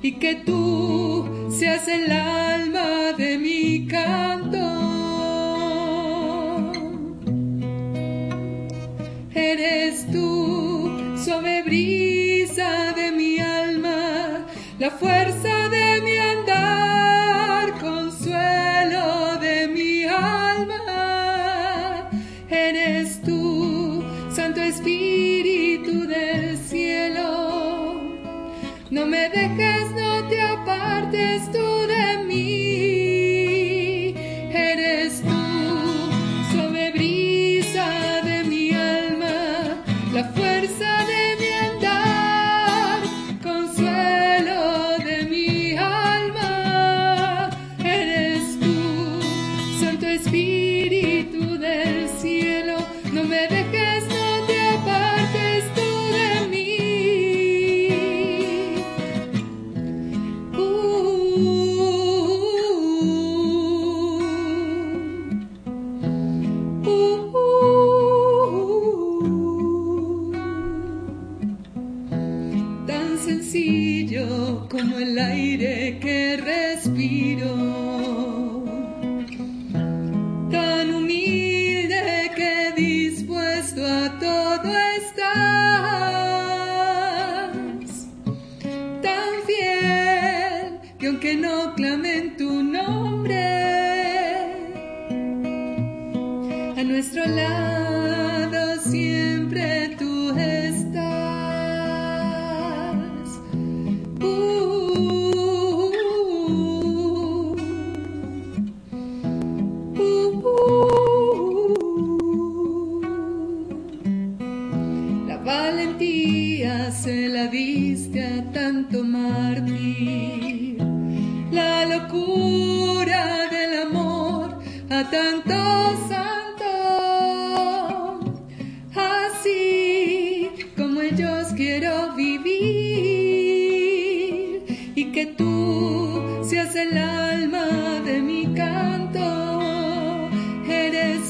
y 0.00 0.12
que 0.12 0.36
tú 0.36 1.50
seas 1.50 1.86
el 1.88 2.10
alma 2.10 3.12
de 3.18 3.38
mi 3.38 3.86
canto. 3.86 4.66
Eres 9.34 10.10
tú, 10.10 10.90
suave 11.22 11.62
brisa 11.62 12.92
de 12.94 13.12
mi 13.12 13.38
alma, 13.38 14.46
la 14.78 14.90
fuerza 14.90 15.47
dejes, 29.30 29.90
no 29.92 30.28
te 30.28 30.40
apartes 30.42 31.50
tú. 31.52 31.77